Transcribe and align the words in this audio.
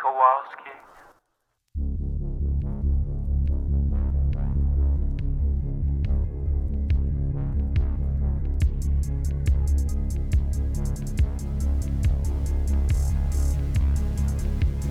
Kowalski. 0.00 0.70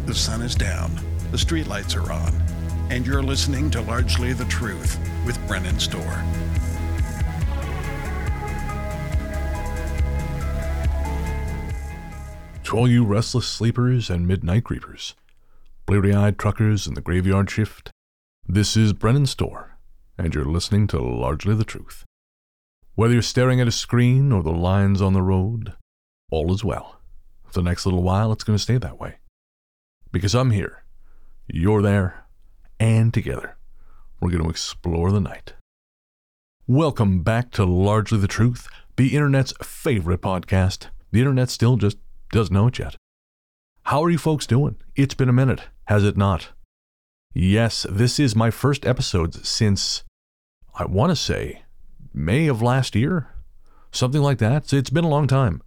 The 0.06 0.16
sun 0.16 0.42
is 0.42 0.56
down, 0.56 0.92
the 1.30 1.38
streetlights 1.38 1.96
are 1.96 2.12
on, 2.12 2.34
and 2.90 3.06
you're 3.06 3.22
listening 3.22 3.70
to 3.72 3.82
Largely 3.82 4.34
the 4.34 4.46
Truth 4.46 4.98
with 5.24 5.40
Brennan 5.48 5.80
Storr. 5.80 6.24
To 12.70 12.78
all 12.78 12.88
you 12.88 13.04
restless 13.04 13.48
sleepers 13.48 14.12
and 14.12 14.28
midnight 14.28 14.64
creepers, 14.64 15.16
bleary 15.88 16.14
eyed 16.14 16.38
truckers 16.38 16.86
in 16.86 16.94
the 16.94 17.02
graveyard 17.02 17.50
shift, 17.50 17.90
this 18.48 18.78
is 18.78 18.94
Brennan 18.94 19.26
Storr, 19.26 19.80
and 20.20 20.36
you're 20.36 20.46
listening 20.46 20.86
to 20.90 21.02
Largely 21.02 21.56
the 21.56 21.64
Truth. 21.64 22.06
Whether 22.94 23.14
you're 23.14 23.24
staring 23.24 23.60
at 23.60 23.68
a 23.68 23.72
screen 23.72 24.32
or 24.32 24.44
the 24.44 24.52
lines 24.52 25.02
on 25.02 25.14
the 25.14 25.24
road, 25.24 25.74
all 26.30 26.54
is 26.54 26.64
well. 26.64 27.02
For 27.46 27.54
the 27.54 27.64
next 27.64 27.88
little 27.88 28.04
while, 28.04 28.32
it's 28.32 28.44
going 28.44 28.56
to 28.56 28.62
stay 28.62 28.78
that 28.78 29.00
way. 29.00 29.18
Because 30.12 30.36
I'm 30.36 30.52
here, 30.52 30.84
you're 31.48 31.82
there, 31.82 32.28
and 32.80 33.12
together, 33.12 33.58
we're 34.22 34.30
going 34.30 34.44
to 34.44 34.50
explore 34.52 35.12
the 35.12 35.20
night. 35.20 35.54
Welcome 36.68 37.24
back 37.24 37.50
to 37.54 37.66
Largely 37.66 38.20
the 38.20 38.28
Truth, 38.28 38.68
the 38.96 39.16
internet's 39.16 39.56
favorite 39.60 40.22
podcast. 40.22 40.90
The 41.12 41.18
internet 41.18 41.50
still 41.50 41.76
just 41.76 41.98
doesn't 42.32 42.54
know 42.54 42.68
it 42.68 42.80
yet. 42.80 42.96
How 43.84 44.04
are 44.04 44.10
you 44.10 44.18
folks 44.18 44.46
doing? 44.46 44.76
It's 44.96 45.14
been 45.14 45.30
a 45.30 45.34
minute, 45.34 45.62
has 45.86 46.04
it 46.04 46.18
not? 46.18 46.50
Yes, 47.34 47.86
this 47.90 48.20
is 48.20 48.36
my 48.36 48.52
first 48.52 48.86
episode 48.86 49.34
since, 49.46 50.04
I 50.76 50.86
want 50.86 51.12
to 51.12 51.16
say, 51.16 51.64
May 52.14 52.48
of 52.48 52.62
last 52.62 52.96
year? 52.96 53.30
Something 53.92 54.22
like 54.22 54.38
that. 54.40 54.74
It's 54.74 54.90
been 54.90 55.04
a 55.04 55.10
long 55.10 55.28
time. 55.28 55.62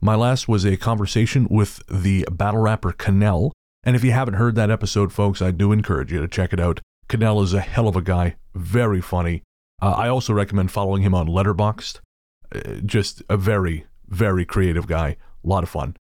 My 0.00 0.14
last 0.14 0.48
was 0.48 0.64
a 0.64 0.76
conversation 0.76 1.46
with 1.50 1.82
the 1.88 2.26
battle 2.30 2.60
rapper 2.60 2.92
Kanel. 2.92 3.50
And 3.82 3.96
if 3.96 4.04
you 4.04 4.12
haven't 4.12 4.34
heard 4.34 4.54
that 4.56 4.70
episode, 4.70 5.12
folks, 5.12 5.40
I 5.40 5.50
do 5.50 5.72
encourage 5.72 6.12
you 6.12 6.20
to 6.20 6.28
check 6.28 6.52
it 6.52 6.60
out. 6.60 6.80
Kanel 7.08 7.42
is 7.42 7.54
a 7.54 7.60
hell 7.60 7.88
of 7.88 7.96
a 7.96 8.02
guy, 8.02 8.36
very 8.54 9.00
funny. 9.00 9.42
Uh, 9.80 9.92
I 9.92 10.08
also 10.08 10.32
recommend 10.32 10.70
following 10.70 11.02
him 11.02 11.14
on 11.14 11.28
Letterboxd. 11.28 12.00
Uh, 12.54 12.80
just 12.84 13.22
a 13.28 13.36
very, 13.36 13.86
very 14.06 14.44
creative 14.44 14.86
guy. 14.86 15.16
A 15.44 15.48
lot 15.48 15.62
of 15.62 15.68
fun. 15.68 15.96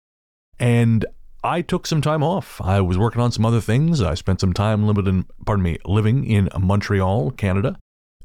And 0.58 1.04
I 1.42 1.60
took 1.60 1.86
some 1.86 2.00
time 2.00 2.22
off. 2.22 2.60
I 2.62 2.80
was 2.80 2.96
working 2.96 3.20
on 3.20 3.32
some 3.32 3.44
other 3.44 3.60
things. 3.60 4.00
I 4.00 4.14
spent 4.14 4.40
some 4.40 4.52
time 4.52 4.86
living, 4.86 5.26
pardon 5.44 5.62
me, 5.62 5.78
living 5.84 6.24
in 6.24 6.48
Montreal, 6.58 7.32
Canada. 7.32 7.76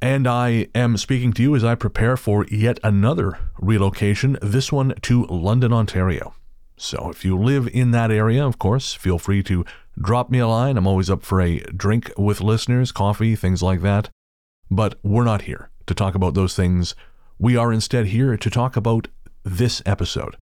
And 0.02 0.26
I 0.26 0.68
am 0.74 0.96
speaking 0.96 1.34
to 1.34 1.42
you 1.42 1.56
as 1.56 1.64
I 1.64 1.76
prepare 1.76 2.16
for 2.16 2.46
yet 2.46 2.80
another 2.84 3.38
relocation, 3.60 4.38
this 4.42 4.72
one 4.72 4.94
to 5.02 5.26
London, 5.26 5.74
Ontario. 5.74 6.34
So 6.78 7.10
if 7.10 7.26
you 7.26 7.38
live 7.38 7.68
in 7.74 7.92
that 7.92 8.10
area, 8.10 8.46
of 8.46 8.58
course, 8.58 8.94
feel 8.94 9.20
free 9.20 9.44
to 9.44 9.66
drop 10.00 10.30
me 10.30 10.40
a 10.40 10.48
line. 10.48 10.78
I'm 10.78 10.88
always 10.88 11.10
up 11.10 11.24
for 11.24 11.42
a 11.42 11.60
drink 11.76 12.14
with 12.18 12.40
listeners, 12.40 12.94
coffee, 12.94 13.36
things 13.36 13.62
like 13.62 13.82
that. 13.82 14.10
But 14.72 14.98
we're 15.04 15.26
not 15.26 15.42
here 15.42 15.70
to 15.88 15.94
talk 15.94 16.16
about 16.16 16.36
those 16.36 16.56
things. 16.56 16.96
We 17.38 17.58
are 17.58 17.74
instead 17.74 18.08
here 18.08 18.38
to 18.38 18.50
talk 18.50 18.78
about 18.78 19.10
this 19.44 19.82
episode. 19.86 20.38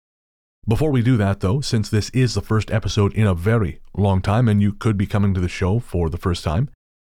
Before 0.66 0.92
we 0.92 1.02
do 1.02 1.18
that, 1.18 1.42
though, 1.42 1.60
since 1.60 1.90
this 1.90 2.10
is 2.12 2.36
the 2.36 2.42
first 2.42 2.72
episode 2.72 3.14
in 3.16 3.28
a 3.28 3.36
very 3.36 3.82
long 3.98 4.22
time 4.22 4.48
and 4.48 4.62
you 4.62 4.72
could 4.72 4.96
be 4.96 5.06
coming 5.06 5.34
to 5.34 5.42
the 5.42 5.50
show 5.50 5.78
for 5.80 6.10
the 6.10 6.18
first 6.18 6.42
time, 6.42 6.70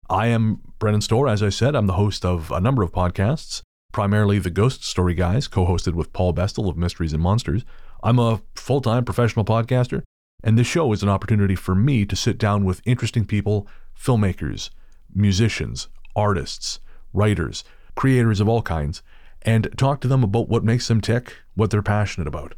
I 0.09 0.29
am 0.29 0.63
Brennan 0.79 1.03
Storr. 1.03 1.29
As 1.29 1.43
I 1.43 1.51
said, 1.51 1.77
I'm 1.77 1.87
the 1.87 1.93
host 1.93 2.25
of 2.25 2.51
a 2.51 2.59
number 2.59 2.83
of 2.83 2.91
podcasts, 2.91 3.61
primarily 3.93 4.39
the 4.39 4.49
Ghost 4.49 4.83
Story 4.83 5.13
Guys, 5.13 5.47
co 5.47 5.67
hosted 5.67 5.93
with 5.93 6.15
Paul 6.15 6.33
Bestall 6.33 6.71
of 6.71 6.79
Mysteries 6.79 7.13
and 7.13 7.23
Monsters. 7.23 7.67
I'm 8.03 8.19
a 8.19 8.41
full 8.55 8.81
time 8.81 9.05
professional 9.05 9.45
podcaster, 9.45 10.05
and 10.43 10.59
this 10.59 10.67
show 10.67 10.91
is 10.95 11.03
an 11.03 11.11
opportunity 11.11 11.55
for 11.55 11.75
me 11.75 12.07
to 12.07 12.17
sit 12.17 12.39
down 12.39 12.65
with 12.65 12.81
interesting 12.87 13.27
people, 13.27 13.69
filmmakers, 13.95 14.71
musicians, 15.15 15.89
artists, 16.17 16.81
writers, 17.13 17.63
creators 17.95 18.41
of 18.41 18.49
all 18.49 18.63
kinds, 18.63 19.03
and 19.43 19.69
talk 19.77 20.01
to 20.01 20.09
them 20.09 20.25
about 20.25 20.49
what 20.49 20.65
makes 20.65 20.89
them 20.89 21.03
tick, 21.03 21.35
what 21.55 21.71
they're 21.71 21.83
passionate 21.83 22.27
about 22.27 22.55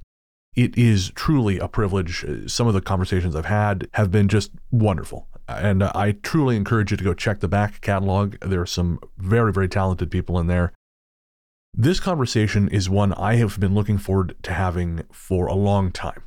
it 0.56 0.76
is 0.76 1.10
truly 1.14 1.58
a 1.58 1.68
privilege. 1.68 2.24
Uh, 2.24 2.48
some 2.48 2.66
of 2.66 2.74
the 2.74 2.80
conversations 2.80 3.36
I've 3.36 3.44
had 3.44 3.88
have 3.92 4.10
been 4.10 4.28
just 4.28 4.50
wonderful. 4.70 5.28
And 5.46 5.84
I 5.84 6.12
truly 6.22 6.56
encourage 6.56 6.90
you 6.90 6.96
to 6.96 7.04
go 7.04 7.14
check 7.14 7.40
the 7.40 7.48
back 7.48 7.80
catalog. 7.80 8.36
There 8.40 8.62
are 8.62 8.66
some 8.66 8.98
very, 9.18 9.52
very 9.52 9.68
talented 9.68 10.10
people 10.10 10.40
in 10.40 10.48
there. 10.48 10.72
This 11.72 12.00
conversation 12.00 12.68
is 12.68 12.88
one 12.88 13.12
I 13.12 13.36
have 13.36 13.60
been 13.60 13.74
looking 13.74 13.98
forward 13.98 14.34
to 14.42 14.52
having 14.52 15.02
for 15.12 15.46
a 15.46 15.54
long 15.54 15.92
time. 15.92 16.22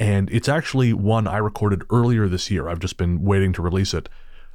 And 0.00 0.28
it's 0.32 0.48
actually 0.48 0.92
one 0.92 1.28
I 1.28 1.36
recorded 1.36 1.82
earlier 1.90 2.26
this 2.26 2.50
year. 2.50 2.68
I've 2.68 2.80
just 2.80 2.96
been 2.96 3.22
waiting 3.22 3.52
to 3.52 3.62
release 3.62 3.94
it. 3.94 4.08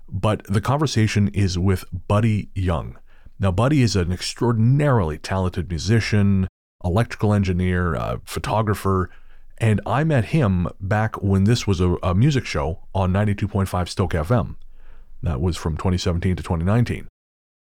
But 0.09 0.43
the 0.45 0.59
conversation 0.59 1.29
is 1.29 1.57
with 1.57 1.85
Buddy 2.07 2.49
Young. 2.55 2.97
Now, 3.39 3.51
Buddy 3.51 3.83
is 3.83 3.95
an 3.95 4.11
extraordinarily 4.11 5.17
talented 5.17 5.69
musician, 5.69 6.47
electrical 6.83 7.33
engineer, 7.33 7.95
uh, 7.95 8.17
photographer, 8.25 9.09
and 9.57 9.81
I 9.85 10.03
met 10.03 10.25
him 10.25 10.67
back 10.79 11.21
when 11.21 11.43
this 11.43 11.67
was 11.67 11.81
a, 11.81 11.95
a 12.01 12.15
music 12.15 12.45
show 12.45 12.79
on 12.95 13.11
92.5 13.11 13.89
Stoke 13.89 14.13
FM. 14.13 14.55
That 15.21 15.41
was 15.41 15.57
from 15.57 15.75
2017 15.75 16.37
to 16.37 16.43
2019. 16.43 17.07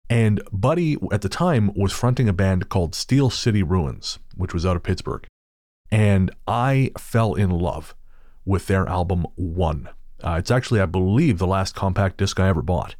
And 0.08 0.42
Buddy, 0.52 0.96
at 1.10 1.22
the 1.22 1.28
time, 1.28 1.72
was 1.74 1.92
fronting 1.92 2.28
a 2.28 2.32
band 2.32 2.68
called 2.68 2.94
Steel 2.94 3.30
City 3.30 3.62
Ruins, 3.62 4.18
which 4.36 4.52
was 4.52 4.66
out 4.66 4.76
of 4.76 4.82
Pittsburgh. 4.82 5.26
And 5.90 6.30
I 6.46 6.92
fell 6.98 7.34
in 7.34 7.50
love 7.50 7.94
with 8.44 8.66
their 8.66 8.86
album 8.88 9.26
One. 9.34 9.88
Uh, 10.22 10.36
it's 10.38 10.50
actually, 10.50 10.80
I 10.80 10.86
believe, 10.86 11.38
the 11.38 11.46
last 11.46 11.74
compact 11.74 12.18
disc 12.18 12.38
I 12.38 12.48
ever 12.48 12.62
bought. 12.62 12.94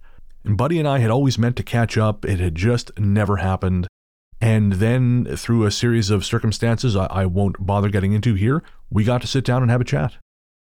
And 0.45 0.57
Buddy 0.57 0.79
and 0.79 0.89
I 0.89 0.99
had 0.99 1.11
always 1.11 1.39
meant 1.39 1.57
to 1.57 1.63
catch 1.63 1.97
up. 1.99 2.25
It 2.25 2.41
had 2.41 2.55
just 2.55 2.97
never 2.99 3.37
happened. 3.37 3.89
And 4.41 4.75
then, 4.75 5.25
through 5.37 5.65
a 5.65 5.71
series 5.71 6.11
of 6.11 6.25
circumstances 6.25 6.95
I, 6.95 7.07
I, 7.07 7.27
won't 7.27 7.65
bother 7.65 7.89
getting 7.89 8.13
into 8.13 8.35
here, 8.35 8.63
we 8.91 9.03
got 9.03 9.23
to 9.23 9.27
sit 9.27 9.45
down 9.45 9.63
and 9.63 9.71
have 9.71 9.81
a 9.81 9.85
chat. 9.85 10.17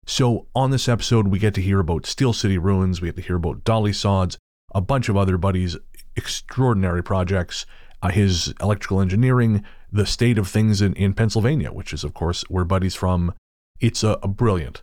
So, 0.07 0.49
on 0.57 0.71
this 0.71 0.89
episode, 0.89 1.29
we 1.29 1.39
get 1.39 1.55
to 1.55 1.63
hear 1.63 1.79
about 1.79 2.05
Steel 2.05 2.33
City 2.33 2.59
Ruins, 2.59 3.01
we 3.01 3.09
get 3.09 3.17
to 3.17 3.23
hear 3.23 3.37
about 3.37 3.63
Dolly 3.63 3.93
Sods, 3.93 4.39
a 4.75 4.81
bunch 4.81 5.09
of 5.09 5.17
other 5.17 5.39
Buddy's 5.39 5.77
extraordinary 6.17 7.03
projects, 7.03 7.65
uh, 8.03 8.09
his 8.09 8.53
electrical 8.61 9.01
engineering, 9.01 9.65
the 9.93 10.07
state 10.07 10.39
of 10.39 10.49
things 10.49 10.83
in, 10.83 10.95
in 10.95 11.15
Pennsylvania, 11.15 11.71
which 11.71 11.93
is, 11.93 12.03
of 12.03 12.13
course, 12.13 12.43
where 12.49 12.65
Buddy's 12.65 12.97
from. 12.97 13.35
It's 13.79 14.03
a, 14.03 14.19
a 14.23 14.29
brilliant 14.29 14.83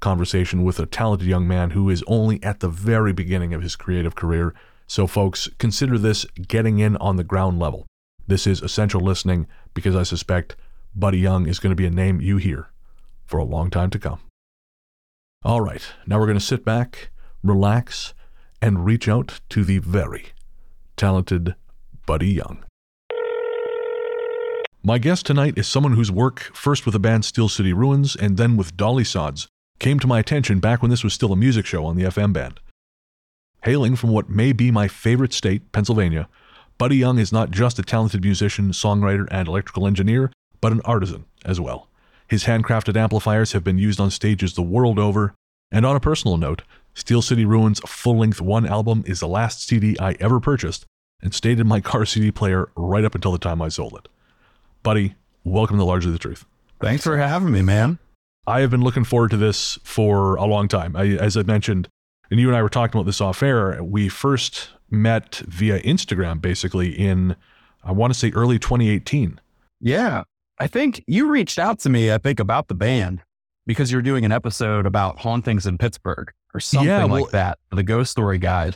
conversation 0.00 0.64
with 0.64 0.78
a 0.78 0.86
talented 0.86 1.28
young 1.28 1.46
man 1.46 1.70
who 1.70 1.90
is 1.90 2.02
only 2.06 2.42
at 2.42 2.60
the 2.60 2.68
very 2.68 3.12
beginning 3.12 3.52
of 3.52 3.62
his 3.62 3.76
creative 3.76 4.14
career. 4.14 4.54
So, 4.86 5.06
folks, 5.06 5.48
consider 5.58 5.98
this 5.98 6.24
getting 6.46 6.78
in 6.78 6.96
on 6.96 7.16
the 7.16 7.24
ground 7.24 7.58
level. 7.58 7.86
This 8.26 8.46
is 8.46 8.62
essential 8.62 9.00
listening 9.00 9.46
because 9.74 9.96
I 9.96 10.04
suspect 10.04 10.56
Buddy 10.94 11.18
Young 11.18 11.46
is 11.46 11.58
going 11.58 11.70
to 11.70 11.76
be 11.76 11.86
a 11.86 11.90
name 11.90 12.20
you 12.20 12.36
hear 12.36 12.70
for 13.24 13.38
a 13.38 13.44
long 13.44 13.70
time 13.70 13.90
to 13.90 13.98
come. 13.98 14.20
All 15.44 15.60
right, 15.60 15.82
now 16.06 16.18
we're 16.18 16.26
going 16.26 16.38
to 16.38 16.44
sit 16.44 16.64
back, 16.64 17.10
relax, 17.42 18.14
and 18.60 18.84
reach 18.84 19.08
out 19.08 19.40
to 19.48 19.64
the 19.64 19.78
very 19.78 20.26
talented 20.96 21.56
Buddy 22.06 22.28
Young. 22.28 22.64
My 24.84 24.98
guest 24.98 25.26
tonight 25.26 25.56
is 25.56 25.66
someone 25.66 25.94
whose 25.94 26.10
work, 26.10 26.50
first 26.54 26.84
with 26.84 26.92
the 26.92 26.98
band 27.00 27.24
Steel 27.24 27.48
City 27.48 27.72
Ruins 27.72 28.16
and 28.16 28.36
then 28.36 28.56
with 28.56 28.76
Dolly 28.76 29.04
Sods, 29.04 29.48
came 29.78 29.98
to 29.98 30.06
my 30.06 30.18
attention 30.18 30.60
back 30.60 30.82
when 30.82 30.90
this 30.90 31.04
was 31.04 31.12
still 31.12 31.32
a 31.32 31.36
music 31.36 31.66
show 31.66 31.84
on 31.86 31.96
the 31.96 32.04
FM 32.04 32.32
band. 32.32 32.60
Hailing 33.64 33.94
from 33.96 34.10
what 34.10 34.28
may 34.28 34.52
be 34.52 34.70
my 34.70 34.88
favorite 34.88 35.32
state, 35.32 35.70
Pennsylvania, 35.72 36.28
Buddy 36.78 36.96
Young 36.96 37.18
is 37.18 37.32
not 37.32 37.50
just 37.50 37.78
a 37.78 37.82
talented 37.82 38.22
musician, 38.22 38.70
songwriter, 38.70 39.28
and 39.30 39.46
electrical 39.46 39.86
engineer, 39.86 40.32
but 40.60 40.72
an 40.72 40.80
artisan 40.84 41.24
as 41.44 41.60
well. 41.60 41.88
His 42.28 42.44
handcrafted 42.44 42.96
amplifiers 42.96 43.52
have 43.52 43.62
been 43.62 43.78
used 43.78 44.00
on 44.00 44.10
stages 44.10 44.54
the 44.54 44.62
world 44.62 44.98
over. 44.98 45.34
And 45.70 45.86
on 45.86 45.96
a 45.96 46.00
personal 46.00 46.36
note, 46.36 46.62
Steel 46.94 47.22
City 47.22 47.44
Ruins' 47.44 47.80
full 47.80 48.18
length 48.18 48.40
One 48.40 48.66
album 48.66 49.04
is 49.06 49.20
the 49.20 49.28
last 49.28 49.66
CD 49.66 49.96
I 49.98 50.16
ever 50.20 50.40
purchased 50.40 50.84
and 51.22 51.34
stayed 51.34 51.60
in 51.60 51.66
my 51.66 51.80
car 51.82 52.04
CD 52.04 52.30
player 52.30 52.68
right 52.76 53.04
up 53.04 53.14
until 53.14 53.32
the 53.32 53.38
time 53.38 53.62
I 53.62 53.68
sold 53.68 53.94
it. 53.94 54.08
Buddy, 54.82 55.14
welcome 55.44 55.78
to 55.78 55.84
Largely 55.84 56.12
the 56.12 56.18
Truth. 56.18 56.44
Thanks 56.80 57.04
for 57.04 57.16
having 57.16 57.52
me, 57.52 57.62
man. 57.62 57.98
I 58.46 58.60
have 58.60 58.70
been 58.70 58.82
looking 58.82 59.04
forward 59.04 59.30
to 59.30 59.36
this 59.36 59.78
for 59.84 60.34
a 60.34 60.44
long 60.44 60.68
time. 60.68 60.96
I, 60.96 61.08
as 61.10 61.36
I 61.36 61.42
mentioned, 61.42 61.88
and 62.30 62.40
you 62.40 62.48
and 62.48 62.56
I 62.56 62.62
were 62.62 62.68
talking 62.68 62.98
about 62.98 63.06
this 63.06 63.20
off 63.20 63.42
air, 63.42 63.82
we 63.82 64.08
first 64.08 64.70
met 64.92 65.36
via 65.48 65.80
Instagram 65.80 66.40
basically 66.40 66.90
in, 66.90 67.34
I 67.82 67.90
want 67.92 68.12
to 68.12 68.18
say 68.18 68.30
early 68.32 68.58
2018. 68.58 69.40
Yeah. 69.80 70.22
I 70.58 70.66
think 70.68 71.02
you 71.08 71.28
reached 71.30 71.58
out 71.58 71.80
to 71.80 71.88
me, 71.90 72.12
I 72.12 72.18
think, 72.18 72.38
about 72.38 72.68
the 72.68 72.74
band. 72.74 73.22
because 73.64 73.92
you're 73.92 74.02
doing 74.02 74.24
an 74.24 74.32
episode 74.32 74.86
about 74.86 75.20
hauntings 75.20 75.66
in 75.66 75.78
Pittsburgh 75.78 76.32
or 76.52 76.58
something 76.58 76.88
Yeah, 76.88 77.04
well- 77.04 77.22
like 77.22 77.30
that. 77.30 77.58
The 77.70 77.84
Ghost 77.84 78.10
Story 78.10 78.36
Guys. 78.38 78.74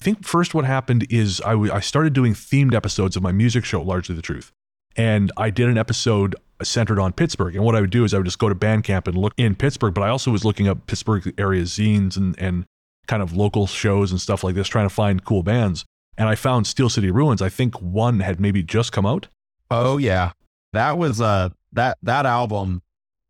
I 0.00 0.02
think 0.04 0.24
first 0.26 0.52
what 0.52 0.64
happened 0.64 1.06
is 1.08 1.40
I, 1.42 1.52
w- 1.52 1.72
I 1.72 1.78
started 1.78 2.12
doing 2.12 2.34
themed 2.34 2.74
episodes 2.74 3.14
of 3.16 3.22
my 3.22 3.30
music 3.30 3.64
show, 3.64 3.80
Largely 3.80 4.16
the 4.16 4.22
Truth. 4.22 4.50
And 4.96 5.30
I 5.36 5.50
did 5.50 5.68
an 5.68 5.78
episode 5.78 6.34
centered 6.60 6.98
on 6.98 7.12
Pittsburgh. 7.12 7.54
And 7.54 7.64
what 7.64 7.76
I 7.76 7.80
would 7.80 7.90
do 7.90 8.02
is 8.04 8.12
I 8.14 8.16
would 8.18 8.24
just 8.26 8.40
go 8.40 8.48
to 8.48 8.54
Bandcamp 8.56 9.06
and 9.06 9.16
look 9.16 9.32
in 9.36 9.54
Pittsburgh, 9.54 9.94
but 9.94 10.02
I 10.02 10.08
also 10.08 10.32
was 10.32 10.44
looking 10.44 10.66
up 10.66 10.86
Pittsburgh 10.88 11.32
area 11.38 11.62
zines 11.62 12.16
and, 12.16 12.34
and 12.36 12.66
kind 13.06 13.22
of 13.22 13.34
local 13.34 13.66
shows 13.66 14.10
and 14.10 14.20
stuff 14.20 14.44
like 14.44 14.54
this, 14.54 14.68
trying 14.68 14.88
to 14.88 14.94
find 14.94 15.24
cool 15.24 15.42
bands. 15.42 15.84
And 16.18 16.28
I 16.28 16.34
found 16.34 16.66
Steel 16.66 16.88
City 16.88 17.10
Ruins. 17.10 17.42
I 17.42 17.48
think 17.48 17.80
one 17.80 18.20
had 18.20 18.40
maybe 18.40 18.62
just 18.62 18.92
come 18.92 19.06
out. 19.06 19.28
Oh 19.70 19.98
yeah. 19.98 20.32
That 20.72 20.98
was 20.98 21.20
uh 21.20 21.50
that 21.72 21.98
that 22.02 22.26
album 22.26 22.82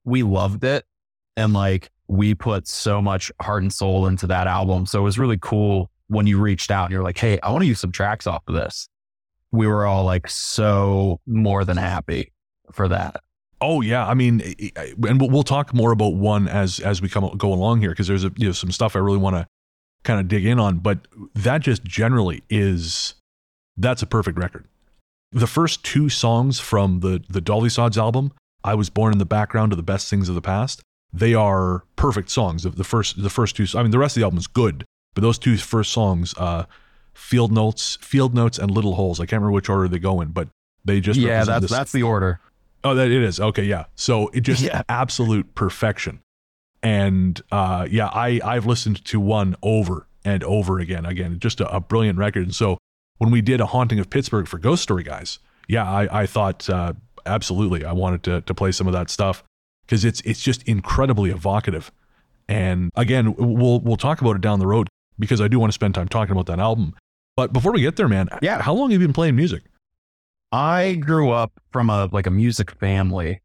we 0.04 0.22
loved 0.22 0.64
it 0.64 0.84
and 1.36 1.52
like 1.52 1.90
we 2.08 2.34
put 2.34 2.68
so 2.68 3.02
much 3.02 3.32
heart 3.40 3.62
and 3.62 3.72
soul 3.72 4.06
into 4.06 4.26
that 4.28 4.46
album. 4.46 4.86
So 4.86 5.00
it 5.00 5.02
was 5.02 5.18
really 5.18 5.38
cool 5.40 5.90
when 6.08 6.26
you 6.26 6.38
reached 6.40 6.70
out 6.70 6.84
and 6.84 6.92
you're 6.92 7.02
like, 7.02 7.18
"Hey, 7.18 7.38
I 7.42 7.50
want 7.50 7.62
to 7.62 7.66
use 7.66 7.80
some 7.80 7.92
tracks 7.92 8.26
off 8.26 8.42
of 8.46 8.54
this." 8.54 8.88
We 9.50 9.66
were 9.66 9.86
all 9.86 10.04
like 10.04 10.28
so 10.28 11.20
more 11.26 11.64
than 11.64 11.76
happy 11.76 12.32
for 12.72 12.88
that. 12.88 13.20
Oh 13.60 13.80
yeah, 13.80 14.06
I 14.06 14.14
mean, 14.14 14.42
and 14.76 15.20
we'll, 15.20 15.30
we'll 15.30 15.42
talk 15.42 15.74
more 15.74 15.90
about 15.90 16.14
one 16.14 16.46
as 16.46 16.78
as 16.80 17.02
we 17.02 17.08
come 17.08 17.28
go 17.36 17.52
along 17.52 17.80
here 17.80 17.90
because 17.90 18.06
there's 18.06 18.24
a, 18.24 18.32
you 18.36 18.46
know 18.46 18.52
some 18.52 18.70
stuff 18.70 18.94
I 18.94 19.00
really 19.00 19.18
want 19.18 19.36
to 19.36 19.46
kind 20.06 20.20
of 20.20 20.28
dig 20.28 20.46
in 20.46 20.58
on. 20.58 20.78
But 20.78 21.00
that 21.34 21.60
just 21.60 21.84
generally 21.84 22.42
is 22.48 23.14
that's 23.76 24.00
a 24.02 24.06
perfect 24.06 24.38
record. 24.38 24.64
The 25.32 25.46
first 25.46 25.84
two 25.84 26.08
songs 26.08 26.58
from 26.60 27.00
the 27.00 27.22
the 27.28 27.40
Dolly 27.42 27.68
Sods 27.68 27.98
album, 27.98 28.32
"I 28.64 28.74
Was 28.74 28.88
Born 28.88 29.12
in 29.12 29.18
the 29.18 29.26
Background 29.26 29.72
of 29.72 29.76
the 29.76 29.82
Best 29.82 30.08
Things 30.08 30.28
of 30.30 30.34
the 30.34 30.40
Past," 30.40 30.80
they 31.12 31.34
are 31.34 31.84
perfect 31.96 32.30
songs. 32.30 32.62
The, 32.62 32.70
the 32.70 32.84
first 32.84 33.22
the 33.22 33.28
first 33.30 33.56
two, 33.56 33.66
I 33.74 33.82
mean, 33.82 33.90
the 33.90 33.98
rest 33.98 34.16
of 34.16 34.20
the 34.20 34.24
album 34.24 34.38
is 34.38 34.46
good, 34.46 34.84
but 35.14 35.20
those 35.20 35.38
two 35.38 35.56
first 35.58 35.92
songs, 35.92 36.34
uh, 36.38 36.64
"Field 37.12 37.52
Notes," 37.52 37.98
"Field 38.00 38.34
Notes," 38.34 38.58
and 38.58 38.70
"Little 38.70 38.94
Holes," 38.94 39.20
I 39.20 39.24
can't 39.24 39.40
remember 39.42 39.52
which 39.52 39.68
order 39.68 39.88
they 39.88 39.98
go 39.98 40.20
in, 40.22 40.28
but 40.28 40.48
they 40.84 41.00
just 41.00 41.18
yeah, 41.20 41.44
that's 41.44 41.62
this 41.62 41.70
that's 41.70 41.92
the 41.92 42.04
order. 42.04 42.40
Oh, 42.84 42.94
that 42.94 43.10
it 43.10 43.22
is. 43.22 43.40
Okay, 43.40 43.64
yeah. 43.64 43.86
So 43.96 44.28
it 44.28 44.40
just 44.42 44.62
Yeah. 44.62 44.82
absolute 44.88 45.54
perfection. 45.56 46.20
And 46.86 47.40
uh, 47.50 47.88
yeah, 47.90 48.06
I 48.12 48.40
I've 48.44 48.64
listened 48.64 49.04
to 49.06 49.18
one 49.18 49.56
over 49.60 50.06
and 50.24 50.44
over 50.44 50.78
again. 50.78 51.04
Again, 51.04 51.40
just 51.40 51.60
a, 51.60 51.68
a 51.74 51.80
brilliant 51.80 52.16
record. 52.16 52.44
And 52.44 52.54
so 52.54 52.78
when 53.18 53.32
we 53.32 53.40
did 53.42 53.60
a 53.60 53.66
haunting 53.66 53.98
of 53.98 54.08
Pittsburgh 54.08 54.46
for 54.46 54.58
Ghost 54.58 54.84
Story 54.84 55.02
guys, 55.02 55.40
yeah, 55.66 55.84
I 55.84 56.22
I 56.22 56.26
thought 56.26 56.70
uh, 56.70 56.92
absolutely 57.24 57.84
I 57.84 57.92
wanted 57.92 58.22
to 58.24 58.40
to 58.42 58.54
play 58.54 58.70
some 58.70 58.86
of 58.86 58.92
that 58.92 59.10
stuff 59.10 59.42
because 59.84 60.04
it's 60.04 60.20
it's 60.20 60.40
just 60.40 60.62
incredibly 60.68 61.30
evocative. 61.30 61.90
And 62.48 62.90
again, 62.94 63.34
we'll 63.34 63.80
we'll 63.80 63.96
talk 63.96 64.20
about 64.20 64.36
it 64.36 64.40
down 64.42 64.60
the 64.60 64.68
road 64.68 64.88
because 65.18 65.40
I 65.40 65.48
do 65.48 65.58
want 65.58 65.70
to 65.72 65.74
spend 65.74 65.94
time 65.96 66.06
talking 66.08 66.30
about 66.32 66.46
that 66.46 66.60
album. 66.60 66.94
But 67.36 67.52
before 67.52 67.72
we 67.72 67.80
get 67.80 67.96
there, 67.96 68.08
man, 68.08 68.28
Yeah. 68.42 68.62
how 68.62 68.74
long 68.74 68.90
have 68.92 69.00
you 69.00 69.06
been 69.08 69.12
playing 69.12 69.34
music? 69.34 69.64
I 70.52 70.94
grew 70.94 71.30
up 71.32 71.50
from 71.72 71.90
a 71.90 72.08
like 72.12 72.28
a 72.28 72.30
music 72.30 72.70
family. 72.78 73.40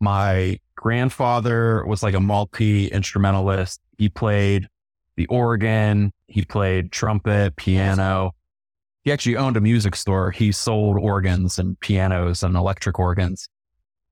My 0.00 0.58
grandfather 0.74 1.84
was 1.86 2.02
like 2.02 2.14
a 2.14 2.20
multi 2.20 2.88
instrumentalist. 2.88 3.80
He 3.98 4.08
played 4.08 4.68
the 5.16 5.26
organ, 5.26 6.12
he 6.26 6.44
played 6.44 6.92
trumpet, 6.92 7.56
piano. 7.56 8.32
He 9.04 9.12
actually 9.12 9.36
owned 9.36 9.56
a 9.56 9.60
music 9.60 9.94
store. 9.96 10.30
He 10.32 10.52
sold 10.52 10.98
organs 10.98 11.58
and 11.58 11.78
pianos 11.80 12.42
and 12.42 12.56
electric 12.56 12.98
organs. 12.98 13.48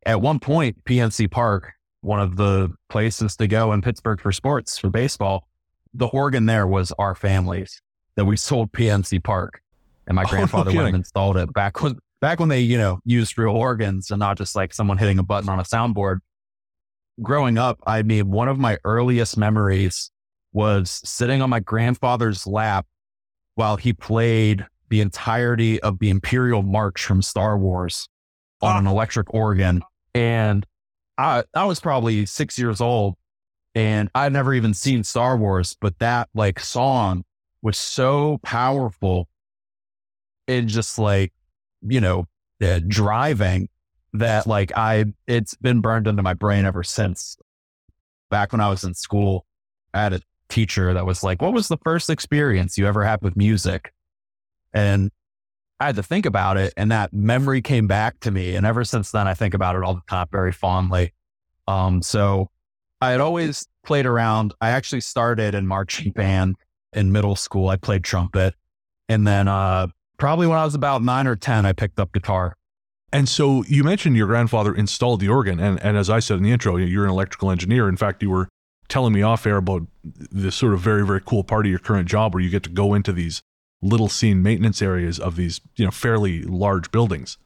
At 0.07 0.21
one 0.21 0.39
point, 0.39 0.85
PNC 0.85 1.31
Park, 1.31 1.73
one 2.01 2.21
of 2.21 2.37
the 2.37 2.73
places 2.89 3.37
to 3.37 3.47
go 3.47 3.73
in 3.73 3.83
Pittsburgh 3.83 4.21
for 4.21 4.31
sports 4.33 4.79
for 4.79 4.91
baseball, 4.91 5.49
the 5.93 6.07
organ 6.07 6.47
there 6.47 6.67
was 6.67 6.93
our 6.99 7.15
family's 7.15 7.83
that 8.17 8.25
we 8.25 8.37
sold 8.37 8.73
PNC 8.73 9.23
Park. 9.23 9.61
And 10.07 10.15
my 10.17 10.23
Oh, 10.23 10.27
no 10.27 10.31
grandfather 10.31 10.65
went 10.67 10.77
kidding. 10.77 10.87
and 10.89 10.97
installed 10.97 11.37
it 11.39 11.53
back 11.53 11.83
when 11.83 11.99
back 12.25 12.41
when 12.41 12.49
they, 12.49 12.61
you 12.61 12.79
know, 12.79 13.01
used 13.05 13.37
real 13.37 13.55
organs 13.55 14.11
and 14.11 14.19
not 14.19 14.39
just 14.39 14.57
like 14.57 14.73
someone 14.73 14.97
hitting 14.97 15.19
a 15.19 15.23
button 15.23 15.51
on 15.51 15.61
a 15.61 15.63
soundboard. 15.63 16.21
Growing 17.21 17.59
up, 17.59 17.79
I 17.87 18.03
mean, 18.03 18.31
one 18.31 18.49
of 18.49 18.59
my 18.59 18.79
earliest 18.83 19.37
memories 19.37 20.11
was 20.51 21.03
sitting 21.05 21.43
on 21.43 21.51
my 21.51 21.61
grandfather's 21.61 22.47
lap 22.47 22.87
while 23.57 23.77
he 23.77 23.93
played 23.93 24.65
the 24.89 25.03
entirety 25.03 25.79
of 25.83 25.99
the 25.99 26.09
Imperial 26.09 26.63
March 26.63 27.05
from 27.05 27.21
Star 27.21 27.59
Wars 27.59 28.09
on 28.63 28.79
an 28.79 28.87
ah. 28.87 28.91
electric 28.91 29.35
organ. 29.35 29.83
And 30.15 30.65
I, 31.19 31.45
I 31.55 31.67
was 31.67 31.79
probably 31.79 32.25
six 32.25 32.59
years 32.59 32.81
old 32.81 33.17
and 33.75 34.09
I'd 34.15 34.33
never 34.33 34.55
even 34.55 34.73
seen 34.73 35.05
Star 35.05 35.37
Wars, 35.37 35.77
but 35.79 35.99
that 35.99 36.31
like 36.35 36.59
song 36.59 37.25
was 37.61 37.77
so 37.77 38.39
powerful 38.43 39.29
and 40.49 40.69
just 40.69 40.99
like, 40.99 41.31
you 41.85 42.01
know, 42.01 42.27
uh, 42.63 42.81
driving 42.87 43.69
that 44.15 44.47
like 44.47 44.73
I, 44.77 45.07
it's 45.27 45.55
been 45.55 45.81
burned 45.81 46.07
into 46.07 46.23
my 46.23 46.35
brain 46.35 46.65
ever 46.65 46.83
since. 46.83 47.37
Back 48.31 48.53
when 48.53 48.61
I 48.61 48.69
was 48.69 48.85
in 48.85 48.95
school, 48.95 49.47
I 49.93 50.03
had 50.03 50.13
a 50.13 50.21
teacher 50.49 50.95
that 50.95 51.07
was 51.07 51.23
like, 51.23 51.43
what 51.43 51.53
was 51.53 51.69
the 51.69 51.79
first 51.79 52.11
experience 52.11 52.79
you 52.79 52.87
ever 52.87 53.05
had 53.05 53.23
with 53.23 53.37
music? 53.37 53.93
And 54.73 55.11
I 55.81 55.87
had 55.87 55.97
to 55.97 56.03
think 56.03 56.27
about 56.27 56.57
it 56.57 56.73
and 56.77 56.91
that 56.91 57.13
memory 57.13 57.61
came 57.61 57.87
back 57.87 58.21
to 58.21 58.31
me. 58.31 58.55
And 58.55 58.65
ever 58.65 58.85
since 58.85 59.11
then, 59.11 59.29
I 59.29 59.35
think 59.35 59.55
about 59.55 59.77
it 59.77 59.83
all 59.83 59.95
the 59.95 60.03
time 60.09 60.29
very 60.31 60.53
fondly. 60.53 61.13
Um, 61.67 62.03
so 62.03 62.51
I 63.01 63.11
had 63.11 63.21
always 63.21 63.67
played 63.85 64.07
around. 64.07 64.55
I 64.61 64.71
actually 64.71 65.01
started 65.01 65.55
in 65.55 65.67
marching 65.67 66.13
band 66.13 66.57
in 66.93 67.13
middle 67.13 67.37
school. 67.37 67.69
I 67.69 67.77
played 67.77 68.05
trumpet. 68.05 68.55
And 69.09 69.27
then, 69.27 69.49
uh, 69.49 69.89
probably 70.19 70.47
when 70.47 70.59
I 70.59 70.65
was 70.65 70.75
about 70.75 71.03
nine 71.03 71.27
or 71.27 71.37
10, 71.37 71.67
I 71.67 71.73
picked 71.73 71.99
up 71.99 72.13
guitar. 72.13 72.57
And 73.13 73.29
so 73.29 73.63
you 73.69 73.85
mentioned 73.85 74.17
your 74.17 74.27
grandfather 74.27 74.75
installed 74.75 75.21
the 75.21 75.29
organ, 75.29 75.61
and, 75.61 75.81
and 75.85 75.97
as 75.97 76.11
I 76.11 76.19
said 76.19 76.39
in 76.39 76.43
the 76.43 76.51
intro, 76.51 76.77
you're 76.77 77.05
an 77.05 77.11
electrical 77.11 77.51
engineer. 77.51 77.89
In 77.89 77.97
fact, 77.97 78.23
you 78.23 78.31
were 78.31 78.49
telling 78.89 79.13
me 79.13 79.23
off 79.23 79.47
air 79.47 79.57
about 79.59 79.83
this 80.03 80.57
sort 80.57 80.75
of 80.75 80.81
very, 80.81 81.07
very 81.07 81.21
cool 81.21 81.45
part 81.45 81.67
of 81.67 81.71
your 81.71 81.79
current 81.79 82.09
job 82.09 82.35
where 82.35 82.43
you 82.43 82.51
get 82.51 82.63
to 82.65 82.71
go 82.71 82.93
into 82.93 83.13
these 83.13 83.43
little 83.83 84.09
scene 84.09 84.43
maintenance 84.43 84.83
areas 84.83 85.19
of 85.19 85.37
these, 85.37 85.61
you 85.77 85.85
know, 85.85 85.91
fairly 85.91 86.43
large 86.43 86.91
buildings. 86.91 87.39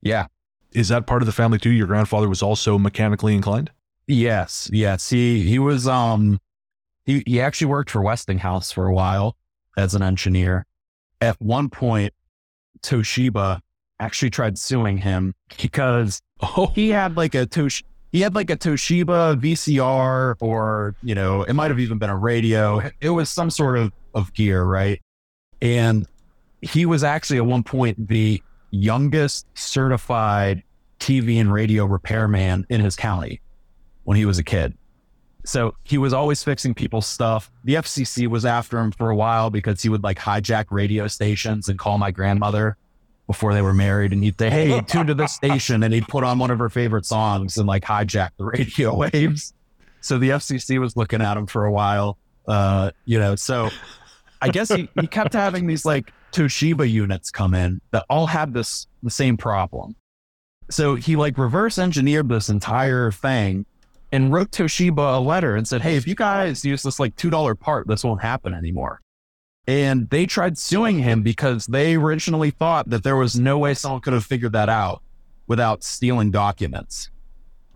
Yeah. 0.00 0.26
Is 0.72 0.88
that 0.88 1.06
part 1.06 1.20
of 1.20 1.26
the 1.26 1.32
family 1.32 1.58
too? 1.58 1.70
Your 1.70 1.86
grandfather 1.86 2.28
was 2.28 2.42
also 2.42 2.78
mechanically 2.78 3.34
inclined? 3.34 3.70
Yes. 4.06 4.70
Yes. 4.72 5.10
He, 5.10 5.42
he 5.42 5.58
was, 5.58 5.86
um, 5.86 6.40
he, 7.04 7.22
he 7.26 7.40
actually 7.40 7.66
worked 7.66 7.90
for 7.90 8.02
Westinghouse 8.02 8.72
for 8.72 8.86
a 8.86 8.94
while 8.94 9.36
as 9.76 9.94
an 9.94 10.02
engineer. 10.02 10.66
At 11.20 11.40
one 11.40 11.68
point, 11.68 12.12
Toshiba 12.82 13.60
actually 13.98 14.30
tried 14.30 14.58
suing 14.58 14.96
him 14.98 15.34
because 15.60 16.20
Oh, 16.42 16.72
he 16.74 16.88
had 16.88 17.16
like 17.16 17.34
a 17.34 17.44
Tosh- 17.46 17.84
he 18.12 18.22
had 18.22 18.34
like 18.34 18.50
a 18.50 18.56
Toshiba 18.56 19.38
VCR 19.40 20.36
or 20.40 20.94
you 21.02 21.14
know 21.14 21.42
it 21.42 21.52
might 21.52 21.70
have 21.70 21.78
even 21.80 21.98
been 21.98 22.10
a 22.10 22.16
radio. 22.16 22.82
It 23.00 23.10
was 23.10 23.28
some 23.28 23.50
sort 23.50 23.78
of 23.78 23.92
of 24.14 24.32
gear, 24.32 24.64
right? 24.64 25.00
And 25.60 26.06
he 26.62 26.86
was 26.86 27.04
actually 27.04 27.36
at 27.38 27.46
one 27.46 27.62
point 27.62 28.08
the 28.08 28.42
youngest 28.70 29.46
certified 29.54 30.62
TV 30.98 31.40
and 31.40 31.52
radio 31.52 31.84
repairman 31.84 32.66
in 32.68 32.80
his 32.80 32.96
county 32.96 33.40
when 34.04 34.16
he 34.16 34.24
was 34.24 34.38
a 34.38 34.44
kid. 34.44 34.74
So 35.44 35.74
he 35.84 35.98
was 35.98 36.12
always 36.12 36.42
fixing 36.42 36.74
people's 36.74 37.06
stuff. 37.06 37.50
The 37.64 37.74
FCC 37.74 38.26
was 38.26 38.44
after 38.44 38.78
him 38.78 38.92
for 38.92 39.10
a 39.10 39.16
while 39.16 39.50
because 39.50 39.82
he 39.82 39.88
would 39.88 40.02
like 40.02 40.18
hijack 40.18 40.66
radio 40.70 41.06
stations 41.06 41.68
and 41.68 41.78
call 41.78 41.98
my 41.98 42.10
grandmother 42.10 42.76
before 43.26 43.54
they 43.54 43.62
were 43.62 43.74
married. 43.74 44.12
And 44.12 44.22
he'd 44.22 44.38
say, 44.38 44.50
Hey, 44.50 44.80
tune 44.82 45.06
to 45.06 45.14
this 45.14 45.32
station. 45.32 45.82
And 45.82 45.94
he'd 45.94 46.08
put 46.08 46.24
on 46.24 46.38
one 46.38 46.50
of 46.50 46.58
her 46.58 46.68
favorite 46.68 47.06
songs 47.06 47.56
and 47.56 47.66
like 47.66 47.84
hijack 47.84 48.30
the 48.36 48.44
radio 48.44 48.94
waves. 49.12 49.54
So 50.00 50.18
the 50.18 50.30
FCC 50.30 50.80
was 50.80 50.96
looking 50.96 51.22
at 51.22 51.36
him 51.36 51.46
for 51.46 51.64
a 51.64 51.72
while. 51.72 52.18
Uh, 52.46 52.90
you 53.04 53.18
know, 53.18 53.36
so 53.36 53.70
I 54.42 54.48
guess 54.48 54.72
he, 54.72 54.88
he 55.00 55.06
kept 55.06 55.34
having 55.34 55.66
these 55.66 55.84
like 55.84 56.12
Toshiba 56.32 56.90
units 56.90 57.30
come 57.30 57.54
in 57.54 57.80
that 57.92 58.04
all 58.08 58.26
had 58.26 58.54
this 58.54 58.86
the 59.02 59.10
same 59.10 59.36
problem. 59.36 59.94
So 60.70 60.94
he 60.94 61.16
like 61.16 61.36
reverse 61.36 61.78
engineered 61.78 62.28
this 62.28 62.48
entire 62.48 63.10
thing 63.10 63.66
and 64.12 64.32
wrote 64.32 64.50
Toshiba 64.50 65.16
a 65.16 65.20
letter 65.20 65.56
and 65.56 65.66
said, 65.66 65.82
Hey, 65.82 65.96
if 65.96 66.06
you 66.06 66.14
guys 66.14 66.64
use 66.64 66.82
this 66.82 66.98
like 66.98 67.16
$2 67.16 67.58
part, 67.58 67.86
this 67.86 68.04
won't 68.04 68.22
happen 68.22 68.54
anymore. 68.54 69.00
And 69.66 70.08
they 70.10 70.26
tried 70.26 70.58
suing 70.58 70.98
him 70.98 71.22
because 71.22 71.66
they 71.66 71.94
originally 71.94 72.50
thought 72.50 72.90
that 72.90 73.04
there 73.04 73.16
was 73.16 73.38
no 73.38 73.58
way 73.58 73.74
someone 73.74 74.00
could 74.00 74.12
have 74.12 74.24
figured 74.24 74.52
that 74.52 74.68
out 74.68 75.02
without 75.46 75.84
stealing 75.84 76.30
documents. 76.30 77.10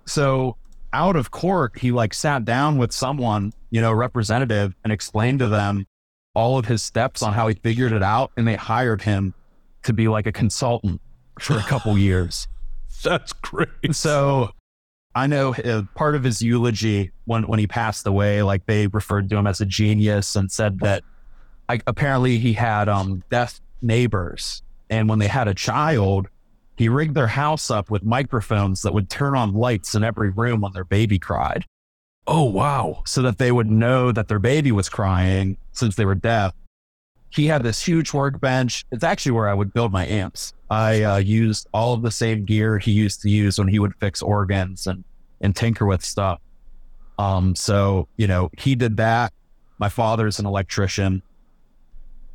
So 0.06 0.56
out 0.92 1.16
of 1.16 1.30
court, 1.30 1.78
he 1.78 1.92
like 1.92 2.14
sat 2.14 2.44
down 2.44 2.78
with 2.78 2.92
someone, 2.92 3.52
you 3.70 3.80
know, 3.80 3.92
representative 3.92 4.74
and 4.82 4.92
explained 4.92 5.40
to 5.40 5.48
them 5.48 5.86
all 6.34 6.58
of 6.58 6.66
his 6.66 6.82
steps 6.82 7.22
on 7.22 7.32
how 7.32 7.46
he 7.48 7.54
figured 7.54 7.92
it 7.92 8.02
out. 8.02 8.32
And 8.36 8.46
they 8.46 8.56
hired 8.56 9.02
him 9.02 9.34
to 9.84 9.92
be 9.92 10.08
like 10.08 10.26
a 10.26 10.32
consultant 10.32 11.00
for 11.38 11.56
a 11.56 11.62
couple 11.62 11.96
years. 11.98 12.48
that's 13.02 13.32
great. 13.32 13.68
So 13.92 14.50
I 15.14 15.26
know 15.26 15.54
uh, 15.54 15.82
part 15.94 16.14
of 16.14 16.24
his 16.24 16.42
eulogy 16.42 17.12
when 17.24 17.44
when 17.46 17.58
he 17.58 17.66
passed 17.66 18.06
away, 18.06 18.42
like 18.42 18.66
they 18.66 18.86
referred 18.88 19.28
to 19.30 19.36
him 19.36 19.46
as 19.46 19.60
a 19.60 19.66
genius 19.66 20.34
and 20.36 20.50
said 20.50 20.80
that 20.80 21.04
like, 21.68 21.82
apparently 21.86 22.38
he 22.38 22.52
had 22.52 22.88
um 22.88 23.22
deaf 23.30 23.60
neighbors, 23.80 24.62
and 24.90 25.08
when 25.08 25.18
they 25.18 25.28
had 25.28 25.46
a 25.48 25.54
child, 25.54 26.26
he 26.76 26.88
rigged 26.88 27.14
their 27.14 27.28
house 27.28 27.70
up 27.70 27.90
with 27.90 28.02
microphones 28.02 28.82
that 28.82 28.92
would 28.92 29.08
turn 29.08 29.36
on 29.36 29.52
lights 29.54 29.94
in 29.94 30.02
every 30.02 30.30
room 30.30 30.60
when 30.60 30.72
their 30.72 30.84
baby 30.84 31.18
cried, 31.18 31.64
Oh, 32.26 32.44
wow. 32.44 33.02
so 33.06 33.22
that 33.22 33.38
they 33.38 33.52
would 33.52 33.70
know 33.70 34.10
that 34.10 34.28
their 34.28 34.38
baby 34.40 34.72
was 34.72 34.88
crying 34.88 35.56
since 35.72 35.94
they 35.94 36.04
were 36.04 36.14
deaf. 36.14 36.52
He 37.34 37.46
had 37.46 37.64
this 37.64 37.82
huge 37.82 38.12
workbench. 38.12 38.84
It's 38.92 39.02
actually 39.02 39.32
where 39.32 39.48
I 39.48 39.54
would 39.54 39.72
build 39.72 39.90
my 39.90 40.06
amps. 40.06 40.52
I 40.70 41.02
uh, 41.02 41.16
used 41.16 41.66
all 41.74 41.92
of 41.92 42.02
the 42.02 42.10
same 42.12 42.44
gear 42.44 42.78
he 42.78 42.92
used 42.92 43.22
to 43.22 43.28
use 43.28 43.58
when 43.58 43.66
he 43.66 43.80
would 43.80 43.94
fix 43.96 44.22
organs 44.22 44.86
and 44.86 45.04
and 45.40 45.54
tinker 45.54 45.84
with 45.84 46.04
stuff. 46.04 46.40
Um, 47.18 47.56
so 47.56 48.08
you 48.16 48.28
know 48.28 48.50
he 48.56 48.76
did 48.76 48.96
that. 48.98 49.32
My 49.78 49.88
father's 49.88 50.38
an 50.38 50.46
electrician. 50.46 51.22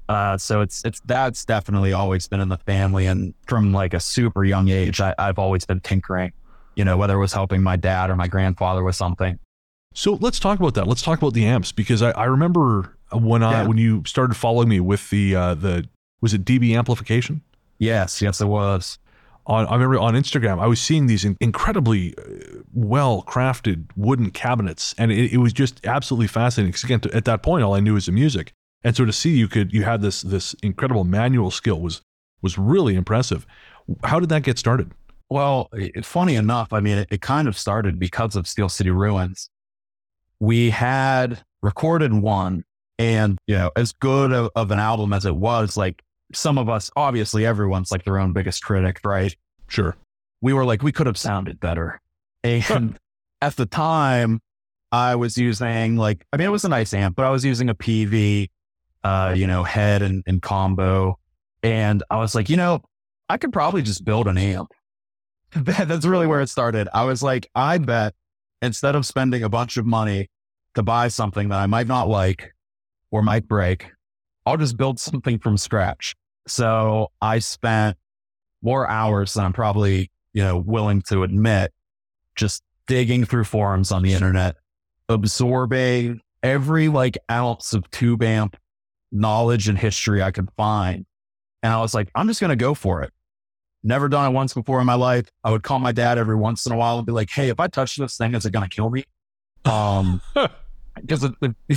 Uh, 0.10 0.38
so 0.38 0.60
it's 0.60 0.84
it's 0.84 1.00
that's 1.06 1.46
definitely 1.46 1.94
always 1.94 2.28
been 2.28 2.42
in 2.42 2.50
the 2.50 2.58
family, 2.58 3.06
and 3.06 3.34
from 3.48 3.72
like 3.72 3.94
a 3.94 4.02
super 4.02 4.44
young 4.44 4.68
age, 4.68 5.00
I, 5.00 5.16
I've 5.18 5.40
always 5.40 5.66
been 5.66 5.80
tinkering. 5.80 6.34
You 6.76 6.84
know, 6.84 6.98
whether 6.98 7.16
it 7.16 7.20
was 7.20 7.32
helping 7.32 7.64
my 7.64 7.78
dad 7.78 8.10
or 8.10 8.18
my 8.18 8.28
grandfather 8.28 8.84
with 8.84 8.96
something. 8.96 9.40
So 9.94 10.18
let's 10.22 10.40
talk 10.40 10.60
about 10.60 10.74
that. 10.76 10.88
Let's 10.88 11.02
talk 11.02 11.20
about 11.20 11.34
the 11.34 11.46
amps 11.46 11.72
because 11.72 12.02
I, 12.02 12.12
I 12.12 12.26
remember 12.26 12.98
when 13.14 13.44
I 13.44 13.52
Yeah. 13.62 13.68
when 13.68 13.78
you 13.78 14.04
started 14.06 14.36
following 14.36 14.70
me 14.70 14.80
with 14.80 15.10
the 15.10 15.36
uh, 15.36 15.56
the 15.56 15.88
was 16.22 16.34
it 16.34 16.46
DB 16.46 16.78
amplification 16.78 17.42
Yes, 17.78 18.22
yes, 18.22 18.42
it 18.42 18.48
was. 18.48 19.00
on 19.48 19.66
I 19.68 19.74
remember 19.74 19.98
on 20.00 20.14
Instagram 20.14 20.60
I 20.60 20.68
was 20.68 20.80
seeing 20.82 21.08
these 21.08 21.24
in- 21.26 21.38
incredibly 21.40 22.14
well 22.74 23.24
crafted 23.28 23.86
wooden 23.96 24.32
cabinets 24.32 24.94
and 24.98 25.12
it, 25.12 25.34
it 25.34 25.38
was 25.38 25.54
just 25.54 25.86
absolutely 25.86 26.28
fascinating 26.28 26.70
because 26.72 26.84
again 26.84 27.00
to, 27.02 27.16
at 27.16 27.26
that 27.26 27.42
point 27.44 27.64
all 27.64 27.74
I 27.74 27.80
knew 27.80 27.94
was 27.96 28.06
the 28.08 28.12
music 28.12 28.52
and 28.84 28.96
so 28.96 29.06
to 29.06 29.14
see 29.14 29.36
you 29.38 29.48
could 29.48 29.74
you 29.74 29.84
had 29.84 30.02
this 30.02 30.22
this 30.22 30.54
incredible 30.62 31.04
manual 31.04 31.52
skill 31.52 31.80
was 31.82 32.02
was 32.42 32.58
really 32.58 32.96
impressive. 32.96 33.46
How 34.04 34.20
did 34.20 34.30
that 34.30 34.44
get 34.44 34.58
started? 34.58 34.92
Well, 35.30 35.68
it, 35.74 36.06
funny 36.06 36.36
enough, 36.36 36.72
I 36.74 36.80
mean, 36.80 37.00
it, 37.00 37.08
it 37.12 37.22
kind 37.22 37.48
of 37.48 37.58
started 37.58 38.00
because 38.00 38.36
of 38.38 38.48
Steel 38.48 38.70
City 38.70 38.90
Ruins. 38.92 39.50
We 40.40 40.70
had 40.70 41.44
recorded 41.62 42.14
one, 42.14 42.64
and 43.00 43.40
you 43.48 43.56
know, 43.56 43.72
as 43.76 43.94
good 43.94 44.34
of, 44.34 44.52
of 44.56 44.70
an 44.70 44.80
album 44.80 45.14
as 45.14 45.26
it 45.26 45.36
was, 45.36 45.78
like 45.78 46.04
some 46.34 46.58
of 46.58 46.70
us, 46.70 46.92
obviously, 46.96 47.46
everyone's 47.46 47.92
like 47.92 48.04
their 48.04 48.20
own 48.20 48.34
biggest 48.34 48.64
critic, 48.64 49.00
right? 49.04 49.36
Sure. 49.68 49.96
we 50.42 50.54
were 50.54 50.66
like, 50.66 50.84
we 50.84 50.92
could 50.92 51.08
have 51.08 51.18
sounded 51.18 51.60
better. 51.60 52.02
And 52.44 52.98
at 53.42 53.56
the 53.56 53.66
time, 53.66 54.42
I 54.92 55.16
was 55.16 55.38
using 55.38 55.96
like, 55.96 56.26
I 56.34 56.38
mean, 56.38 56.48
it 56.48 56.52
was 56.52 56.66
a 56.66 56.70
nice 56.70 56.94
amp, 56.94 57.16
but 57.16 57.26
I 57.26 57.30
was 57.30 57.46
using 57.46 57.70
a 57.70 57.76
Peavey, 57.76 58.50
uh, 59.04 59.34
you 59.36 59.48
know, 59.48 59.64
head 59.64 60.02
and, 60.02 60.24
and 60.26 60.42
combo. 60.42 61.18
And 61.64 62.04
I 62.10 62.18
was 62.18 62.36
like, 62.36 62.50
you 62.50 62.58
know, 62.58 62.82
I 63.30 63.38
could 63.38 63.54
probably 63.54 63.82
just 63.82 64.04
build 64.04 64.28
an 64.28 64.38
amp. 64.38 64.72
That's 65.56 66.06
really 66.06 66.28
where 66.28 66.42
it 66.42 66.50
started. 66.50 66.90
I 66.94 67.06
was 67.06 67.22
like, 67.22 67.50
I 67.54 67.78
bet 67.78 68.14
instead 68.62 68.96
of 68.96 69.06
spending 69.06 69.44
a 69.44 69.50
bunch 69.50 69.78
of 69.78 69.86
money 69.86 70.30
to 70.76 70.84
buy 70.84 71.08
something 71.08 71.50
that 71.50 71.60
I 71.60 71.68
might 71.68 71.88
not 71.88 72.08
like 72.08 72.54
or 73.12 73.22
might 73.22 73.48
break, 73.48 73.92
I'll 74.46 74.58
just 74.58 74.78
build 74.78 75.00
something 75.00 75.40
from 75.40 75.58
scratch. 75.58 76.16
So 76.48 77.12
I 77.22 77.40
spent 77.40 77.98
more 78.62 78.90
hours 78.90 79.34
than 79.34 79.46
I'm 79.46 79.54
probably, 79.54 80.12
you 80.34 80.44
know, 80.44 80.58
willing 80.58 81.02
to 81.04 81.24
admit, 81.24 81.72
just 82.36 82.64
digging 82.88 83.26
through 83.26 83.44
forums 83.44 83.92
on 83.92 84.02
the 84.02 84.14
internet, 84.14 84.56
absorbing 85.08 86.22
every 86.42 86.88
like 86.88 87.18
ounce 87.30 87.74
of 87.74 87.90
tube 87.92 88.24
amp 88.24 88.58
knowledge 89.12 89.68
and 89.68 89.78
history 89.78 90.22
I 90.22 90.32
could 90.32 90.50
find. 90.58 91.06
And 91.62 91.74
I 91.74 91.82
was 91.82 91.94
like, 91.94 92.10
I'm 92.16 92.28
just 92.28 92.40
going 92.40 92.50
to 92.50 92.56
go 92.56 92.74
for 92.74 93.02
it. 93.02 93.12
Never 93.84 94.10
done 94.10 94.32
it 94.32 94.34
once 94.34 94.54
before 94.54 94.80
in 94.80 94.86
my 94.86 94.96
life. 94.96 95.30
I 95.44 95.52
would 95.52 95.64
call 95.64 95.80
my 95.80 95.92
dad 95.92 96.18
every 96.18 96.36
once 96.36 96.66
in 96.66 96.72
a 96.72 96.76
while 96.76 96.98
and 96.98 97.06
be 97.06 97.14
like, 97.14 97.30
Hey, 97.30 97.50
if 97.50 97.60
I 97.60 97.68
touch 97.68 97.96
this 97.96 98.18
thing, 98.18 98.36
is 98.36 98.46
it 98.46 98.52
going 98.52 98.68
to 98.68 98.76
kill 98.76 98.90
me? 98.90 99.06
Um, 99.66 100.22
because 101.02 101.28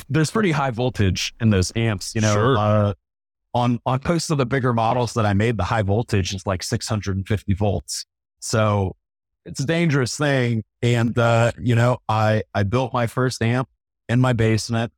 there's 0.09 0.31
pretty 0.31 0.53
high 0.53 0.71
voltage 0.71 1.35
in 1.41 1.51
those 1.51 1.73
amps, 1.77 2.15
you 2.15 2.21
know, 2.21 2.33
Sure. 2.35 2.59
uh, 2.59 2.93
on, 3.55 3.81
on 3.85 4.01
most 4.09 4.31
of 4.31 4.39
the 4.39 4.47
bigger 4.47 4.73
models 4.73 5.15
that 5.15 5.27
I 5.27 5.35
made, 5.35 5.57
the 5.59 5.65
high 5.65 5.83
voltage 5.83 6.35
is 6.35 6.47
like 6.47 6.63
650 6.63 7.55
volts. 7.55 8.07
So 8.41 8.97
it's 9.45 9.61
a 9.61 9.67
dangerous 9.67 10.17
thing. 10.17 10.65
And, 10.83 11.17
uh, 11.19 11.53
you 11.61 11.75
know, 11.75 11.99
I, 12.09 12.43
I 12.55 12.63
built 12.63 12.93
my 12.93 13.07
first 13.07 13.43
amp 13.43 13.69
in 14.09 14.21
my 14.21 14.33
basement, 14.33 14.93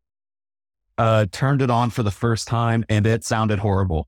uh, 0.99 1.27
turned 1.33 1.63
it 1.63 1.71
on 1.71 1.91
for 1.91 2.03
the 2.03 2.11
first 2.13 2.47
time 2.47 2.85
and 2.89 3.07
it 3.07 3.25
sounded 3.25 3.59
horrible. 3.59 4.07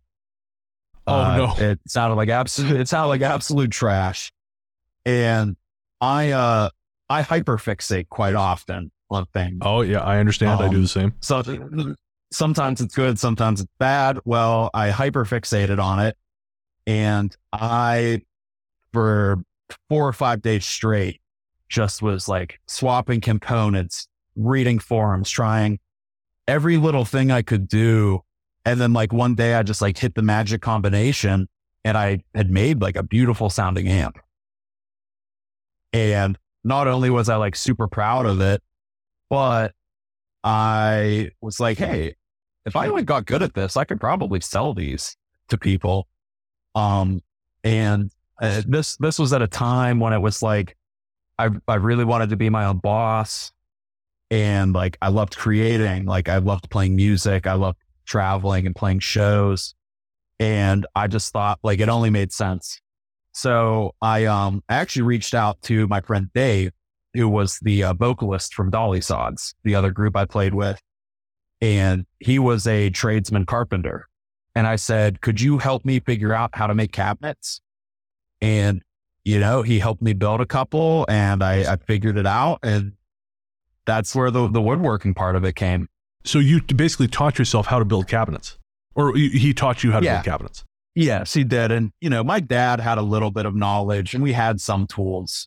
Oh, 1.09 1.15
Uh, 1.15 1.37
no. 1.37 1.55
It 1.59 1.81
sounded 1.89 2.15
like 2.17 2.29
absolute, 2.29 2.81
it 2.81 2.89
sounded 2.89 3.09
like 3.09 3.23
absolute 3.23 3.71
trash. 3.71 4.33
And 5.05 5.57
I, 6.01 6.31
uh, 6.33 6.71
I 7.09 7.23
hyperfixate 7.23 8.09
quite 8.09 8.35
often 8.35 8.91
things. 9.33 9.59
Oh 9.63 9.81
yeah, 9.83 10.01
I 10.01 10.19
understand. 10.19 10.61
I 10.61 10.69
do 10.69 10.77
Um, 10.77 10.83
the 10.83 10.89
same. 10.89 11.15
So 11.21 11.43
sometimes 12.33 12.81
it's 12.81 12.95
good, 12.95 13.19
sometimes 13.19 13.61
it's 13.61 13.73
bad. 13.79 14.19
Well, 14.25 14.71
I 14.75 14.91
hyperfixated 14.91 15.83
on 15.83 16.01
it 16.01 16.17
and 16.87 17.35
I, 17.53 18.23
for 18.93 19.43
four 19.89 20.07
or 20.07 20.13
five 20.13 20.43
days 20.43 20.65
straight, 20.65 21.21
just 21.69 22.03
was 22.03 22.29
like 22.29 22.61
swapping 22.67 23.21
components, 23.21 24.09
reading 24.37 24.79
forums, 24.79 25.31
trying 25.31 25.79
every 26.47 26.77
little 26.77 27.05
thing 27.05 27.31
I 27.31 27.43
could 27.43 27.69
do. 27.69 28.21
And 28.65 28.81
then 28.81 28.93
like 28.93 29.13
one 29.13 29.35
day 29.35 29.55
I 29.55 29.63
just 29.63 29.83
like 29.83 29.99
hit 29.99 30.15
the 30.15 30.23
magic 30.23 30.61
combination 30.63 31.49
and 31.85 31.97
I 31.97 32.23
had 32.35 32.51
made 32.51 32.81
like 32.81 32.97
a 32.97 33.03
beautiful 33.03 33.51
sounding 33.51 33.89
amp. 33.89 34.19
And 35.93 36.37
not 36.65 36.89
only 36.89 37.11
was 37.11 37.29
I 37.29 37.37
like 37.37 37.57
super 37.57 37.87
proud 37.89 38.27
of 38.27 38.41
it, 38.41 38.63
but 39.29 39.73
I 40.45 41.31
was 41.41 41.59
like, 41.61 41.79
hey, 41.79 42.15
if 42.65 42.77
I 42.77 42.89
only 42.89 43.03
got 43.03 43.27
good 43.27 43.43
at 43.43 43.55
this, 43.55 43.77
I 43.77 43.85
could 43.85 44.01
probably 44.01 44.41
sell 44.41 44.75
these 44.75 45.17
to 45.49 45.59
people. 45.59 46.09
Um, 46.75 47.23
and 47.65 48.11
uh, 48.41 48.63
this 48.67 48.97
this 48.97 49.19
was 49.19 49.33
at 49.33 49.43
a 49.43 49.47
time 49.47 49.99
when 49.99 50.13
it 50.13 50.19
was 50.19 50.43
like 50.43 50.77
I 51.39 51.51
I 51.67 51.77
really 51.77 52.05
wanted 52.05 52.31
to 52.31 52.37
be 52.37 52.51
my 52.51 52.67
own 52.67 52.79
boss, 52.79 53.53
and 54.31 54.73
like 54.73 54.99
I 55.01 55.09
loved 55.09 55.37
creating, 55.37 56.07
like 56.07 56.29
I 56.29 56.39
loved 56.39 56.71
playing 56.71 56.97
music, 56.97 57.47
I 57.47 57.55
loved 57.55 57.79
traveling 58.05 58.67
and 58.67 58.75
playing 58.75 59.01
shows, 59.01 59.75
and 60.39 60.87
I 60.95 61.07
just 61.07 61.33
thought 61.33 61.59
like 61.63 61.81
it 61.81 61.89
only 61.89 62.11
made 62.11 62.33
sense. 62.33 62.81
So 63.33 63.95
I 64.01 64.27
um 64.27 64.63
I 64.69 64.77
actually 64.77 65.03
reached 65.03 65.35
out 65.35 65.61
to 65.63 65.87
my 65.89 66.01
friend 66.01 66.31
Dave, 66.35 66.73
who 67.17 67.29
was 67.29 67.59
the 67.63 67.83
uh, 67.85 67.93
vocalist 67.95 68.55
from 68.55 68.71
Dolly 68.71 69.01
Sods, 69.01 69.55
the 69.65 69.75
other 69.75 69.91
group 69.91 70.17
I 70.17 70.25
played 70.25 70.55
with. 70.55 70.81
And 71.61 72.07
he 72.21 72.39
was 72.39 72.67
a 72.67 72.91
tradesman 72.91 73.47
carpenter. 73.47 74.07
And 74.55 74.67
I 74.67 74.77
said, 74.77 75.21
Could 75.21 75.41
you 75.41 75.59
help 75.59 75.85
me 75.85 76.01
figure 76.01 76.33
out 76.33 76.51
how 76.55 76.67
to 76.67 76.75
make 76.75 76.93
cabinets? 76.93 77.61
And, 78.41 78.83
you 79.25 79.41
know, 79.41 79.63
he 79.63 79.79
helped 79.79 80.03
me 80.03 80.13
build 80.13 80.41
a 80.41 80.47
couple 80.47 81.07
and 81.09 81.43
I, 81.43 81.73
I 81.73 81.77
figured 81.77 82.17
it 82.19 82.27
out. 82.27 82.59
And 82.63 82.93
that's 83.87 84.15
where 84.15 84.31
the, 84.31 84.49
the 84.49 84.61
woodworking 84.61 85.15
part 85.15 85.37
of 85.37 85.45
it 85.45 85.57
came. 85.57 85.89
So 86.25 86.39
you 86.39 86.61
basically 86.61 87.09
taught 87.09 87.39
yourself 87.39 87.67
how 87.67 87.79
to 87.79 87.85
build 87.85 88.09
cabinets, 88.09 88.59
or 88.95 89.15
he 89.15 89.29
he 89.29 89.55
taught 89.55 89.85
you 89.85 89.93
how 89.93 90.01
to 90.01 90.05
Yeah. 90.05 90.15
build 90.17 90.25
cabinets. 90.25 90.65
Yes, 90.95 91.35
he 91.35 91.45
did. 91.45 91.71
And, 91.71 91.93
you 92.01 92.11
know, 92.11 92.25
my 92.25 92.41
dad 92.41 92.81
had 92.81 92.99
a 92.99 93.03
little 93.03 93.31
bit 93.31 93.47
of 93.47 93.55
knowledge 93.55 94.15
and 94.15 94.23
we 94.25 94.33
had 94.33 94.61
some 94.61 94.87
tools. 94.87 95.47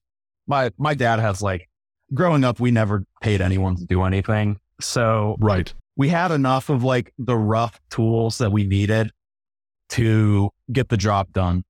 My 0.49 0.71
my 0.77 0.93
dad 0.95 1.19
has 1.19 1.41
like 1.41 1.69
growing 2.13 2.43
up, 2.43 2.59
we 2.59 2.71
never 2.71 3.05
paid 3.21 3.39
anyone 3.39 3.77
to 3.77 3.85
do 3.85 4.03
anything. 4.03 4.59
So 4.81 5.37
Right. 5.39 5.73
we 5.95 6.09
had 6.09 6.31
enough 6.31 6.69
of 6.69 6.83
like 6.83 7.13
the 7.17 7.37
rough 7.37 7.79
tools 7.89 8.39
that 8.39 8.51
we 8.51 8.65
needed 8.65 9.11
to 9.89 10.49
get 10.71 10.89
the 10.89 10.97
job 10.97 11.31
done. 11.33 11.63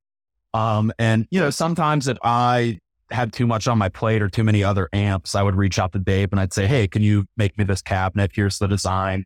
Um, 0.53 0.91
and 0.97 1.27
you 1.29 1.39
know, 1.39 1.49
sometimes 1.49 2.07
if 2.07 2.17
I 2.23 2.79
had 3.11 3.33
too 3.33 3.47
much 3.47 3.67
on 3.67 3.77
my 3.77 3.89
plate 3.89 4.21
or 4.21 4.29
too 4.29 4.43
many 4.43 4.63
other 4.63 4.87
amps, 4.93 5.35
I 5.35 5.43
would 5.43 5.55
reach 5.55 5.79
out 5.79 5.91
to 5.93 5.99
Dave 5.99 6.29
and 6.31 6.39
I'd 6.39 6.53
say, 6.53 6.67
Hey, 6.67 6.87
can 6.87 7.01
you 7.01 7.25
make 7.37 7.57
me 7.57 7.63
this 7.65 7.81
cabinet? 7.81 8.31
Here's 8.33 8.59
the 8.59 8.67
design. 8.67 9.25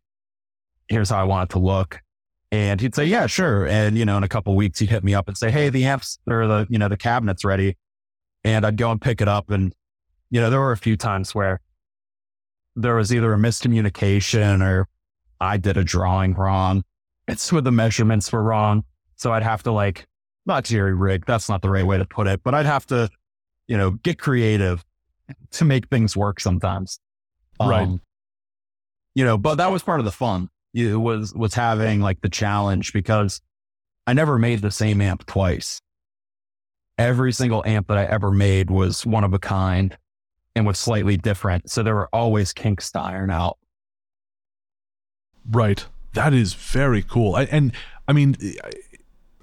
Here's 0.87 1.09
how 1.09 1.19
I 1.19 1.23
want 1.23 1.49
it 1.49 1.53
to 1.53 1.59
look. 1.59 1.99
And 2.51 2.79
he'd 2.79 2.93
say, 2.93 3.05
yeah, 3.05 3.25
sure. 3.25 3.65
And, 3.67 3.97
you 3.97 4.05
know, 4.05 4.15
in 4.15 4.23
a 4.23 4.27
couple 4.27 4.55
weeks, 4.55 4.77
he'd 4.77 4.89
hit 4.89 5.03
me 5.03 5.15
up 5.15 5.27
and 5.27 5.35
say, 5.35 5.49
Hey, 5.49 5.69
the 5.69 5.85
amps 5.85 6.19
or 6.27 6.45
the, 6.47 6.67
you 6.69 6.77
know, 6.77 6.87
the 6.87 6.97
cabinet's 6.97 7.43
ready. 7.43 7.77
And 8.43 8.65
I'd 8.65 8.77
go 8.77 8.91
and 8.91 9.01
pick 9.01 9.21
it 9.21 9.27
up. 9.27 9.49
And, 9.49 9.73
you 10.29 10.41
know, 10.41 10.49
there 10.49 10.59
were 10.59 10.71
a 10.71 10.77
few 10.77 10.97
times 10.97 11.33
where 11.33 11.61
there 12.75 12.95
was 12.95 13.13
either 13.13 13.33
a 13.33 13.37
miscommunication 13.37 14.61
or 14.61 14.87
I 15.39 15.57
did 15.57 15.77
a 15.77 15.83
drawing 15.83 16.33
wrong. 16.33 16.83
It's 17.27 17.51
where 17.51 17.61
the 17.61 17.71
measurements 17.71 18.31
were 18.31 18.43
wrong. 18.43 18.83
So 19.15 19.31
I'd 19.31 19.43
have 19.43 19.63
to 19.63 19.71
like, 19.71 20.07
not 20.45 20.65
jerry 20.65 20.93
rig. 20.93 21.25
That's 21.25 21.47
not 21.47 21.61
the 21.61 21.69
right 21.69 21.85
way 21.85 21.97
to 21.97 22.05
put 22.05 22.27
it, 22.27 22.41
but 22.43 22.53
I'd 22.53 22.65
have 22.65 22.85
to, 22.87 23.09
you 23.67 23.77
know, 23.77 23.91
get 23.91 24.19
creative 24.19 24.83
to 25.51 25.65
make 25.65 25.87
things 25.87 26.17
work 26.17 26.39
sometimes. 26.39 26.99
Right. 27.59 27.83
Um, 27.83 28.01
you 29.15 29.23
know, 29.23 29.37
but 29.37 29.55
that 29.55 29.71
was 29.71 29.83
part 29.83 29.99
of 29.99 30.05
the 30.05 30.11
fun. 30.11 30.49
It 30.73 30.95
was 30.95 31.33
was 31.33 31.53
having 31.53 32.01
like 32.01 32.21
the 32.21 32.29
challenge 32.29 32.93
because 32.93 33.41
I 34.07 34.13
never 34.13 34.39
made 34.39 34.61
the 34.61 34.71
same 34.71 35.01
amp 35.01 35.25
twice. 35.25 35.79
Every 36.97 37.31
single 37.33 37.63
amp 37.65 37.87
that 37.87 37.97
I 37.97 38.05
ever 38.05 38.31
made 38.31 38.69
was 38.69 39.05
one 39.05 39.23
of 39.23 39.33
a 39.33 39.39
kind 39.39 39.97
and 40.55 40.65
was 40.65 40.77
slightly 40.77 41.17
different. 41.17 41.69
So 41.69 41.81
there 41.83 41.95
were 41.95 42.09
always 42.13 42.53
kinks 42.53 42.91
to 42.91 42.99
iron 42.99 43.31
out. 43.31 43.57
Right. 45.49 45.85
That 46.13 46.33
is 46.33 46.53
very 46.53 47.01
cool. 47.01 47.35
I, 47.35 47.43
and 47.45 47.73
I 48.07 48.13
mean, 48.13 48.35
I- 48.63 48.71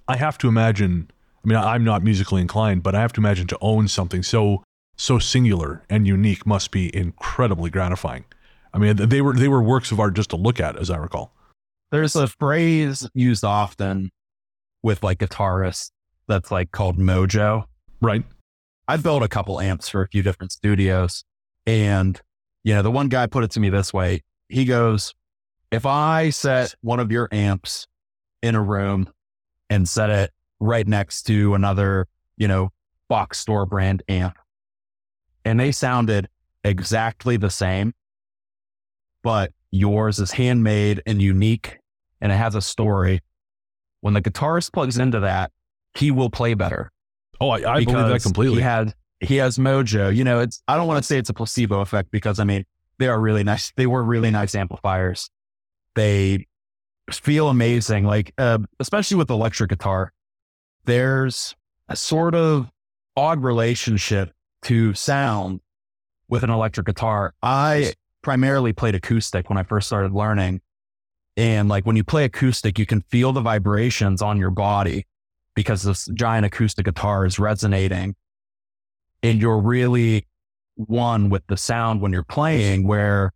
I 0.09 0.17
have 0.17 0.39
to 0.39 0.49
imagine. 0.49 1.09
I 1.45 1.49
mean, 1.49 1.57
I'm 1.57 1.85
not 1.85 2.03
musically 2.03 2.43
inclined, 2.43 2.83
but 2.83 2.97
I 2.97 3.01
have 3.01 3.13
to 3.13 3.21
imagine 3.21 3.47
to 3.47 3.59
own 3.61 3.87
something 3.87 4.25
so 4.25 4.65
so 4.97 5.19
singular 5.21 5.83
and 5.89 6.05
unique 6.07 6.45
must 6.45 6.73
be 6.73 6.95
incredibly 6.95 7.71
gratifying. 7.71 8.25
I 8.75 8.79
mean, 8.79 8.97
they 8.97 9.21
were 9.23 9.35
they 9.35 9.47
were 9.47 9.63
works 9.63 9.93
of 9.93 10.01
art 10.01 10.15
just 10.15 10.31
to 10.31 10.37
look 10.37 10.59
at, 10.59 10.77
as 10.77 10.91
I 10.91 10.97
recall. 10.97 11.33
There's 11.93 12.17
a 12.17 12.27
phrase 12.27 13.09
used 13.15 13.45
often 13.45 14.11
with 14.83 15.05
like 15.05 15.19
guitarists 15.19 15.93
that's 16.31 16.51
like 16.51 16.71
called 16.71 16.99
mojo. 16.99 17.65
Right. 18.01 18.25
I 18.89 18.97
built 18.97 19.23
a 19.23 19.29
couple 19.29 19.61
amps 19.61 19.89
for 19.89 20.01
a 20.01 20.09
few 20.09 20.23
different 20.23 20.53
studios. 20.53 21.25
And, 21.67 22.21
you 22.65 22.75
know, 22.75 22.83
the 22.83 22.91
one 22.91 23.09
guy 23.09 23.27
put 23.27 23.45
it 23.45 23.51
to 23.53 23.61
me 23.61 23.69
this 23.69 23.93
way. 23.93 24.23
He 24.49 24.65
goes, 24.65 25.15
if 25.71 25.85
I 25.85 26.31
set 26.31 26.75
one 26.81 26.99
of 26.99 27.13
your 27.13 27.29
amps 27.31 27.87
in 28.43 28.55
a 28.55 28.63
room 28.63 29.09
and 29.69 29.89
set 29.89 30.11
it 30.11 30.31
right 30.59 30.87
next 30.87 31.25
to 31.25 31.55
another, 31.55 32.09
you 32.37 32.49
know, 32.49 32.71
box 33.09 33.39
store 33.39 33.67
brand 33.67 34.03
amp, 34.09 34.37
and 35.45 35.61
they 35.61 35.73
sounded 35.73 36.29
exactly 36.65 37.37
the 37.37 37.51
same, 37.51 37.93
but 39.23 39.53
yours 39.71 40.19
is 40.19 40.33
handmade 40.33 41.03
and 41.07 41.21
unique 41.21 41.79
and 42.21 42.33
it 42.33 42.37
has 42.37 42.55
a 42.55 42.63
story. 42.63 43.21
When 44.01 44.15
the 44.15 44.23
guitarist 44.23 44.73
plugs 44.73 44.99
into 44.99 45.21
that, 45.21 45.53
he 45.95 46.11
will 46.11 46.31
play 46.31 46.55
better 46.55 46.91
Oh, 47.41 47.49
I, 47.49 47.77
I 47.77 47.85
believe 47.85 48.09
that 48.09 48.23
completely. 48.23 48.57
He 48.57 48.63
had 48.63 48.95
he 49.21 49.37
has 49.37 49.59
mojo. 49.59 50.15
You 50.15 50.25
know, 50.25 50.41
it's 50.41 50.63
I 50.69 50.77
don't 50.77 50.87
want 50.87 51.03
to 51.03 51.07
say 51.07 51.19
it's 51.19 51.31
a 51.31 51.35
placebo 51.35 51.81
effect 51.81 52.11
because 52.11 52.39
I 52.39 52.45
mean 52.45 52.65
they 52.99 53.09
are 53.09 53.19
really 53.19 53.43
nice. 53.43 53.73
They 53.77 53.87
were 53.87 54.03
really 54.03 54.31
nice 54.31 54.55
amplifiers. 54.55 55.31
They 55.95 56.47
feel 57.11 57.49
amazing. 57.49 58.05
Like 58.05 58.35
uh, 58.37 58.59
especially 58.79 59.17
with 59.17 59.31
electric 59.31 59.71
guitar, 59.71 60.13
there's 60.85 61.55
a 61.89 61.97
sort 61.97 62.35
of 62.35 62.71
odd 63.17 63.43
relationship 63.43 64.33
to 64.63 64.93
sound 64.93 65.61
with 66.29 66.45
an 66.45 66.51
electric 66.51 66.87
guitar. 66.87 67.35
I 67.43 67.95
primarily 68.23 68.75
played 68.75 68.95
acoustic 68.95 69.49
when 69.49 69.57
I 69.57 69.63
first 69.63 69.87
started 69.87 70.13
learning. 70.13 70.61
And 71.39 71.71
like 71.71 71.87
when 71.87 71.97
you 71.97 72.05
play 72.05 72.25
acoustic, 72.25 72.79
you 72.79 72.85
can 72.85 73.01
feel 73.01 73.33
the 73.33 73.41
vibrations 73.41 74.21
on 74.21 74.37
your 74.37 74.51
body 74.51 75.07
because 75.61 75.83
this 75.83 76.09
giant 76.15 76.47
acoustic 76.47 76.85
guitar 76.85 77.27
is 77.27 77.39
resonating. 77.39 78.17
And 79.23 79.41
you're 79.41 79.61
really 79.61 80.27
one 80.77 81.29
with 81.29 81.47
the 81.47 81.57
sound 81.57 82.01
when 82.01 82.13
you're 82.13 82.23
playing 82.23 82.87
where 82.87 83.33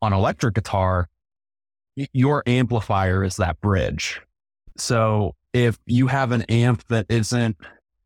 on 0.00 0.12
electric 0.12 0.54
guitar 0.54 1.08
your 2.12 2.42
amplifier 2.46 3.22
is 3.22 3.36
that 3.36 3.60
bridge. 3.60 4.20
So 4.76 5.34
if 5.52 5.78
you 5.86 6.06
have 6.06 6.32
an 6.32 6.42
amp 6.42 6.86
that 6.88 7.06
isn't 7.08 7.56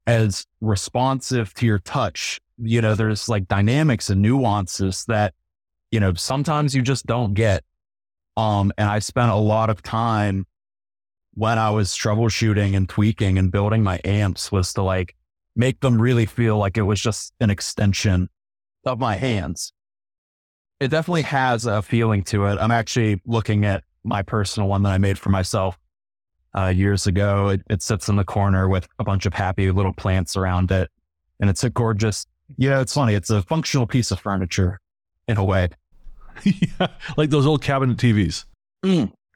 as 0.07 0.47
responsive 0.61 1.53
to 1.55 1.67
your 1.67 1.79
touch 1.79 2.41
you 2.63 2.81
know 2.81 2.95
there's 2.95 3.29
like 3.29 3.49
dynamics 3.49 4.11
and 4.11 4.21
nuances 4.21 5.05
that 5.07 5.35
you 5.91 6.01
know 6.01 6.13
sometimes 6.15 6.75
you 6.75 6.83
just 6.83 7.07
don't 7.07 7.35
get. 7.35 7.65
Um 8.37 8.73
and 8.79 8.89
i 8.89 8.99
spent 8.99 9.31
a 9.31 9.37
lot 9.37 9.71
of 9.71 9.83
time 9.83 10.47
when 11.35 11.59
I 11.59 11.71
was 11.71 11.91
troubleshooting 11.91 12.77
and 12.77 12.89
tweaking 12.89 13.39
and 13.39 13.53
building 13.53 13.83
my 13.83 14.01
amps 14.05 14.51
was 14.51 14.73
to 14.75 14.83
like 14.83 15.15
make 15.57 15.81
them 15.81 16.01
really 16.01 16.27
feel 16.27 16.59
like 16.59 16.77
it 16.77 16.83
was 16.83 17.01
just 17.01 17.33
an 17.41 17.51
extension 17.51 18.29
of 18.85 18.99
my 18.99 19.17
hands. 19.17 19.73
It 20.81 20.89
definitely 20.89 21.23
has 21.23 21.67
a 21.67 21.83
feeling 21.83 22.23
to 22.25 22.47
it. 22.47 22.59
I'm 22.59 22.71
actually 22.71 23.21
looking 23.27 23.65
at 23.65 23.85
my 24.03 24.23
personal 24.23 24.69
one 24.69 24.83
that 24.85 24.93
I 24.93 24.99
made 24.99 25.19
for 25.19 25.29
myself 25.29 25.79
uh, 26.57 26.69
years 26.69 27.07
ago. 27.07 27.49
It, 27.49 27.63
it 27.69 27.83
sits 27.83 28.09
in 28.09 28.17
the 28.17 28.25
corner 28.25 28.69
with 28.69 28.89
a 28.99 29.05
bunch 29.05 29.27
of 29.27 29.35
happy 29.35 29.71
little 29.71 29.93
plants 29.93 30.37
around 30.37 30.71
it. 30.71 30.91
And 31.39 31.51
it's 31.51 31.65
a 31.65 31.71
gorgeous, 31.71 32.27
yeah, 32.57 32.81
it's 32.81 32.95
funny. 32.95 33.15
It's 33.15 33.31
a 33.31 33.43
functional 33.43 33.87
piece 33.87 34.11
of 34.11 34.21
furniture 34.21 34.81
in 35.29 35.37
a 35.37 35.45
way. 35.45 35.69
yeah, 36.45 36.89
like 37.17 37.31
those 37.31 37.47
old 37.47 37.63
cabinet 37.63 37.99
TVs. 37.99 38.45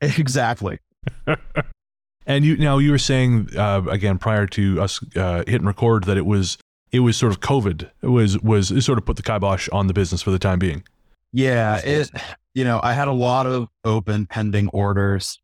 Exactly. 0.00 0.78
And 2.26 2.44
you 2.44 2.56
now 2.56 2.78
you 2.78 2.90
were 2.90 2.98
saying 2.98 3.50
uh, 3.56 3.82
again 3.88 4.18
prior 4.18 4.46
to 4.48 4.80
us 4.80 5.00
uh, 5.16 5.44
hitting 5.46 5.66
record 5.66 6.04
that 6.04 6.16
it 6.16 6.26
was 6.26 6.58
it 6.90 7.00
was 7.00 7.16
sort 7.16 7.32
of 7.32 7.40
COVID. 7.40 7.90
It 8.02 8.08
was 8.08 8.38
was 8.40 8.70
it 8.70 8.82
sort 8.82 8.98
of 8.98 9.04
put 9.04 9.16
the 9.16 9.22
kibosh 9.22 9.68
on 9.70 9.88
the 9.88 9.94
business 9.94 10.22
for 10.22 10.30
the 10.30 10.38
time 10.38 10.58
being. 10.58 10.84
Yeah, 11.32 11.80
it 11.84 12.10
you 12.54 12.64
know, 12.64 12.80
I 12.82 12.92
had 12.92 13.08
a 13.08 13.12
lot 13.12 13.46
of 13.46 13.68
open 13.84 14.26
pending 14.26 14.68
orders 14.68 15.38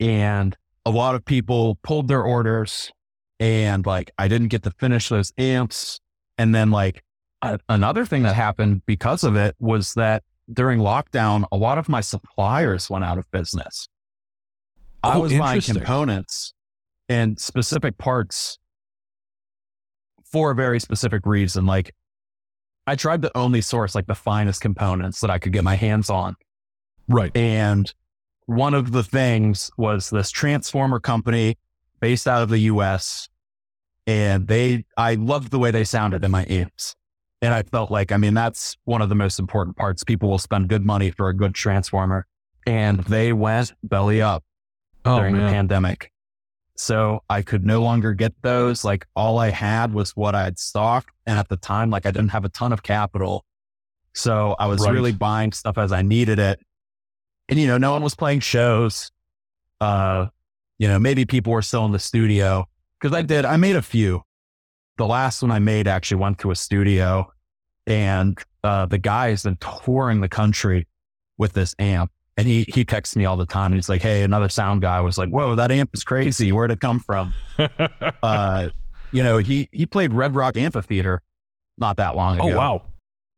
and 0.00 0.56
a 0.86 0.90
lot 0.90 1.14
of 1.14 1.24
people 1.24 1.78
pulled 1.82 2.08
their 2.08 2.22
orders 2.22 2.92
and 3.40 3.84
like 3.84 4.12
I 4.18 4.28
didn't 4.28 4.48
get 4.48 4.62
to 4.62 4.70
finish 4.70 5.08
those 5.08 5.32
amps 5.36 6.00
and 6.38 6.54
then 6.54 6.70
like 6.70 7.02
a- 7.42 7.58
another 7.68 8.06
thing 8.06 8.22
that 8.22 8.34
happened 8.34 8.82
because 8.86 9.24
of 9.24 9.36
it 9.36 9.56
was 9.58 9.94
that 9.94 10.22
during 10.52 10.78
lockdown 10.78 11.44
a 11.50 11.56
lot 11.56 11.78
of 11.78 11.88
my 11.88 12.00
suppliers 12.00 12.88
went 12.88 13.04
out 13.04 13.18
of 13.18 13.28
business. 13.30 13.88
I 15.04 15.16
Oh, 15.16 15.20
was 15.20 15.32
buying 15.32 15.60
components 15.60 16.54
and 17.08 17.38
specific 17.38 17.98
parts 17.98 18.58
for 20.24 20.50
a 20.50 20.54
very 20.54 20.80
specific 20.80 21.26
reason 21.26 21.66
like 21.66 21.94
I 22.86 22.96
tried 22.96 23.22
to 23.22 23.30
only 23.36 23.60
source 23.60 23.94
like 23.94 24.06
the 24.06 24.14
finest 24.14 24.60
components 24.60 25.20
that 25.20 25.30
I 25.30 25.38
could 25.38 25.52
get 25.52 25.64
my 25.64 25.74
hands 25.74 26.10
on. 26.10 26.36
Right. 27.08 27.34
And 27.36 27.92
one 28.46 28.74
of 28.74 28.92
the 28.92 29.02
things 29.02 29.70
was 29.78 30.10
this 30.10 30.30
transformer 30.30 31.00
company 31.00 31.56
based 32.00 32.28
out 32.28 32.42
of 32.42 32.50
the 32.50 32.58
US. 32.60 33.28
And 34.06 34.48
they, 34.48 34.84
I 34.98 35.14
loved 35.14 35.50
the 35.50 35.58
way 35.58 35.70
they 35.70 35.84
sounded 35.84 36.24
in 36.24 36.30
my 36.30 36.44
amps. 36.48 36.94
And 37.40 37.54
I 37.54 37.62
felt 37.62 37.90
like, 37.90 38.12
I 38.12 38.18
mean, 38.18 38.34
that's 38.34 38.76
one 38.84 39.00
of 39.00 39.08
the 39.08 39.14
most 39.14 39.38
important 39.38 39.76
parts. 39.76 40.04
People 40.04 40.28
will 40.28 40.38
spend 40.38 40.68
good 40.68 40.84
money 40.84 41.10
for 41.10 41.28
a 41.28 41.34
good 41.34 41.54
transformer. 41.54 42.26
And 42.66 43.00
they 43.00 43.32
went 43.32 43.72
belly 43.82 44.20
up 44.20 44.44
Oh 45.04 45.18
during 45.18 45.34
the 45.36 45.42
pandemic. 45.48 46.10
So 46.76 47.22
I 47.30 47.42
could 47.42 47.64
no 47.64 47.82
longer 47.82 48.14
get 48.14 48.34
those. 48.42 48.84
Like 48.84 49.06
all 49.14 49.38
I 49.38 49.50
had 49.50 49.94
was 49.94 50.10
what 50.16 50.34
I 50.34 50.42
had 50.44 50.58
stocked. 50.58 51.10
And 51.26 51.38
at 51.38 51.48
the 51.48 51.56
time, 51.56 51.90
like 51.90 52.04
I 52.06 52.10
didn't 52.10 52.30
have 52.30 52.44
a 52.44 52.48
ton 52.48 52.72
of 52.72 52.82
capital. 52.82 53.44
So 54.12 54.56
I 54.58 54.66
was 54.66 54.80
Right. 54.82 54.92
really 54.92 55.12
buying 55.12 55.52
stuff 55.52 55.78
as 55.78 55.92
I 55.92 56.02
needed 56.02 56.38
it. 56.38 56.60
And, 57.48 57.58
you 57.58 57.66
know, 57.66 57.78
no 57.78 57.92
one 57.92 58.02
was 58.02 58.14
playing 58.14 58.40
shows. 58.40 59.10
Uh, 59.80 60.26
you 60.78 60.88
know, 60.88 60.98
maybe 60.98 61.24
people 61.24 61.52
were 61.52 61.62
still 61.62 61.84
in 61.84 61.92
the 61.92 61.98
studio 61.98 62.66
because 63.00 63.14
I 63.16 63.22
did, 63.22 63.44
I 63.44 63.56
made 63.56 63.76
a 63.76 63.82
few. 63.82 64.22
The 64.96 65.06
last 65.06 65.42
one 65.42 65.50
I 65.50 65.58
made 65.58 65.86
actually 65.86 66.20
went 66.20 66.38
to 66.40 66.50
a 66.50 66.56
studio 66.56 67.30
and 67.86 68.38
uh, 68.62 68.86
the 68.86 68.98
guy 68.98 69.28
has 69.30 69.42
been 69.42 69.58
touring 69.84 70.20
the 70.22 70.28
country 70.28 70.88
with 71.38 71.52
this 71.52 71.74
amp. 71.78 72.10
And 72.36 72.48
he 72.48 72.64
he 72.68 72.84
texts 72.84 73.14
me 73.14 73.24
all 73.26 73.36
the 73.36 73.46
time. 73.46 73.66
And 73.66 73.76
he's 73.76 73.88
like, 73.88 74.02
"Hey, 74.02 74.22
another 74.22 74.48
sound 74.48 74.82
guy 74.82 75.00
was 75.00 75.16
like, 75.16 75.28
whoa, 75.28 75.54
that 75.54 75.70
amp 75.70 75.90
is 75.94 76.02
crazy. 76.02 76.50
Where'd 76.50 76.70
it 76.72 76.80
come 76.80 76.98
from?" 77.00 77.32
Uh, 78.22 78.70
you 79.12 79.22
know, 79.22 79.38
he 79.38 79.68
he 79.70 79.86
played 79.86 80.12
Red 80.12 80.34
Rock 80.34 80.56
Amphitheater 80.56 81.22
not 81.78 81.96
that 81.98 82.16
long 82.16 82.38
ago 82.38 82.52
oh 82.52 82.56
wow. 82.56 82.82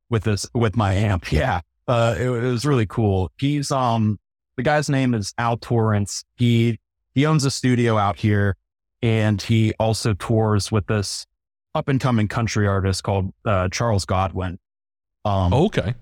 with 0.09 0.24
this 0.24 0.46
with 0.54 0.76
my 0.76 0.94
amp. 0.94 1.30
Yeah, 1.32 1.61
uh, 1.87 2.14
it, 2.18 2.24
it 2.26 2.50
was 2.50 2.64
really 2.64 2.87
cool. 2.87 3.30
He's 3.38 3.70
um 3.70 4.18
the 4.56 4.62
guy's 4.62 4.88
name 4.88 5.12
is 5.12 5.35
Al 5.37 5.59
Torrance. 5.59 6.24
He 6.37 6.78
he 7.14 7.26
owns 7.26 7.44
a 7.44 7.50
studio 7.50 7.98
out 7.98 8.16
here, 8.18 8.56
and 9.02 9.40
he 9.42 9.74
also 9.78 10.14
tours 10.14 10.72
with 10.72 10.87
this 10.87 11.26
up 11.74 11.88
and 11.88 12.00
coming 12.00 12.28
country 12.28 12.66
artist 12.66 13.02
called 13.02 13.35
uh, 13.44 13.68
Charles 13.68 14.06
Godwin. 14.06 14.59
Um, 15.26 15.52
Okay. 15.52 15.94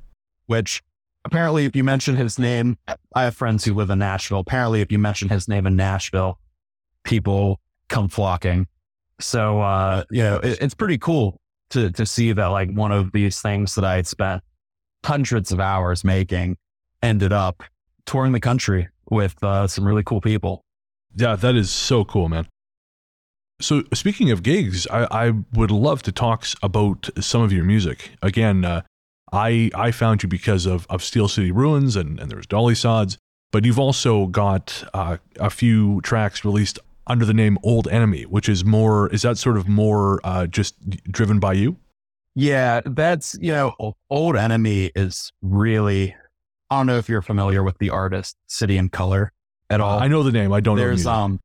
which 0.47 0.83
apparently, 1.25 1.65
if 1.65 1.75
you 1.75 1.85
mention 1.85 2.17
his 2.17 2.39
name, 2.39 2.79
I 3.15 3.25
have 3.25 3.37
friends 3.37 3.65
who 3.65 3.75
live 3.75 3.91
in 3.91 3.99
Nashville. 3.99 4.41
Apparently, 4.41 4.81
if 4.81 4.93
you 4.93 4.99
mention 4.99 5.29
his 5.29 5.49
name 5.49 5.67
in 5.67 5.77
Nashville, 5.77 6.39
people 7.05 7.61
come 7.89 8.09
flocking. 8.09 8.67
So, 9.21 9.61
uh, 9.61 10.05
you 10.11 10.23
know, 10.23 10.37
it, 10.37 10.59
it's 10.61 10.75
pretty 10.75 10.99
cool 10.99 11.41
to 11.71 11.91
to 11.93 12.07
see 12.07 12.33
that 12.33 12.47
like 12.47 12.71
one 12.71 12.93
of 12.93 13.13
these 13.13 13.41
things 13.41 13.75
that 13.75 13.85
I 13.85 13.97
had 13.97 14.07
spent 14.07 14.43
hundreds 15.05 15.53
of 15.53 15.61
hours 15.61 16.05
making 16.05 16.57
ended 17.03 17.33
up 17.33 17.63
touring 18.07 18.33
the 18.33 18.41
country 18.41 18.89
with 19.11 19.43
uh, 19.43 19.67
some 19.67 19.87
really 19.87 20.03
cool 20.03 20.21
people. 20.21 20.63
Yeah, 21.17 21.37
that 21.37 21.55
is 21.55 21.71
so 21.71 22.05
cool, 22.05 22.29
man. 22.29 22.49
So 23.61 23.85
speaking 23.93 24.31
of 24.31 24.43
gigs, 24.43 24.87
I, 24.89 25.07
I 25.29 25.33
would 25.53 25.71
love 25.71 26.03
to 26.05 26.13
talk 26.13 26.47
about 26.63 27.09
some 27.21 27.41
of 27.41 27.53
your 27.53 27.65
music. 27.65 28.11
Again, 28.21 28.65
uh, 28.65 28.83
I 29.35 29.71
I 29.75 29.91
found 29.91 30.23
you 30.23 30.29
because 30.29 30.67
of 30.67 30.87
of 30.89 31.03
Steel 31.03 31.29
City 31.29 31.51
Ruins 31.51 31.97
and 31.97 32.19
and 32.21 32.31
there's 32.31 32.47
Dolly 32.47 32.75
Sods, 32.75 33.19
but 33.53 33.65
you've 33.65 33.79
also 33.79 34.27
got 34.27 34.85
uh, 34.95 35.19
a 35.39 35.51
few 35.51 36.01
tracks 36.03 36.45
released 36.45 36.79
under 37.07 37.25
the 37.25 37.35
name 37.35 37.59
Old 37.63 37.89
Enemy, 37.89 38.23
which 38.25 38.49
is 38.49 38.65
more 38.65 39.13
is 39.13 39.23
that 39.23 39.39
sort 39.39 39.57
of 39.57 39.69
more 39.69 40.21
uh, 40.25 40.47
just 40.47 40.75
driven 41.05 41.39
by 41.39 41.53
you? 41.55 41.77
Yeah, 42.35 42.81
that's 42.85 43.37
you 43.41 43.53
know, 43.53 43.97
Old 44.11 44.37
Enemy 44.37 44.91
is 44.95 45.33
really. 45.43 46.15
I 46.71 46.79
don't 46.79 46.87
know 46.87 46.97
if 46.97 47.09
you're 47.09 47.23
familiar 47.23 47.63
with 47.63 47.79
the 47.79 47.91
artist 47.91 48.37
City 48.49 48.77
and 48.79 48.91
Colour 48.91 49.33
at 49.71 49.81
all. 49.81 50.01
I 50.01 50.09
know 50.09 50.23
the 50.23 50.33
name. 50.33 50.53
I 50.53 50.61
don't 50.61 50.77
there's, 50.77 51.05
know. 51.05 51.11
There's 51.13 51.25
um, 51.25 51.41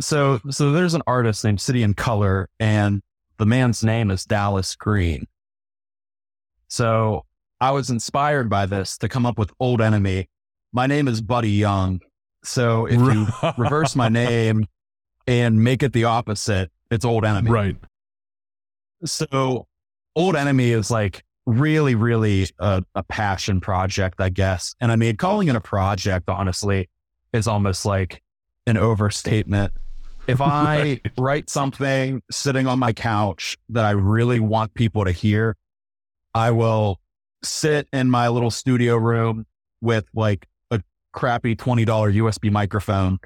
so 0.00 0.40
so 0.50 0.72
there's 0.72 0.94
an 0.94 1.02
artist 1.06 1.44
named 1.44 1.60
City 1.60 1.82
and 1.82 1.96
Colour, 1.96 2.48
and 2.58 3.02
the 3.36 3.46
man's 3.46 3.84
name 3.84 4.10
is 4.10 4.24
Dallas 4.24 4.74
Green. 4.76 5.26
So 6.68 7.24
I 7.60 7.72
was 7.72 7.90
inspired 7.90 8.48
by 8.48 8.64
this 8.64 8.96
to 8.98 9.08
come 9.08 9.26
up 9.26 9.38
with 9.38 9.52
Old 9.60 9.82
Enemy. 9.82 10.28
My 10.72 10.86
name 10.86 11.08
is 11.08 11.20
Buddy 11.20 11.50
Young. 11.50 12.00
So 12.42 12.86
if 12.86 12.94
you 12.94 13.26
reverse 13.58 13.94
my 13.94 14.08
name 14.08 14.64
and 15.26 15.62
make 15.62 15.82
it 15.82 15.92
the 15.92 16.04
opposite, 16.04 16.70
it's 16.90 17.04
Old 17.04 17.26
Enemy. 17.26 17.50
Right. 17.50 17.76
So 19.04 19.66
Old 20.16 20.36
Enemy 20.36 20.70
is 20.70 20.90
like 20.90 21.22
really, 21.44 21.94
really 21.94 22.46
a, 22.58 22.82
a 22.94 23.02
passion 23.02 23.60
project, 23.60 24.20
I 24.20 24.30
guess. 24.30 24.74
And 24.80 24.90
I 24.90 24.96
mean, 24.96 25.16
calling 25.16 25.48
it 25.48 25.56
a 25.56 25.60
project, 25.60 26.30
honestly, 26.30 26.88
is 27.34 27.46
almost 27.46 27.84
like 27.84 28.22
an 28.66 28.78
overstatement. 28.78 29.74
If 30.26 30.40
I 30.40 30.78
right. 30.78 31.12
write 31.18 31.50
something 31.50 32.22
sitting 32.30 32.66
on 32.66 32.78
my 32.78 32.94
couch 32.94 33.58
that 33.68 33.84
I 33.84 33.90
really 33.90 34.40
want 34.40 34.72
people 34.72 35.04
to 35.04 35.12
hear, 35.12 35.56
I 36.34 36.52
will 36.52 36.99
sit 37.42 37.88
in 37.92 38.10
my 38.10 38.28
little 38.28 38.50
studio 38.50 38.96
room 38.96 39.46
with 39.80 40.06
like 40.14 40.46
a 40.70 40.82
crappy 41.12 41.56
$20 41.56 41.86
USB 41.86 42.50
microphone 42.50 43.18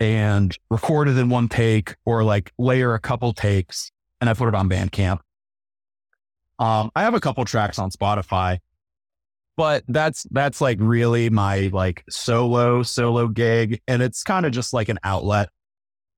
and 0.00 0.56
record 0.70 1.08
it 1.08 1.16
in 1.16 1.28
one 1.28 1.48
take 1.48 1.94
or 2.04 2.24
like 2.24 2.52
layer 2.58 2.94
a 2.94 3.00
couple 3.00 3.32
takes 3.32 3.90
and 4.20 4.30
I 4.30 4.34
put 4.34 4.48
it 4.48 4.54
on 4.54 4.68
Bandcamp. 4.68 5.20
Um, 6.58 6.90
I 6.96 7.02
have 7.02 7.14
a 7.14 7.20
couple 7.20 7.44
tracks 7.44 7.78
on 7.78 7.90
Spotify, 7.90 8.58
but 9.56 9.84
that's 9.88 10.26
that's 10.30 10.60
like 10.60 10.78
really 10.80 11.28
my 11.28 11.70
like 11.72 12.02
solo 12.08 12.82
solo 12.82 13.28
gig, 13.28 13.80
and 13.86 14.02
it's 14.02 14.22
kind 14.22 14.46
of 14.46 14.52
just 14.52 14.72
like 14.72 14.88
an 14.88 14.98
outlet 15.04 15.50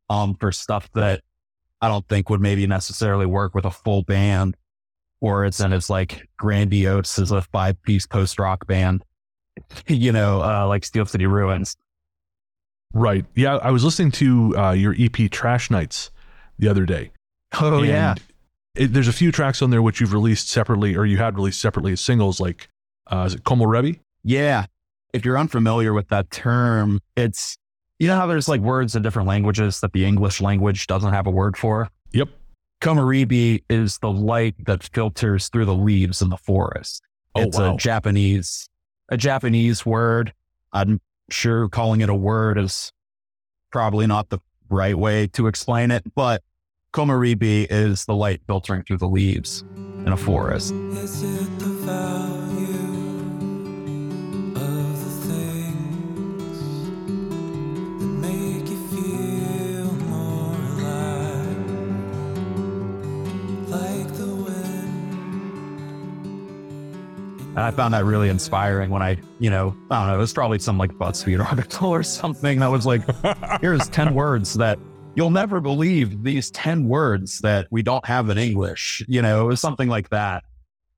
um 0.08 0.34
for 0.34 0.52
stuff 0.52 0.88
that 0.94 1.22
I 1.80 1.88
don't 1.88 2.06
think 2.08 2.30
would 2.30 2.40
maybe 2.40 2.66
necessarily 2.66 3.26
work 3.26 3.54
with 3.54 3.64
a 3.64 3.70
full 3.70 4.02
band 4.02 4.56
or 5.20 5.44
it's 5.44 5.60
in 5.60 5.72
as 5.72 5.90
like 5.90 6.28
grandiose 6.38 7.18
as 7.18 7.32
a 7.32 7.42
five 7.42 7.80
piece 7.82 8.06
post 8.06 8.38
rock 8.38 8.66
band, 8.66 9.02
you 9.86 10.12
know, 10.12 10.42
uh, 10.42 10.66
like 10.66 10.84
Steel 10.84 11.06
City 11.06 11.26
Ruins. 11.26 11.76
Right. 12.94 13.24
Yeah. 13.34 13.56
I 13.56 13.70
was 13.70 13.84
listening 13.84 14.12
to 14.12 14.56
uh, 14.56 14.72
your 14.72 14.94
EP 14.98 15.30
Trash 15.30 15.70
Nights 15.70 16.10
the 16.58 16.68
other 16.68 16.86
day. 16.86 17.10
Oh, 17.60 17.82
yeah. 17.82 18.14
It, 18.74 18.92
there's 18.92 19.08
a 19.08 19.12
few 19.12 19.32
tracks 19.32 19.60
on 19.62 19.70
there 19.70 19.82
which 19.82 20.00
you've 20.00 20.12
released 20.12 20.48
separately 20.48 20.96
or 20.96 21.04
you 21.04 21.18
had 21.18 21.36
released 21.36 21.60
separately 21.60 21.92
as 21.92 22.00
singles, 22.00 22.40
like, 22.40 22.68
uh, 23.10 23.24
is 23.26 23.34
it 23.34 23.44
Como 23.44 23.64
Komorebi? 23.64 24.00
Yeah. 24.22 24.66
If 25.12 25.24
you're 25.24 25.38
unfamiliar 25.38 25.92
with 25.92 26.08
that 26.08 26.30
term, 26.30 27.00
it's, 27.16 27.56
you 27.98 28.06
know 28.06 28.16
how 28.16 28.26
there's 28.26 28.48
like 28.48 28.60
words 28.60 28.94
in 28.94 29.02
different 29.02 29.26
languages 29.26 29.80
that 29.80 29.92
the 29.92 30.04
English 30.04 30.40
language 30.40 30.86
doesn't 30.86 31.12
have 31.12 31.26
a 31.26 31.30
word 31.30 31.56
for? 31.56 31.88
Yep. 32.12 32.28
Komorebi 32.80 33.64
is 33.68 33.98
the 33.98 34.10
light 34.10 34.54
that 34.66 34.82
filters 34.82 35.48
through 35.48 35.64
the 35.64 35.74
leaves 35.74 36.22
in 36.22 36.28
the 36.28 36.36
forest. 36.36 37.02
Oh, 37.34 37.42
it's 37.42 37.58
wow. 37.58 37.74
a 37.74 37.76
Japanese, 37.76 38.68
a 39.08 39.16
Japanese 39.16 39.84
word. 39.84 40.32
I'm 40.72 41.00
sure 41.30 41.68
calling 41.68 42.00
it 42.00 42.08
a 42.08 42.14
word 42.14 42.56
is 42.56 42.92
probably 43.72 44.06
not 44.06 44.28
the 44.28 44.38
right 44.70 44.96
way 44.96 45.26
to 45.28 45.46
explain 45.48 45.90
it, 45.90 46.04
but 46.14 46.42
Komorebi 46.92 47.66
is 47.68 48.04
the 48.04 48.14
light 48.14 48.42
filtering 48.46 48.84
through 48.84 48.98
the 48.98 49.08
leaves 49.08 49.64
in 50.06 50.08
a 50.08 50.16
forest. 50.16 50.72
And 67.58 67.66
I 67.66 67.72
found 67.72 67.92
that 67.92 68.04
really 68.04 68.28
inspiring 68.28 68.88
when 68.88 69.02
I, 69.02 69.16
you 69.40 69.50
know, 69.50 69.76
I 69.90 69.98
don't 69.98 70.06
know, 70.06 70.14
it 70.14 70.18
was 70.18 70.32
probably 70.32 70.60
some 70.60 70.78
like 70.78 70.92
BuzzFeed 70.92 71.44
article 71.50 71.88
or 71.88 72.04
something 72.04 72.60
that 72.60 72.70
was 72.70 72.86
like, 72.86 73.02
here's 73.60 73.88
10 73.88 74.14
words 74.14 74.54
that 74.54 74.78
you'll 75.16 75.30
never 75.30 75.60
believe 75.60 76.22
these 76.22 76.52
10 76.52 76.86
words 76.86 77.40
that 77.40 77.66
we 77.72 77.82
don't 77.82 78.06
have 78.06 78.30
in 78.30 78.38
English. 78.38 79.04
You 79.08 79.22
know, 79.22 79.42
it 79.42 79.46
was 79.48 79.60
something 79.60 79.88
like 79.88 80.10
that. 80.10 80.44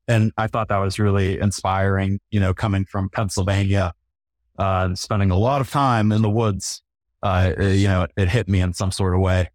And 0.06 0.32
I 0.36 0.48
thought 0.48 0.68
that 0.68 0.76
was 0.76 0.98
really 0.98 1.40
inspiring, 1.40 2.20
you 2.30 2.40
know, 2.40 2.52
coming 2.52 2.84
from 2.84 3.08
Pennsylvania, 3.08 3.94
uh, 4.58 4.82
and 4.84 4.98
spending 4.98 5.30
a 5.30 5.38
lot 5.38 5.62
of 5.62 5.70
time 5.70 6.12
in 6.12 6.20
the 6.20 6.28
woods. 6.28 6.82
Uh, 7.22 7.54
you 7.58 7.88
know, 7.88 8.02
it, 8.02 8.10
it 8.18 8.28
hit 8.28 8.50
me 8.50 8.60
in 8.60 8.74
some 8.74 8.92
sort 8.92 9.14
of 9.14 9.20
way. 9.20 9.48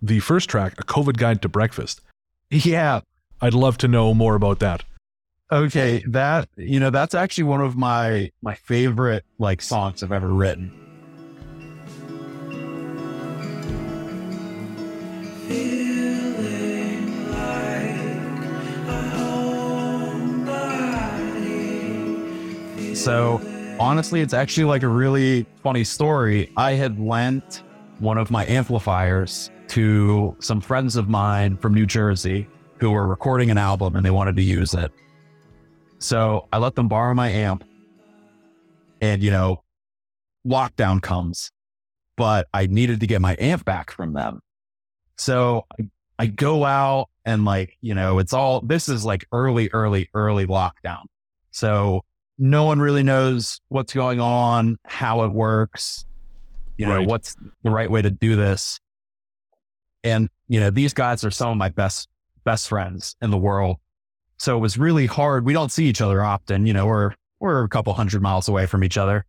The 0.00 0.20
first 0.20 0.48
track, 0.48 0.74
A 0.78 0.84
COVID 0.84 1.16
Guide 1.16 1.42
to 1.42 1.48
Breakfast. 1.48 2.00
Yeah. 2.48 3.00
I'd 3.40 3.54
love 3.54 3.76
to 3.78 3.88
know 3.88 4.14
more 4.14 4.36
about 4.36 4.60
that. 4.60 4.84
Okay, 5.52 6.02
that 6.08 6.48
you 6.56 6.80
know 6.80 6.88
that's 6.88 7.14
actually 7.14 7.44
one 7.44 7.60
of 7.60 7.76
my 7.76 8.32
my 8.40 8.54
favorite 8.54 9.26
like 9.38 9.60
songs 9.60 10.02
I've 10.02 10.10
ever 10.10 10.28
written. 10.28 10.72
So 22.94 23.38
honestly, 23.78 24.22
it's 24.22 24.32
actually 24.32 24.64
like 24.64 24.82
a 24.82 24.88
really 24.88 25.44
funny 25.62 25.84
story. 25.84 26.50
I 26.56 26.72
had 26.72 26.98
lent 26.98 27.62
one 27.98 28.16
of 28.16 28.30
my 28.30 28.46
amplifiers 28.46 29.50
to 29.68 30.34
some 30.40 30.62
friends 30.62 30.96
of 30.96 31.10
mine 31.10 31.58
from 31.58 31.74
New 31.74 31.84
Jersey 31.84 32.48
who 32.78 32.90
were 32.90 33.06
recording 33.06 33.50
an 33.50 33.58
album 33.58 33.96
and 33.96 34.06
they 34.06 34.10
wanted 34.10 34.36
to 34.36 34.42
use 34.42 34.72
it. 34.72 34.90
So 36.02 36.48
I 36.52 36.58
let 36.58 36.74
them 36.74 36.88
borrow 36.88 37.14
my 37.14 37.30
amp. 37.30 37.62
And, 39.00 39.22
you 39.22 39.30
know, 39.30 39.62
lockdown 40.46 41.00
comes, 41.00 41.50
but 42.16 42.48
I 42.52 42.66
needed 42.66 43.00
to 43.00 43.06
get 43.06 43.20
my 43.20 43.36
amp 43.38 43.64
back 43.64 43.92
from 43.92 44.12
them. 44.12 44.40
So 45.16 45.64
I, 45.78 45.88
I 46.18 46.26
go 46.26 46.64
out 46.64 47.08
and, 47.24 47.44
like, 47.44 47.76
you 47.80 47.94
know, 47.94 48.18
it's 48.18 48.32
all 48.32 48.60
this 48.60 48.88
is 48.88 49.04
like 49.04 49.24
early, 49.32 49.70
early, 49.72 50.08
early 50.12 50.46
lockdown. 50.46 51.04
So 51.52 52.04
no 52.38 52.64
one 52.64 52.80
really 52.80 53.04
knows 53.04 53.60
what's 53.68 53.92
going 53.92 54.20
on, 54.20 54.78
how 54.84 55.22
it 55.22 55.32
works, 55.32 56.04
you 56.78 56.86
know, 56.86 56.96
Right. 56.96 57.06
what's 57.08 57.36
the 57.62 57.70
right 57.70 57.90
way 57.90 58.02
to 58.02 58.10
do 58.10 58.34
this. 58.34 58.80
And, 60.02 60.28
you 60.48 60.58
know, 60.58 60.70
these 60.70 60.94
guys 60.94 61.22
are 61.24 61.30
some 61.30 61.50
of 61.50 61.56
my 61.56 61.68
best, 61.68 62.08
best 62.44 62.68
friends 62.68 63.14
in 63.22 63.30
the 63.30 63.38
world. 63.38 63.76
So 64.42 64.56
it 64.56 64.60
was 64.60 64.76
really 64.76 65.06
hard. 65.06 65.46
We 65.46 65.52
don't 65.52 65.70
see 65.70 65.84
each 65.84 66.00
other 66.00 66.20
often. 66.20 66.66
You 66.66 66.72
know, 66.72 66.84
we're 66.84 67.12
we're 67.38 67.62
a 67.62 67.68
couple 67.68 67.92
hundred 67.94 68.22
miles 68.22 68.48
away 68.48 68.66
from 68.66 68.82
each 68.82 68.98
other. 68.98 69.24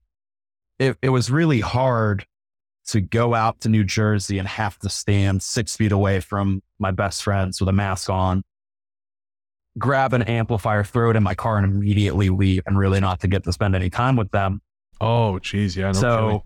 It 0.79 0.97
it 1.03 1.09
was 1.09 1.29
really 1.29 1.59
hard 1.59 2.25
to 2.87 2.99
go 2.99 3.35
out 3.35 3.61
to 3.61 3.69
New 3.69 3.83
Jersey 3.83 4.39
and 4.39 4.47
have 4.47 4.79
to 4.79 4.89
stand 4.89 5.43
six 5.43 5.77
feet 5.77 5.91
away 5.91 6.19
from 6.19 6.63
my 6.79 6.89
best 6.89 7.21
friends 7.21 7.59
with 7.59 7.69
a 7.69 7.71
mask 7.71 8.09
on, 8.09 8.41
grab 9.77 10.13
an 10.13 10.23
amplifier, 10.23 10.83
throw 10.83 11.11
it 11.11 11.15
in 11.15 11.21
my 11.21 11.35
car, 11.35 11.59
and 11.59 11.71
immediately 11.71 12.29
leave, 12.29 12.63
and 12.65 12.79
really 12.79 12.99
not 12.99 13.19
to 13.19 13.27
get 13.27 13.43
to 13.43 13.53
spend 13.53 13.75
any 13.75 13.91
time 13.91 14.15
with 14.15 14.31
them. 14.31 14.61
Oh, 14.99 15.37
geez. 15.37 15.77
Yeah. 15.77 15.91
No 15.91 15.93
so 15.93 16.25
kidding. 16.25 16.41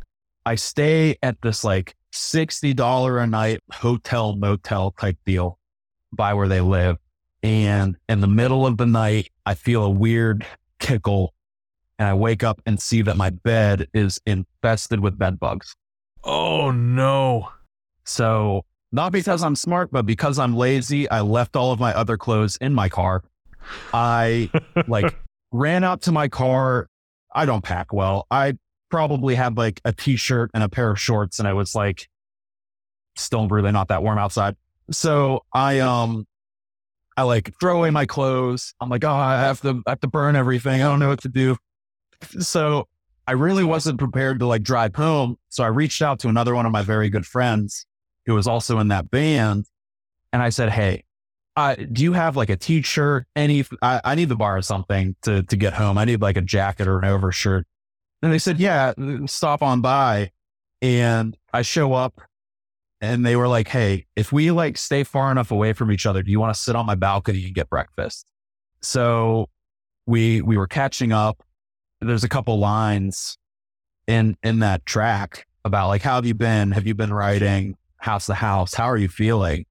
I 0.45 0.56
stay 0.56 1.15
at 1.23 1.41
this 1.41 1.63
like 1.63 1.95
sixty 2.12 2.73
dollar 2.73 3.19
a 3.19 3.27
night 3.27 3.62
hotel 3.71 4.36
motel 4.36 4.91
type 4.91 5.17
deal 5.25 5.58
by 6.12 6.34
where 6.34 6.49
they 6.49 6.60
live. 6.60 6.97
And 7.43 7.97
in 8.10 8.21
the 8.21 8.28
middle 8.28 8.65
of 8.65 8.78
the 8.78 8.86
night, 8.86 9.32
I 9.45 9.54
feel 9.54 9.84
a 9.84 9.89
weird 9.89 10.45
tickle 10.80 11.34
and 12.00 12.08
I 12.08 12.13
wake 12.13 12.43
up 12.43 12.62
and 12.65 12.80
see 12.80 13.02
that 13.04 13.17
my 13.17 13.30
bed 13.30 13.88
is 13.93 14.19
infested 14.26 15.00
with 15.00 15.17
bed 15.17 15.39
bugs. 15.39 15.76
Oh, 16.23 16.71
no. 16.71 17.50
So 18.06 18.65
not 18.91 19.12
because 19.12 19.43
I'm 19.43 19.56
smart, 19.56 19.91
but 19.91 20.06
because 20.06 20.39
I'm 20.39 20.56
lazy, 20.56 21.10
I 21.10 21.21
left 21.21 21.56
all 21.56 21.71
of 21.71 21.80
my 21.80 21.93
other 21.93 22.17
clothes 22.17 22.58
in 22.58 22.73
my 22.73 22.89
car. 22.89 23.23
I 23.93 24.50
like 24.88 25.15
ran 25.52 25.84
out 25.84 26.04
to 26.04 26.12
my 26.12 26.28
car. 26.28 26.88
I 27.34 27.45
don't 27.45 27.63
pack 27.63 27.93
well. 27.93 28.28
I 28.32 28.54
probably 28.89 29.36
had 29.36 29.58
like 29.58 29.82
a 29.84 29.91
t-shirt 29.91 30.52
and 30.54 30.63
a 30.63 30.69
pair 30.69 30.89
of 30.89 31.00
shorts 31.00 31.39
and 31.39 31.47
I 31.47 31.54
was 31.54 31.76
like 31.76 32.08
still 33.15 33.47
really 33.47 33.71
not 33.71 33.89
that 33.89 34.04
warm 34.04 34.17
outside. 34.17 34.56
So 34.91 35.43
I 35.52 35.80
um 35.80 36.26
I 37.17 37.23
like 37.23 37.51
throw 37.60 37.77
away 37.77 37.89
my 37.89 38.06
clothes. 38.06 38.73
I'm 38.80 38.89
like, 38.89 39.03
oh, 39.03 39.12
I 39.12 39.39
have 39.39 39.62
to, 39.62 39.82
I 39.86 39.91
have 39.91 39.99
to 40.01 40.08
burn 40.08 40.36
everything. 40.36 40.82
I 40.82 40.86
don't 40.86 40.99
know 40.99 41.10
what 41.10 41.21
to 41.23 41.30
do. 41.30 41.58
So 42.39 42.88
I 43.27 43.34
really 43.34 43.63
wasn't 43.63 43.99
prepared 43.99 44.39
to 44.39 44.45
like 44.45 44.63
drive 44.63 44.95
home. 44.95 45.38
So 45.49 45.63
I 45.63 45.67
reached 45.67 46.01
out 46.01 46.19
to 46.19 46.30
another 46.30 46.56
one 46.56 46.65
of 46.65 46.71
my 46.71 46.84
very 46.84 47.10
good 47.10 47.25
friends 47.25 47.86
who 48.25 48.36
was 48.36 48.47
also 48.47 48.80
in 48.80 48.89
that 48.89 49.12
band. 49.12 49.65
And 50.32 50.41
I 50.41 50.49
said, 50.49 50.69
Hey, 50.69 51.03
uh, 51.56 51.75
do 51.91 52.03
you 52.03 52.13
have 52.13 52.38
like 52.38 52.49
a 52.49 52.56
t-shirt? 52.56 53.25
Any, 53.36 53.65
I, 53.82 53.99
I 54.03 54.15
need 54.15 54.30
to 54.30 54.36
borrow 54.36 54.62
something 54.62 55.15
to, 55.23 55.41
to 55.41 55.58
get 55.58 55.73
home. 55.73 55.97
I 55.97 56.06
need 56.06 56.21
like 56.21 56.38
a 56.38 56.41
jacket 56.41 56.88
or 56.88 56.99
an 56.99 57.06
overshirt. 57.06 57.65
And 58.21 58.32
they 58.32 58.39
said, 58.39 58.60
yeah, 58.60 58.93
stop 59.25 59.62
on 59.62 59.82
by. 59.82 60.32
And 60.82 61.36
I 61.53 61.63
show 61.63 61.93
up 61.93 62.21
and 63.02 63.26
they 63.26 63.36
were 63.36 63.48
like, 63.48 63.68
Hey, 63.68 64.06
if 64.16 64.32
we 64.32 64.52
like 64.52 64.78
stay 64.78 65.04
far 65.04 65.32
enough 65.32 65.52
away 65.52 65.74
from 65.74 65.92
each 65.92 66.06
other, 66.06 66.24
do 66.24 66.32
you 66.32 66.40
want 66.40 66.54
to 66.54 66.60
sit 66.60 66.76
on 66.76 66.86
my 66.86 66.96
balcony 66.96 67.46
and 67.46 67.56
get 67.56 67.70
breakfast? 67.70 68.28
So 68.82 69.50
we, 70.06 70.42
we 70.42 70.58
were 70.58 70.68
catching 70.68 71.12
up. 71.12 71.44
There's 72.02 72.24
a 72.24 72.30
couple 72.30 72.60
lines 72.60 73.38
in, 74.08 74.38
in 74.44 74.60
that 74.60 74.86
track 74.86 75.46
about 75.66 75.88
like, 75.90 76.02
how 76.02 76.16
have 76.16 76.26
you 76.26 76.34
been? 76.34 76.72
Have 76.72 76.88
you 76.88 76.96
been 76.96 77.14
writing? 77.14 77.76
How's 77.98 78.28
the 78.28 78.36
house? 78.36 78.74
How 78.74 78.86
are 78.86 78.98
you 78.98 79.10
feeling? 79.10 79.66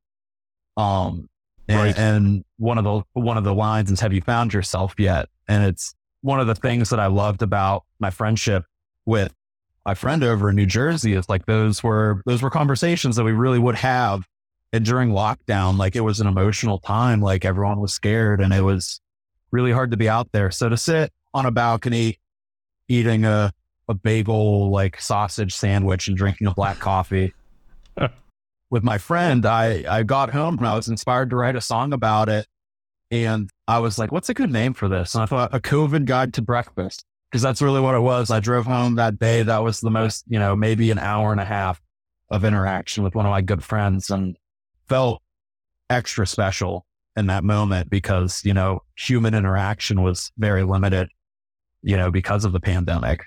Um, 0.77 1.29
and, 1.69 1.79
right. 1.79 1.99
and 1.99 2.45
one 2.59 2.79
of 2.79 2.85
the, 2.85 3.03
one 3.15 3.39
of 3.39 3.45
the 3.45 3.55
lines 3.55 3.91
is, 3.91 4.01
have 4.01 4.13
you 4.13 4.21
found 4.21 4.53
yourself 4.53 4.95
yet? 4.99 5.29
And 5.49 5.65
it's 5.65 5.95
one 6.21 6.41
of 6.41 6.47
the 6.47 6.55
things 6.55 6.91
that 6.91 7.01
I 7.01 7.07
loved 7.07 7.43
about 7.43 7.85
my 7.99 8.11
friendship 8.11 8.65
with 9.05 9.33
my 9.87 9.95
friend 9.95 10.25
over 10.25 10.51
in 10.51 10.57
New 10.57 10.67
Jersey 10.67 11.13
is 11.13 11.29
like 11.29 11.47
those 11.47 11.81
were 11.83 12.21
those 12.27 12.43
were 12.43 12.51
conversations 12.51 13.15
that 13.17 13.25
we 13.25 13.31
really 13.31 13.61
would 13.61 13.77
have. 13.77 14.27
And 14.73 14.85
during 14.85 15.11
lockdown, 15.11 15.79
like 15.79 15.95
it 15.95 16.01
was 16.01 16.19
an 16.19 16.27
emotional 16.27 16.81
time. 16.81 17.21
Like 17.21 17.45
everyone 17.45 17.81
was 17.81 17.93
scared 17.93 18.41
and 18.41 18.53
it 18.53 18.63
was 18.63 19.01
really 19.53 19.71
hard 19.71 19.93
to 19.93 19.97
be 19.97 20.09
out 20.09 20.33
there. 20.33 20.51
So 20.51 20.69
to 20.69 20.77
sit 20.77 21.13
on 21.33 21.47
a 21.47 21.53
balcony 21.53 22.19
eating 22.89 23.25
a, 23.25 23.53
a 23.89 23.95
bagel 23.95 24.71
like 24.73 25.01
sausage 25.01 25.55
sandwich 25.55 26.09
and 26.09 26.17
drinking 26.17 26.49
a 26.49 26.53
black 26.53 26.81
coffee 26.81 27.33
with 28.71 28.83
my 28.83 28.99
friend, 28.99 29.47
I, 29.47 29.85
I 29.89 30.03
got 30.03 30.31
home 30.31 30.59
and 30.59 30.67
I 30.67 30.75
was 30.75 30.89
inspired 30.89 31.31
to 31.31 31.37
write 31.37 31.55
a 31.55 31.61
song 31.61 31.93
about 31.93 32.29
it. 32.29 32.49
And 33.13 33.49
I 33.69 33.79
was 33.79 34.01
like, 34.01 34.11
what's 34.11 34.29
a 34.29 34.35
good 34.35 34.51
name 34.51 34.75
for 34.75 34.89
this? 34.89 35.15
And 35.15 35.23
I 35.23 35.27
thought 35.27 35.55
a 35.55 35.61
COVID 35.61 36.07
guide 36.07 36.35
to 36.35 36.43
breakfast 36.43 37.05
because 37.37 37.43
that's 37.43 37.61
really 37.61 37.83
what 37.83 37.95
it 37.95 38.01
was. 38.01 38.31
I 38.31 38.41
drove 38.41 38.65
home 38.65 38.95
that 38.95 39.19
day. 39.19 39.43
That 39.43 39.63
was 39.63 39.83
the 39.83 39.91
most, 39.91 40.25
you 40.27 40.39
know, 40.39 40.57
maybe 40.57 40.91
an 40.91 40.99
hour 40.99 41.33
and 41.33 41.41
a 41.41 41.45
half 41.45 41.83
of 42.31 42.47
interaction 42.47 43.05
with 43.05 43.15
one 43.15 43.27
of 43.27 43.31
my 43.31 43.43
good 43.43 43.63
friends 43.63 44.09
and 44.09 44.39
felt 44.89 45.21
extra 45.91 46.27
special 46.27 46.87
in 47.15 47.27
that 47.27 47.45
moment 47.45 47.91
because, 47.91 48.41
you 48.43 48.55
know, 48.55 48.81
human 48.97 49.35
interaction 49.35 50.01
was 50.01 50.33
very 50.39 50.63
limited, 50.63 51.11
you 51.83 51.99
know, 51.99 52.11
because 52.11 52.47
of 52.47 52.53
the 52.53 52.61
pandemic. 52.61 53.25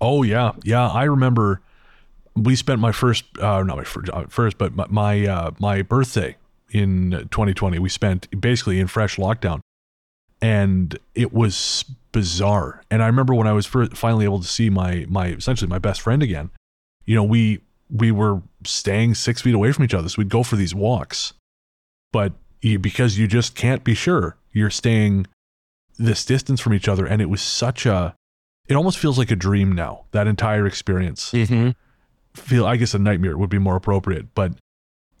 Oh, 0.00 0.22
yeah. 0.22 0.52
Yeah. 0.62 0.88
I 0.88 1.02
remember 1.02 1.62
we 2.36 2.54
spent 2.54 2.80
my 2.80 2.92
first, 2.92 3.24
uh, 3.40 3.60
not 3.64 3.76
my 3.76 3.82
first, 3.82 4.08
uh, 4.12 4.26
first 4.28 4.56
but 4.56 4.76
my, 4.76 4.86
my, 4.88 5.26
uh, 5.26 5.50
my 5.58 5.82
birthday 5.82 6.36
in 6.70 7.26
2020, 7.32 7.80
we 7.80 7.88
spent 7.88 8.28
basically 8.40 8.78
in 8.78 8.86
fresh 8.86 9.16
lockdown 9.16 9.62
and 10.42 10.98
it 11.14 11.32
was 11.32 11.84
bizarre. 12.12 12.82
And 12.90 13.02
I 13.02 13.06
remember 13.06 13.34
when 13.34 13.46
I 13.46 13.52
was 13.52 13.66
finally 13.66 14.24
able 14.24 14.40
to 14.40 14.46
see 14.46 14.70
my 14.70 15.06
my 15.08 15.28
essentially 15.28 15.68
my 15.68 15.78
best 15.78 16.00
friend 16.00 16.22
again. 16.22 16.50
You 17.04 17.14
know, 17.14 17.24
we 17.24 17.60
we 17.90 18.10
were 18.10 18.42
staying 18.64 19.14
six 19.14 19.42
feet 19.42 19.54
away 19.54 19.72
from 19.72 19.84
each 19.84 19.94
other, 19.94 20.08
so 20.08 20.16
we'd 20.18 20.28
go 20.28 20.42
for 20.42 20.56
these 20.56 20.74
walks. 20.74 21.32
But 22.12 22.32
you, 22.60 22.78
because 22.78 23.18
you 23.18 23.26
just 23.26 23.54
can't 23.54 23.84
be 23.84 23.94
sure, 23.94 24.36
you're 24.52 24.70
staying 24.70 25.26
this 25.98 26.24
distance 26.24 26.60
from 26.60 26.74
each 26.74 26.88
other, 26.88 27.06
and 27.06 27.20
it 27.20 27.26
was 27.26 27.42
such 27.42 27.86
a. 27.86 28.14
It 28.68 28.74
almost 28.74 28.98
feels 28.98 29.18
like 29.18 29.30
a 29.30 29.36
dream 29.36 29.72
now. 29.72 30.04
That 30.12 30.26
entire 30.26 30.66
experience. 30.66 31.32
Mm-hmm. 31.32 31.70
Feel 32.34 32.64
I 32.64 32.76
guess 32.76 32.94
a 32.94 32.98
nightmare 32.98 33.36
would 33.36 33.50
be 33.50 33.58
more 33.58 33.74
appropriate, 33.74 34.34
but 34.34 34.52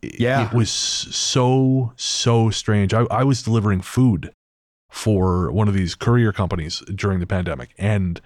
yeah, 0.00 0.46
it 0.46 0.54
was 0.54 0.70
so 0.70 1.92
so 1.96 2.50
strange. 2.50 2.94
I, 2.94 3.02
I 3.10 3.24
was 3.24 3.42
delivering 3.42 3.80
food 3.80 4.32
for 4.90 5.50
one 5.50 5.68
of 5.68 5.74
these 5.74 5.94
courier 5.94 6.32
companies 6.32 6.82
during 6.94 7.20
the 7.20 7.26
pandemic. 7.26 7.70
And 7.78 8.20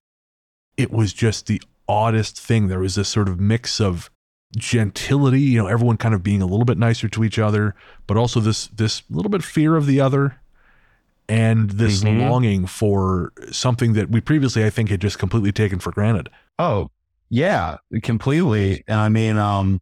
it 0.77 0.91
was 0.91 1.13
just 1.13 1.47
the 1.47 1.63
oddest 1.89 2.41
thing. 2.41 2.69
There 2.69 2.81
was 2.81 2.95
this 2.95 3.09
sort 3.09 3.29
of 3.29 3.39
mix 3.39 3.81
of 3.81 4.11
gentility, 4.57 5.41
you 5.41 5.59
know, 5.59 5.67
everyone 5.67 5.97
kind 5.97 6.15
of 6.15 6.23
being 6.23 6.43
a 6.43 6.47
little 6.47 6.65
bit 6.65 6.79
nicer 6.79 7.09
to 7.09 7.25
each 7.25 7.39
other, 7.39 7.75
but 8.07 8.17
also 8.17 8.41
this 8.41 8.69
this 8.69 9.03
little 9.11 9.31
bit 9.31 9.43
fear 9.43 9.77
of 9.77 9.87
the 9.87 10.01
other 10.01 10.41
and 11.29 11.71
this 11.71 12.03
mm-hmm. 12.05 12.21
longing 12.21 12.67
for 12.67 13.33
something 13.51 13.95
that 13.95 14.11
we 14.11 14.21
previously 14.21 14.65
I 14.65 14.71
think 14.71 14.91
had 14.91 15.01
just 15.01 15.19
completely 15.19 15.53
taken 15.53 15.79
for 15.79 15.91
granted. 15.91 16.29
Oh, 16.59 16.91
yeah, 17.31 17.79
completely. 18.03 18.85
And 18.87 19.01
I 19.01 19.09
mean, 19.09 19.37
um 19.37 19.81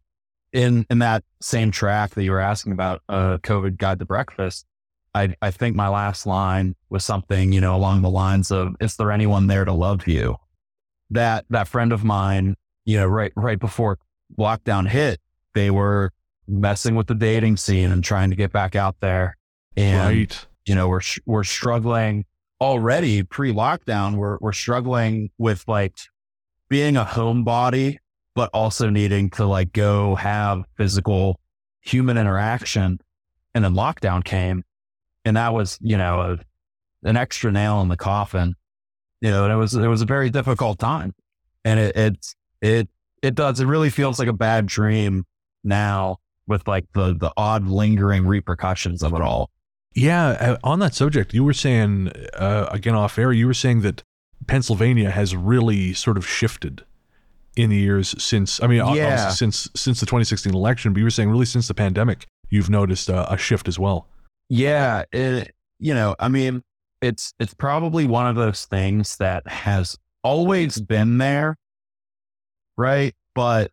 in 0.51 0.85
in 0.89 0.99
that 0.99 1.23
same 1.41 1.71
track 1.71 2.11
that 2.11 2.23
you 2.23 2.31
were 2.31 2.39
asking 2.39 2.71
about, 2.71 3.01
uh 3.09 3.37
COVID 3.39 3.77
Guide 3.77 3.99
to 3.99 4.05
Breakfast, 4.05 4.65
I, 5.15 5.35
I 5.41 5.51
think 5.51 5.75
my 5.75 5.87
last 5.87 6.25
line 6.25 6.75
was 6.89 7.05
something, 7.05 7.51
you 7.51 7.61
know, 7.61 7.75
along 7.75 8.01
the 8.01 8.09
lines 8.09 8.51
of, 8.51 8.75
is 8.79 8.95
there 8.95 9.11
anyone 9.11 9.47
there 9.47 9.65
to 9.65 9.73
love 9.73 10.07
you? 10.07 10.37
That, 11.11 11.45
that 11.49 11.67
friend 11.67 11.93
of 11.93 12.03
mine, 12.03 12.55
you 12.85 12.97
know, 12.97 13.05
right, 13.05 13.31
right 13.35 13.59
before 13.59 13.99
lockdown 14.37 14.87
hit, 14.87 15.19
they 15.53 15.69
were 15.69 16.11
messing 16.47 16.95
with 16.95 17.07
the 17.07 17.15
dating 17.15 17.57
scene 17.57 17.91
and 17.91 18.03
trying 18.03 18.31
to 18.31 18.35
get 18.35 18.51
back 18.51 18.75
out 18.75 18.95
there. 19.01 19.37
And, 19.77 20.17
right. 20.17 20.47
you 20.65 20.73
know, 20.73 20.87
we're, 20.87 21.01
we're 21.25 21.43
struggling 21.43 22.25
already 22.59 23.21
pre 23.21 23.53
lockdown. 23.53 24.15
We're, 24.15 24.37
we're 24.41 24.51
struggling 24.53 25.29
with 25.37 25.63
like 25.67 25.95
being 26.69 26.97
a 26.97 27.05
homebody, 27.05 27.97
but 28.33 28.49
also 28.51 28.89
needing 28.89 29.29
to 29.31 29.45
like 29.45 29.73
go 29.73 30.15
have 30.15 30.63
physical 30.75 31.39
human 31.81 32.17
interaction. 32.17 32.99
And 33.53 33.63
then 33.63 33.75
lockdown 33.75 34.23
came 34.23 34.63
and 35.25 35.37
that 35.37 35.53
was 35.53 35.77
you 35.81 35.97
know 35.97 36.21
a, 36.21 37.07
an 37.07 37.17
extra 37.17 37.51
nail 37.51 37.81
in 37.81 37.89
the 37.89 37.97
coffin 37.97 38.55
you 39.23 39.31
know 39.31 39.45
and 39.45 39.53
it 39.53 39.55
was 39.55 39.73
it 39.73 39.87
was 39.87 40.01
a 40.01 40.05
very 40.05 40.29
difficult 40.29 40.77
time. 40.77 41.15
And 41.63 41.79
it 41.79 41.95
it 41.95 42.35
it 42.61 42.89
it 43.21 43.35
does 43.35 43.61
it 43.61 43.65
really 43.65 43.89
feels 43.89 44.19
like 44.19 44.27
a 44.27 44.33
bad 44.33 44.65
dream 44.65 45.25
now 45.63 46.17
with 46.45 46.67
like 46.67 46.85
the 46.93 47.15
the 47.15 47.31
odd 47.37 47.65
lingering 47.65 48.27
repercussions 48.27 49.01
of 49.01 49.13
it 49.13 49.21
all. 49.21 49.49
Yeah 49.95 50.27
uh, 50.27 50.57
on 50.63 50.79
that 50.79 50.93
subject 50.93 51.33
you 51.33 51.43
were 51.43 51.53
saying 51.53 52.11
uh, 52.33 52.67
again 52.69 52.95
off 52.95 53.17
air 53.17 53.31
you 53.31 53.47
were 53.47 53.53
saying 53.53 53.81
that 53.81 54.03
pennsylvania 54.47 55.09
has 55.11 55.35
really 55.35 55.93
sort 55.93 56.17
of 56.17 56.27
shifted 56.27 56.83
in 57.55 57.69
the 57.69 57.77
years 57.77 58.15
since 58.21 58.61
i 58.63 58.67
mean 58.67 58.83
yeah. 58.95 59.29
since 59.29 59.69
since 59.75 59.99
the 59.99 60.07
2016 60.07 60.53
election 60.53 60.91
but 60.91 60.97
you 60.97 61.03
were 61.03 61.11
saying 61.11 61.29
really 61.29 61.45
since 61.45 61.67
the 61.67 61.75
pandemic 61.75 62.25
you've 62.49 62.71
noticed 62.71 63.07
a, 63.07 63.31
a 63.31 63.37
shift 63.37 63.67
as 63.67 63.77
well 63.77 64.07
yeah, 64.49 65.03
it, 65.11 65.53
you 65.79 65.93
know, 65.93 66.15
I 66.19 66.27
mean, 66.29 66.63
it's 67.01 67.33
it's 67.39 67.53
probably 67.53 68.05
one 68.05 68.27
of 68.27 68.35
those 68.35 68.65
things 68.65 69.17
that 69.17 69.47
has 69.47 69.97
always 70.23 70.79
been 70.79 71.17
there, 71.17 71.57
right? 72.77 73.13
But 73.35 73.71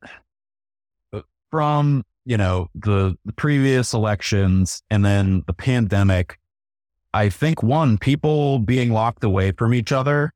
uh, 1.12 1.20
from 1.50 2.04
you 2.24 2.36
know 2.36 2.68
the, 2.74 3.16
the 3.24 3.32
previous 3.32 3.92
elections 3.92 4.82
and 4.90 5.04
then 5.04 5.44
the 5.46 5.52
pandemic, 5.52 6.38
I 7.14 7.28
think 7.28 7.62
one 7.62 7.98
people 7.98 8.58
being 8.58 8.92
locked 8.92 9.22
away 9.22 9.52
from 9.52 9.74
each 9.74 9.92
other, 9.92 10.32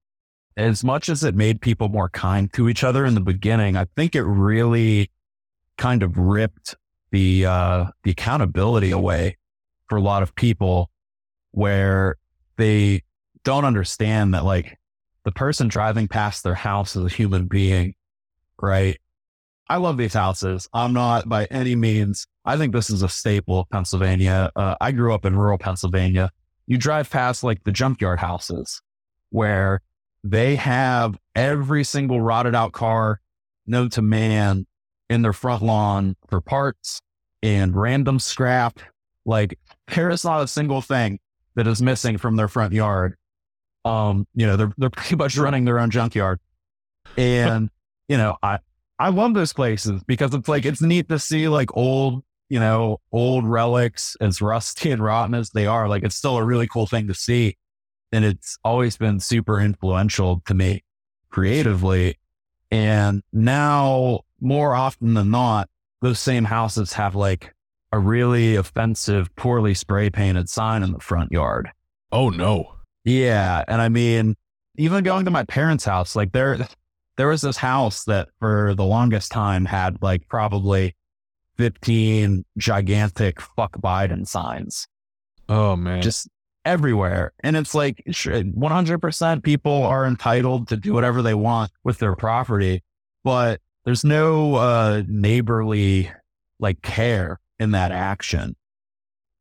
as 0.57 0.85
much 0.85 1.09
as 1.09 1.25
it 1.25 1.35
made 1.35 1.61
people 1.61 1.89
more 1.89 2.09
kind 2.11 2.53
to 2.53 2.69
each 2.69 2.85
other 2.85 3.05
in 3.05 3.15
the 3.15 3.21
beginning, 3.21 3.77
I 3.77 3.87
think 3.97 4.15
it 4.15 4.23
really 4.23 5.11
kind 5.79 6.03
of 6.03 6.17
ripped 6.17 6.77
the 7.11 7.47
uh, 7.47 7.87
the 8.05 8.13
accountability 8.13 8.93
away 8.93 9.37
for 9.89 9.97
a 9.97 10.03
lot 10.03 10.23
of 10.23 10.35
people 10.35 10.91
where 11.53 12.17
they 12.57 13.03
don't 13.45 13.65
understand 13.65 14.35
that 14.35 14.45
like 14.45 14.79
the 15.25 15.33
person 15.33 15.69
driving 15.69 16.09
past 16.09 16.43
their 16.43 16.55
house 16.55 16.97
is 16.97 17.05
a 17.05 17.15
human 17.15 17.47
being, 17.47 17.95
right? 18.61 18.99
I 19.69 19.77
love 19.77 19.97
these 19.97 20.15
houses. 20.15 20.69
I'm 20.73 20.93
not 20.93 21.29
by 21.29 21.47
any 21.47 21.75
means. 21.75 22.27
I 22.45 22.57
think 22.57 22.73
this 22.73 22.91
is 22.91 23.03
a 23.03 23.09
staple 23.09 23.61
of 23.61 23.71
Pennsylvania. 23.71 24.51
Uh, 24.55 24.75
I 24.81 24.93
grew 24.93 25.15
up 25.15 25.25
in 25.25 25.37
rural 25.37 25.57
Pennsylvania. 25.57 26.31
You 26.67 26.77
drive 26.77 27.11
past 27.11 27.43
like 27.43 27.65
the 27.65 27.73
junkyard 27.73 28.19
houses 28.19 28.83
where 29.31 29.81
they 30.23 30.57
have 30.57 31.19
every 31.35 31.85
single 31.85 32.21
rotted 32.21 32.55
out 32.55 32.73
car 32.73 33.21
known 33.67 33.91
to 33.91 34.03
man 34.03 34.67
in 35.09 35.23
their 35.23 35.33
front 35.33 35.63
lawn 35.63 36.17
for 36.29 36.41
parts 36.41 37.01
and 37.43 37.77
random 37.77 38.19
scrap. 38.19 38.81
Like 39.25 39.59
there 39.95 40.11
is 40.11 40.25
not 40.25 40.43
a 40.43 40.49
single 40.49 40.81
thing 40.81 41.19
that 41.55 41.67
is 41.67 41.81
missing 41.81 42.19
from 42.19 42.37
their 42.37 42.49
front 42.49 42.73
yard. 42.73 43.17
Um, 43.85 44.27
you 44.35 44.47
know, 44.47 44.57
they're 44.57 44.73
they're 44.79 44.91
pretty 44.91 45.17
much 45.17 45.37
running 45.37 45.65
their 45.65 45.79
own 45.79 45.91
junkyard. 45.91 46.41
And, 47.17 47.71
you 48.09 48.17
know, 48.17 48.37
I 48.43 48.59
I 48.99 49.11
love 49.11 49.35
those 49.35 49.53
places 49.53 50.03
because 50.05 50.35
it's 50.35 50.49
like 50.49 50.65
it's 50.65 50.83
neat 50.83 51.09
to 51.09 51.19
see 51.19 51.49
like 51.49 51.77
old 51.77 52.23
you 52.49 52.61
know, 52.61 53.01
old 53.13 53.47
relics, 53.47 54.17
as 54.21 54.41
rusty 54.43 54.91
and 54.91 55.03
rotten 55.03 55.35
as 55.35 55.51
they 55.51 55.67
are, 55.67 55.89
like 55.89 56.03
it's 56.03 56.15
still 56.15 56.37
a 56.37 56.45
really 56.45 56.67
cool 56.67 56.87
thing 56.87 57.07
to 57.09 57.15
see. 57.15 57.57
And 58.13 58.25
it's 58.25 58.59
always 58.63 58.97
been 58.97 59.19
super 59.19 59.61
influential 59.61 60.43
to 60.47 60.55
me 60.55 60.85
creatively. 61.31 62.19
And 62.71 63.23
now, 63.33 64.21
more 64.41 64.75
often 64.75 65.15
than 65.15 65.31
not, 65.31 65.69
those 66.01 66.21
same 66.21 66.45
houses 66.45 66.93
have 66.93 67.15
like 67.15 67.54
a 67.95 67.99
really 67.99 68.57
offensive, 68.57 69.35
poorly 69.37 69.73
spray 69.73 70.11
painted 70.11 70.49
sign 70.49 70.83
in 70.83 70.91
the 70.91 70.99
front 70.99 71.31
yard. 71.31 71.71
Oh 72.11 72.29
no. 72.29 72.75
Yeah. 73.05 73.63
And 73.69 73.81
I 73.81 73.89
mean, 73.89 74.35
even 74.77 75.05
going 75.05 75.25
to 75.27 75.31
my 75.31 75.45
parents' 75.45 75.85
house, 75.85 76.17
like 76.17 76.33
there, 76.33 76.67
there 77.17 77.29
was 77.29 77.43
this 77.43 77.57
house 77.57 78.03
that 78.07 78.31
for 78.41 78.75
the 78.75 78.85
longest 78.85 79.31
time 79.31 79.65
had 79.65 80.03
like 80.03 80.27
probably 80.27 80.97
15 81.57 82.45
gigantic 82.59 83.41
fuck 83.41 83.79
Biden 83.79 84.27
signs 84.27 84.89
Oh 85.49 85.77
man. 85.77 86.03
just 86.03 86.29
everywhere. 86.65 87.33
And 87.45 87.57
it's 87.57 87.77
like 87.77 88.03
100% 88.09 89.43
people 89.45 89.85
are 89.85 90.05
entitled 90.05 90.67
to 90.67 90.77
do 90.77 90.93
whatever 90.95 91.23
they 91.23 91.35
want 91.35 91.71
with 91.85 91.99
their 91.99 92.17
property, 92.17 92.83
but 93.23 93.61
there's 93.85 94.03
no 94.03 94.57
uh, 94.57 95.03
neighborly 95.07 96.11
like 96.59 96.83
care 96.83 97.39
in 97.59 97.73
that 97.73 97.93
action. 97.93 98.57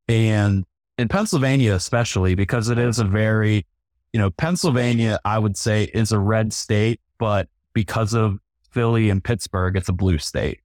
And 0.08 0.64
in 0.98 1.08
Pennsylvania, 1.08 1.74
especially 1.74 2.34
because 2.34 2.68
it 2.68 2.78
is 2.78 2.98
a 2.98 3.04
very, 3.04 3.66
you 4.12 4.20
know, 4.20 4.30
Pennsylvania, 4.30 5.18
I 5.24 5.38
would 5.38 5.56
say 5.56 5.84
is 5.84 6.12
a 6.12 6.18
red 6.18 6.52
state, 6.52 7.00
but 7.18 7.48
because 7.72 8.14
of 8.14 8.38
Philly 8.70 9.10
and 9.10 9.22
Pittsburgh, 9.22 9.76
it's 9.76 9.88
a 9.88 9.92
blue 9.92 10.18
state. 10.18 10.60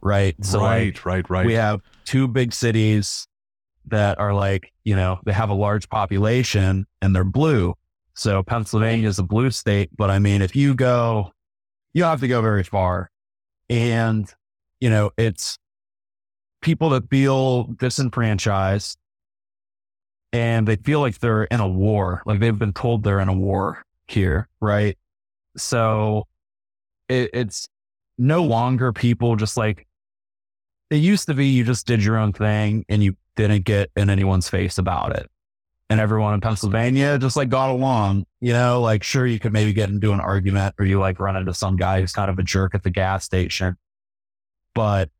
Right. 0.00 0.36
So 0.44 0.60
like, 0.60 1.04
right, 1.04 1.04
right, 1.04 1.30
right. 1.30 1.46
we 1.46 1.54
have 1.54 1.80
two 2.04 2.28
big 2.28 2.52
cities 2.52 3.26
that 3.86 4.18
are 4.18 4.34
like, 4.34 4.72
you 4.84 4.96
know, 4.96 5.18
they 5.24 5.32
have 5.32 5.50
a 5.50 5.54
large 5.54 5.88
population 5.88 6.86
and 7.02 7.14
they're 7.14 7.24
blue. 7.24 7.74
So 8.14 8.42
Pennsylvania 8.42 9.08
is 9.08 9.18
a 9.18 9.22
blue 9.22 9.50
state. 9.50 9.90
But 9.96 10.10
I 10.10 10.18
mean, 10.18 10.42
if 10.42 10.56
you 10.56 10.74
go, 10.74 11.32
you 11.92 12.02
don't 12.02 12.10
have 12.10 12.20
to 12.20 12.28
go 12.28 12.42
very 12.42 12.62
far. 12.62 13.10
And, 13.68 14.32
you 14.80 14.90
know, 14.90 15.10
it's 15.16 15.58
people 16.66 16.90
that 16.90 17.08
feel 17.08 17.62
disenfranchised 17.78 18.98
and 20.32 20.66
they 20.66 20.74
feel 20.74 20.98
like 20.98 21.16
they're 21.20 21.44
in 21.44 21.60
a 21.60 21.68
war, 21.68 22.24
like 22.26 22.40
they've 22.40 22.58
been 22.58 22.72
told 22.72 23.04
they're 23.04 23.20
in 23.20 23.28
a 23.28 23.32
war 23.32 23.84
here. 24.08 24.48
Right. 24.60 24.98
So 25.56 26.26
it, 27.08 27.30
it's 27.32 27.68
no 28.18 28.42
longer 28.42 28.92
people 28.92 29.36
just 29.36 29.56
like 29.56 29.86
it 30.90 30.96
used 30.96 31.26
to 31.26 31.34
be 31.34 31.46
you 31.46 31.62
just 31.62 31.86
did 31.86 32.02
your 32.02 32.16
own 32.16 32.32
thing 32.32 32.84
and 32.88 33.00
you 33.00 33.16
didn't 33.36 33.64
get 33.64 33.92
in 33.96 34.10
anyone's 34.10 34.48
face 34.48 34.76
about 34.76 35.14
it. 35.14 35.30
And 35.88 36.00
everyone 36.00 36.34
in 36.34 36.40
Pennsylvania 36.40 37.16
just 37.16 37.36
like 37.36 37.48
got 37.48 37.70
along, 37.70 38.26
you 38.40 38.52
know, 38.52 38.80
like 38.80 39.04
sure 39.04 39.24
you 39.24 39.38
could 39.38 39.52
maybe 39.52 39.72
get 39.72 39.88
into 39.88 40.12
an 40.12 40.18
argument 40.18 40.74
or 40.80 40.84
you 40.84 40.98
like 40.98 41.20
run 41.20 41.36
into 41.36 41.54
some 41.54 41.76
guy 41.76 42.00
who's 42.00 42.12
kind 42.12 42.28
of 42.28 42.40
a 42.40 42.42
jerk 42.42 42.74
at 42.74 42.82
the 42.82 42.90
gas 42.90 43.24
station. 43.24 43.76
But 44.74 45.10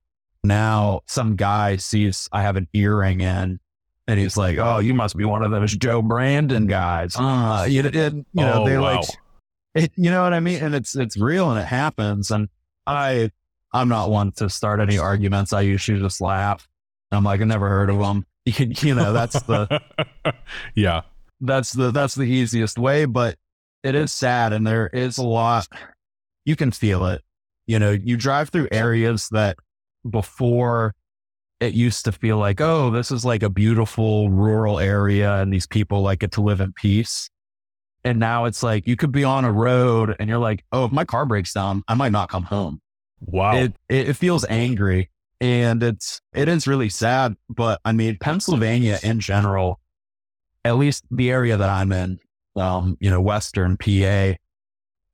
now 0.46 1.00
some 1.06 1.36
guy 1.36 1.76
sees 1.76 2.28
I 2.32 2.42
have 2.42 2.56
an 2.56 2.68
earring 2.72 3.20
in 3.20 3.60
and 4.08 4.20
he's 4.20 4.36
like, 4.36 4.58
Oh, 4.58 4.78
you 4.78 4.94
must 4.94 5.16
be 5.16 5.24
one 5.24 5.42
of 5.42 5.50
those 5.50 5.76
Joe 5.76 6.02
Brandon 6.02 6.66
guys. 6.66 7.14
Uh, 7.16 7.66
you, 7.68 7.82
you 7.82 8.24
know, 8.34 8.62
Oh, 8.62 8.66
they 8.66 8.78
wow. 8.78 8.96
like 8.96 9.08
it, 9.74 9.92
you 9.96 10.10
know 10.10 10.22
what 10.22 10.32
I 10.32 10.40
mean? 10.40 10.62
And 10.62 10.74
it's 10.74 10.96
it's 10.96 11.16
real 11.16 11.50
and 11.50 11.60
it 11.60 11.66
happens. 11.66 12.30
And 12.30 12.48
I 12.86 13.30
I'm 13.72 13.88
not 13.88 14.10
one 14.10 14.32
to 14.32 14.48
start 14.48 14.80
any 14.80 14.96
arguments. 14.98 15.52
I 15.52 15.60
usually 15.62 16.00
just 16.00 16.20
laugh. 16.20 16.66
I'm 17.12 17.24
like, 17.24 17.40
I 17.40 17.44
never 17.44 17.68
heard 17.68 17.90
of 17.90 17.98
them. 17.98 18.24
You, 18.46 18.72
you 18.80 18.94
know, 18.94 19.12
that's 19.12 19.42
the 19.42 19.82
yeah. 20.76 21.00
that's 21.40 21.72
the 21.72 21.90
that's 21.90 22.14
the 22.14 22.22
easiest 22.22 22.78
way. 22.78 23.04
But 23.04 23.36
it 23.82 23.96
is 23.96 24.12
sad, 24.12 24.52
and 24.52 24.64
there 24.64 24.86
is 24.86 25.18
a 25.18 25.24
lot. 25.24 25.66
You 26.44 26.54
can 26.54 26.70
feel 26.70 27.06
it. 27.06 27.22
You 27.66 27.80
know, 27.80 27.90
you 27.90 28.16
drive 28.16 28.50
through 28.50 28.68
areas 28.70 29.28
that 29.30 29.56
before 30.10 30.94
it 31.60 31.74
used 31.74 32.04
to 32.04 32.12
feel 32.12 32.38
like, 32.38 32.60
oh, 32.60 32.90
this 32.90 33.10
is 33.10 33.24
like 33.24 33.42
a 33.42 33.48
beautiful 33.50 34.30
rural 34.30 34.78
area, 34.78 35.36
and 35.36 35.52
these 35.52 35.66
people 35.66 36.02
like 36.02 36.20
get 36.20 36.32
to 36.32 36.40
live 36.42 36.60
in 36.60 36.72
peace. 36.72 37.30
And 38.04 38.18
now 38.20 38.44
it's 38.44 38.62
like 38.62 38.86
you 38.86 38.94
could 38.96 39.10
be 39.12 39.24
on 39.24 39.44
a 39.44 39.52
road, 39.52 40.14
and 40.18 40.28
you're 40.28 40.38
like, 40.38 40.64
oh, 40.72 40.84
if 40.84 40.92
my 40.92 41.04
car 41.04 41.26
breaks 41.26 41.52
down, 41.52 41.82
I 41.88 41.94
might 41.94 42.12
not 42.12 42.28
come 42.28 42.44
home 42.44 42.80
Wow. 43.20 43.56
it, 43.56 43.74
it 43.88 44.10
it 44.10 44.14
feels 44.14 44.44
angry 44.48 45.10
and 45.40 45.82
it's 45.82 46.20
it 46.34 46.48
is 46.48 46.66
really 46.66 46.90
sad 46.90 47.34
but 47.48 47.80
i 47.84 47.92
mean 47.92 48.18
pennsylvania 48.20 48.98
in 49.02 49.20
general 49.20 49.80
at 50.66 50.76
least 50.76 51.04
the 51.10 51.30
area 51.30 51.56
that 51.56 51.68
i'm 51.70 51.92
in 51.92 52.18
um 52.56 52.96
you 53.00 53.10
know 53.10 53.20
western 53.20 53.76
pa 53.78 54.34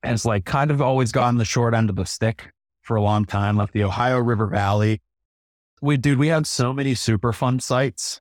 has 0.02 0.24
like 0.24 0.44
kind 0.44 0.70
of 0.72 0.82
always 0.82 1.12
gotten 1.12 1.38
the 1.38 1.44
short 1.44 1.74
end 1.74 1.90
of 1.90 1.96
the 1.96 2.04
stick 2.04 2.50
for 2.82 2.96
a 2.96 3.02
long 3.02 3.24
time 3.24 3.56
like 3.56 3.72
the 3.72 3.82
ohio 3.84 4.18
river 4.18 4.46
valley 4.46 5.00
we 5.80 5.96
dude 5.96 6.18
we 6.18 6.28
had 6.28 6.46
so 6.46 6.72
many 6.72 6.94
superfund 6.94 7.62
sites 7.62 8.20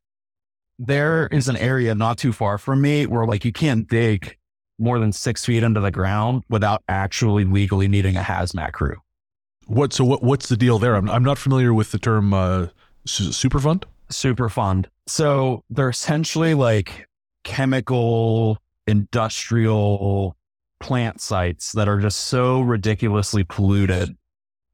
there 0.79 1.27
is 1.27 1.47
an 1.47 1.57
area 1.57 1.93
not 1.93 2.17
too 2.17 2.33
far 2.33 2.57
from 2.57 2.81
me 2.81 3.05
where 3.05 3.25
like 3.25 3.45
you 3.45 3.51
can't 3.51 3.87
dig 3.87 4.37
more 4.79 4.97
than 4.97 5.11
six 5.11 5.45
feet 5.45 5.61
into 5.61 5.79
the 5.79 5.91
ground 5.91 6.43
without 6.49 6.81
actually 6.87 7.45
legally 7.45 7.87
needing 7.87 8.15
a 8.15 8.21
hazmat 8.21 8.71
crew 8.71 8.97
what? 9.71 9.93
So 9.93 10.03
what? 10.03 10.21
What's 10.21 10.49
the 10.49 10.57
deal 10.57 10.79
there? 10.79 10.95
I'm 10.95 11.09
I'm 11.09 11.23
not 11.23 11.37
familiar 11.37 11.73
with 11.73 11.91
the 11.91 11.99
term 11.99 12.33
uh, 12.33 12.67
su- 13.05 13.29
superfund. 13.29 13.85
super 14.09 14.49
fund. 14.49 14.89
So 15.07 15.63
they're 15.69 15.89
essentially 15.89 16.53
like 16.53 17.07
chemical, 17.43 18.57
industrial 18.87 20.35
plant 20.79 21.21
sites 21.21 21.71
that 21.73 21.87
are 21.87 21.99
just 21.99 22.21
so 22.21 22.61
ridiculously 22.61 23.43
polluted 23.43 24.15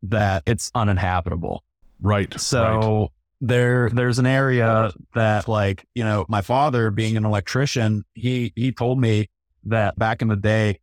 that 0.09 0.43
it's 0.45 0.71
uninhabitable. 0.75 1.63
Right. 2.01 2.31
right. 2.31 2.39
So 2.39 3.11
there 3.41 3.89
there's 3.89 4.19
an 4.19 4.25
area 4.25 4.91
that 5.13 5.47
like, 5.47 5.85
you 5.93 6.03
know, 6.03 6.25
my 6.27 6.41
father 6.41 6.91
being 6.91 7.17
an 7.17 7.25
electrician, 7.25 8.03
he 8.13 8.53
he 8.55 8.71
told 8.71 8.99
me 8.99 9.29
that 9.65 9.97
back 9.97 10.21
in 10.21 10.27
the 10.27 10.35
day 10.35 10.79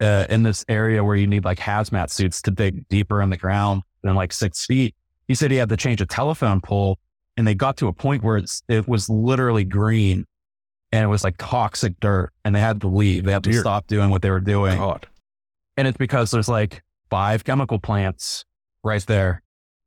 uh, 0.00 0.26
in 0.28 0.42
this 0.42 0.64
area 0.68 1.02
where 1.02 1.16
you 1.16 1.26
need 1.26 1.44
like 1.44 1.58
hazmat 1.58 2.10
suits 2.10 2.42
to 2.42 2.50
dig 2.50 2.88
deeper 2.88 3.22
in 3.22 3.30
the 3.30 3.36
ground 3.36 3.82
than 4.02 4.14
like 4.14 4.32
six 4.32 4.66
feet, 4.66 4.94
he 5.28 5.34
said 5.34 5.50
he 5.50 5.56
had 5.56 5.68
to 5.68 5.76
change 5.76 6.00
a 6.00 6.06
telephone 6.06 6.60
pole 6.60 6.98
and 7.36 7.46
they 7.46 7.54
got 7.54 7.76
to 7.78 7.88
a 7.88 7.92
point 7.92 8.22
where 8.22 8.36
it's, 8.36 8.62
it 8.68 8.88
was 8.88 9.08
literally 9.08 9.64
green 9.64 10.24
and 10.92 11.04
it 11.04 11.08
was 11.08 11.24
like 11.24 11.36
toxic 11.38 11.98
dirt 12.00 12.30
and 12.44 12.54
they 12.54 12.60
had 12.60 12.80
to 12.80 12.88
leave. 12.88 13.24
They 13.24 13.32
had 13.32 13.44
to 13.44 13.50
Dear 13.50 13.60
stop 13.60 13.86
doing 13.86 14.10
what 14.10 14.22
they 14.22 14.30
were 14.30 14.40
doing. 14.40 14.78
God. 14.78 15.06
And 15.76 15.86
it's 15.86 15.98
because 15.98 16.30
there's 16.30 16.48
like 16.48 16.82
five 17.10 17.44
chemical 17.44 17.78
plants 17.78 18.44
right 18.82 19.04
there. 19.06 19.42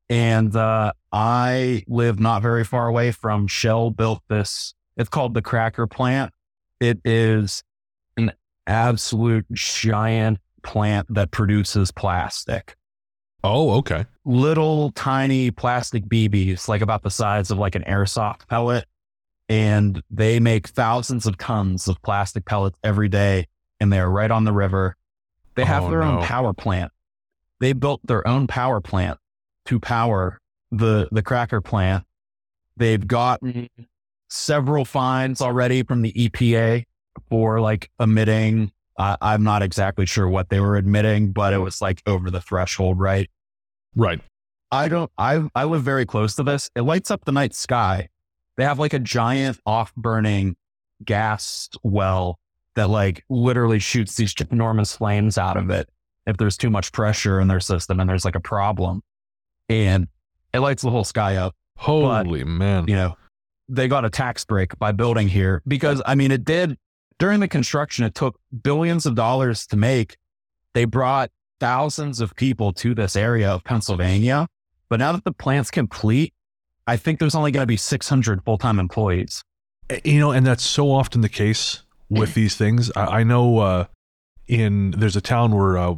And 0.09 0.55
uh, 0.55 0.93
I 1.11 1.83
live 1.87 2.19
not 2.19 2.41
very 2.41 2.63
far 2.63 2.87
away 2.87 3.11
from 3.11 3.47
Shell 3.47 3.91
built 3.91 4.23
this. 4.27 4.73
It's 4.97 5.09
called 5.09 5.33
the 5.33 5.41
Cracker 5.41 5.85
Plant. 5.87 6.33
It 6.79 6.99
is 7.05 7.63
an 8.17 8.31
absolute 8.65 9.45
giant 9.51 10.39
plant 10.63 11.13
that 11.13 11.31
produces 11.31 11.91
plastic. 11.91 12.75
Oh, 13.43 13.71
okay. 13.77 14.05
Little 14.25 14.91
tiny 14.91 15.51
plastic 15.51 16.05
BBs, 16.05 16.67
like 16.67 16.81
about 16.81 17.03
the 17.03 17.09
size 17.11 17.51
of 17.51 17.57
like 17.57 17.75
an 17.75 17.83
airsoft 17.83 18.47
pellet. 18.47 18.85
And 19.47 20.01
they 20.11 20.39
make 20.39 20.67
thousands 20.67 21.25
of 21.25 21.37
tons 21.37 21.87
of 21.87 22.01
plastic 22.01 22.45
pellets 22.45 22.77
every 22.83 23.09
day. 23.09 23.47
And 23.79 23.93
they're 23.93 24.09
right 24.09 24.29
on 24.29 24.43
the 24.43 24.51
river. 24.51 24.95
They 25.55 25.65
have 25.65 25.83
Oh, 25.83 25.89
their 25.89 26.01
no. 26.01 26.19
own 26.19 26.23
power 26.23 26.53
plant. 26.53 26.91
They 27.59 27.73
built 27.73 28.01
their 28.05 28.27
own 28.27 28.47
power 28.47 28.81
plant 28.81 29.19
to 29.65 29.79
power 29.79 30.39
the, 30.71 31.07
the 31.11 31.21
cracker 31.21 31.61
plant. 31.61 32.05
They've 32.77 33.05
gotten 33.05 33.69
several 34.29 34.85
fines 34.85 35.41
already 35.41 35.83
from 35.83 36.01
the 36.01 36.13
EPA 36.13 36.85
for 37.29 37.59
like 37.59 37.89
emitting. 37.99 38.71
Uh, 38.97 39.17
I'm 39.21 39.43
not 39.43 39.61
exactly 39.61 40.05
sure 40.05 40.27
what 40.27 40.49
they 40.49 40.59
were 40.59 40.75
admitting, 40.75 41.31
but 41.31 41.53
it 41.53 41.57
was 41.57 41.81
like 41.81 42.01
over 42.05 42.31
the 42.31 42.41
threshold, 42.41 42.99
right? 42.99 43.29
Right. 43.95 44.21
I 44.71 44.87
don't, 44.87 45.11
I, 45.17 45.47
I 45.55 45.63
live 45.65 45.83
very 45.83 46.05
close 46.05 46.35
to 46.35 46.43
this. 46.43 46.69
It 46.75 46.81
lights 46.81 47.11
up 47.11 47.25
the 47.25 47.31
night 47.31 47.55
sky. 47.55 48.09
They 48.55 48.63
have 48.63 48.79
like 48.79 48.93
a 48.93 48.99
giant 48.99 49.59
off 49.65 49.93
burning 49.95 50.55
gas 51.03 51.69
well 51.81 52.39
that 52.75 52.89
like 52.89 53.23
literally 53.29 53.79
shoots 53.79 54.15
these 54.15 54.33
enormous 54.51 54.95
flames 54.95 55.37
out 55.37 55.57
of 55.57 55.69
it 55.69 55.89
if 56.29 56.37
there's 56.37 56.57
too 56.57 56.69
much 56.69 56.91
pressure 56.91 57.39
in 57.39 57.47
their 57.47 57.59
system 57.59 57.99
and 57.99 58.09
there's 58.09 58.25
like 58.25 58.35
a 58.35 58.39
problem. 58.39 59.01
And 59.67 60.07
it 60.53 60.59
lights 60.59 60.81
the 60.81 60.91
whole 60.91 61.03
sky 61.03 61.35
up 61.35 61.55
Holy 61.75 62.43
man. 62.43 62.87
you 62.87 62.95
know, 62.95 63.17
they 63.67 63.87
got 63.87 64.03
a 64.05 64.09
tax 64.09 64.43
break 64.45 64.77
by 64.79 64.91
building 64.91 65.27
here 65.27 65.61
because 65.67 66.01
I 66.05 66.15
mean, 66.15 66.31
it 66.31 66.43
did 66.43 66.77
during 67.19 67.39
the 67.39 67.47
construction, 67.47 68.05
it 68.05 68.15
took 68.15 68.39
billions 68.63 69.05
of 69.05 69.15
dollars 69.15 69.67
to 69.67 69.77
make. 69.77 70.17
They 70.73 70.85
brought 70.85 71.31
thousands 71.59 72.21
of 72.21 72.35
people 72.35 72.73
to 72.73 72.95
this 72.95 73.15
area 73.15 73.49
of 73.51 73.63
Pennsylvania. 73.63 74.47
But 74.89 74.99
now 74.99 75.11
that 75.11 75.23
the 75.23 75.33
plant's 75.33 75.69
complete, 75.69 76.33
I 76.87 76.97
think 76.97 77.19
there's 77.19 77.35
only 77.35 77.51
going 77.51 77.61
to 77.61 77.67
be 77.67 77.77
600 77.77 78.43
full 78.43 78.57
time 78.57 78.79
employees. 78.79 79.43
Eh, 79.89 79.99
you 80.03 80.19
know, 80.19 80.31
and 80.31 80.45
that's 80.45 80.63
so 80.63 80.91
often 80.91 81.21
the 81.21 81.29
case 81.29 81.83
with 82.09 82.33
these 82.35 82.55
things. 82.55 82.91
I, 82.95 83.19
I 83.19 83.23
know 83.23 83.59
uh, 83.59 83.85
in 84.49 84.91
there's 84.91 85.15
a 85.15 85.21
town 85.21 85.55
where 85.55 85.77
uh, 85.77 85.95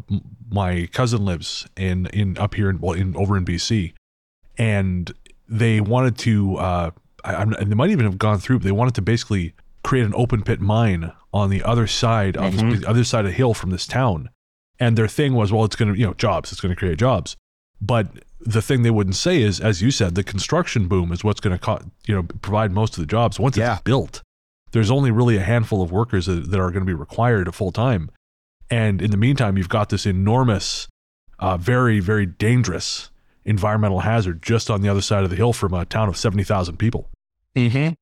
my 0.52 0.88
cousin 0.91 1.26
lives 1.26 1.66
in 1.78 2.08
in 2.08 2.38
up 2.38 2.54
here 2.54 2.70
in 2.70 2.80
well 2.80 2.91
in 2.91 3.16
over 3.16 3.38
in 3.38 3.45
BC, 3.45 3.93
and 4.58 5.12
they 5.47 5.82
wanted 5.82 6.18
to. 6.20 6.58
Uh, 6.58 6.91
I, 7.24 7.45
they 7.45 7.76
might 7.76 7.91
even 7.91 8.06
have 8.06 8.18
gone 8.18 8.39
through. 8.39 8.60
But 8.60 8.66
they 8.66 8.72
wanted 8.72 8.95
to 8.95 9.02
basically 9.02 9.54
create 9.84 10.06
an 10.06 10.14
open 10.16 10.43
pit 10.43 10.60
mine 10.60 11.12
on 11.34 11.49
the 11.49 11.64
other 11.64 11.88
side 11.88 12.36
mm-hmm. 12.36 12.60
on 12.60 12.80
the 12.80 12.88
other 12.88 13.04
side 13.04 13.26
of 13.26 13.32
the 13.32 13.38
hill 13.38 13.54
from 13.54 13.70
this 13.72 13.88
town. 13.88 14.30
And 14.80 14.97
their 14.97 15.08
thing 15.08 15.34
was, 15.34 15.52
well, 15.54 15.64
it's 15.64 15.76
going 15.76 15.93
to 15.93 15.99
you 15.99 16.06
know 16.06 16.14
jobs. 16.14 16.52
It's 16.52 16.60
going 16.60 16.74
to 16.74 16.80
create 16.80 16.99
jobs. 16.99 17.38
But 17.80 18.08
the 18.41 18.62
thing 18.62 18.84
they 18.84 18.91
wouldn't 18.91 19.16
say 19.16 19.41
is, 19.41 19.60
as 19.60 19.82
you 19.82 19.91
said, 19.91 20.16
the 20.16 20.24
construction 20.24 20.88
boom 20.88 21.12
is 21.12 21.24
what's 21.24 21.39
going 21.39 21.58
to 21.58 21.64
co- 21.64 21.82
you 22.06 22.16
know 22.16 22.24
provide 22.24 22.74
most 22.74 22.97
of 22.97 22.99
the 23.02 23.08
jobs 23.08 23.39
once 23.39 23.56
yeah. 23.56 23.74
it's 23.74 23.82
built. 23.84 24.22
There's 24.72 24.91
only 24.91 25.12
really 25.12 25.38
a 25.38 25.41
handful 25.41 25.82
of 25.82 25.91
workers 25.91 26.26
that, 26.26 26.52
that 26.52 26.60
are 26.60 26.70
going 26.72 26.82
to 26.82 26.86
be 26.86 26.93
required 26.93 27.54
full 27.54 27.72
time, 27.72 28.10
and 28.72 29.01
in 29.01 29.11
the 29.11 29.17
meantime, 29.17 29.57
you've 29.57 29.69
got 29.69 29.89
this 29.89 30.05
enormous, 30.05 30.88
uh, 31.39 31.57
very 31.57 31.99
very 31.99 32.26
dangerous 32.26 33.09
environmental 33.43 33.99
hazard 33.99 34.41
just 34.41 34.69
on 34.69 34.82
the 34.82 34.89
other 34.89 35.01
side 35.01 35.24
of 35.24 35.30
the 35.30 35.36
hill 35.36 35.53
from 35.53 35.74
a 35.74 35.86
town 35.86 36.09
of 36.09 36.17
seventy 36.17 36.43
thousand 36.43 36.78
people. 36.78 37.09
Mm-hmm. 37.55 37.93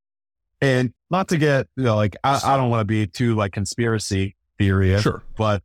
And 0.61 0.93
not 1.09 1.28
to 1.30 1.38
get 1.38 1.67
you 1.76 1.84
know 1.84 1.95
like 1.95 2.15
I, 2.24 2.39
I 2.43 2.57
don't 2.57 2.70
want 2.70 2.82
to 2.82 2.86
be 2.86 3.07
too 3.07 3.36
like 3.36 3.51
conspiracy 3.51 4.36
theory, 4.57 4.97
sure, 4.99 5.24
but 5.36 5.63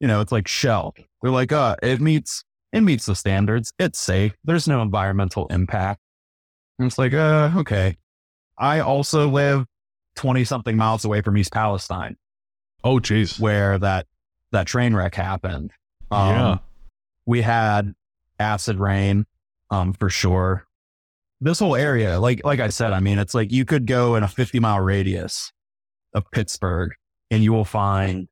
you 0.00 0.08
know 0.08 0.22
it's 0.22 0.32
like 0.32 0.48
Shell. 0.48 0.94
They're 1.20 1.30
like, 1.30 1.52
uh, 1.52 1.76
it 1.82 2.00
meets 2.00 2.44
it 2.74 2.80
meets 2.80 3.06
the 3.06 3.14
standards. 3.14 3.72
It's 3.78 4.00
safe. 4.00 4.34
There's 4.42 4.66
no 4.66 4.82
environmental 4.82 5.46
impact. 5.46 6.00
And 6.78 6.86
it's 6.86 6.98
like, 6.98 7.14
uh, 7.14 7.52
okay. 7.58 7.96
I 8.58 8.80
also 8.80 9.28
live 9.28 9.64
20 10.16 10.42
something 10.42 10.76
miles 10.76 11.04
away 11.04 11.22
from 11.22 11.36
East 11.36 11.52
Palestine. 11.52 12.16
Oh, 12.82 12.98
geez. 12.98 13.38
Where 13.38 13.78
that, 13.78 14.06
that 14.54 14.66
train 14.66 14.94
wreck 14.94 15.14
happened. 15.14 15.72
Um, 16.10 16.28
yeah. 16.30 16.58
We 17.26 17.42
had 17.42 17.94
acid 18.38 18.78
rain, 18.78 19.26
um, 19.70 19.92
for 19.92 20.10
sure. 20.10 20.66
This 21.40 21.58
whole 21.58 21.76
area, 21.76 22.18
like, 22.18 22.44
like 22.44 22.60
I 22.60 22.68
said, 22.68 22.92
I 22.92 23.00
mean, 23.00 23.18
it's 23.18 23.34
like 23.34 23.52
you 23.52 23.64
could 23.64 23.86
go 23.86 24.16
in 24.16 24.22
a 24.22 24.28
50 24.28 24.60
mile 24.60 24.80
radius 24.80 25.52
of 26.14 26.24
Pittsburgh 26.30 26.92
and 27.30 27.42
you 27.42 27.52
will 27.52 27.64
find 27.64 28.28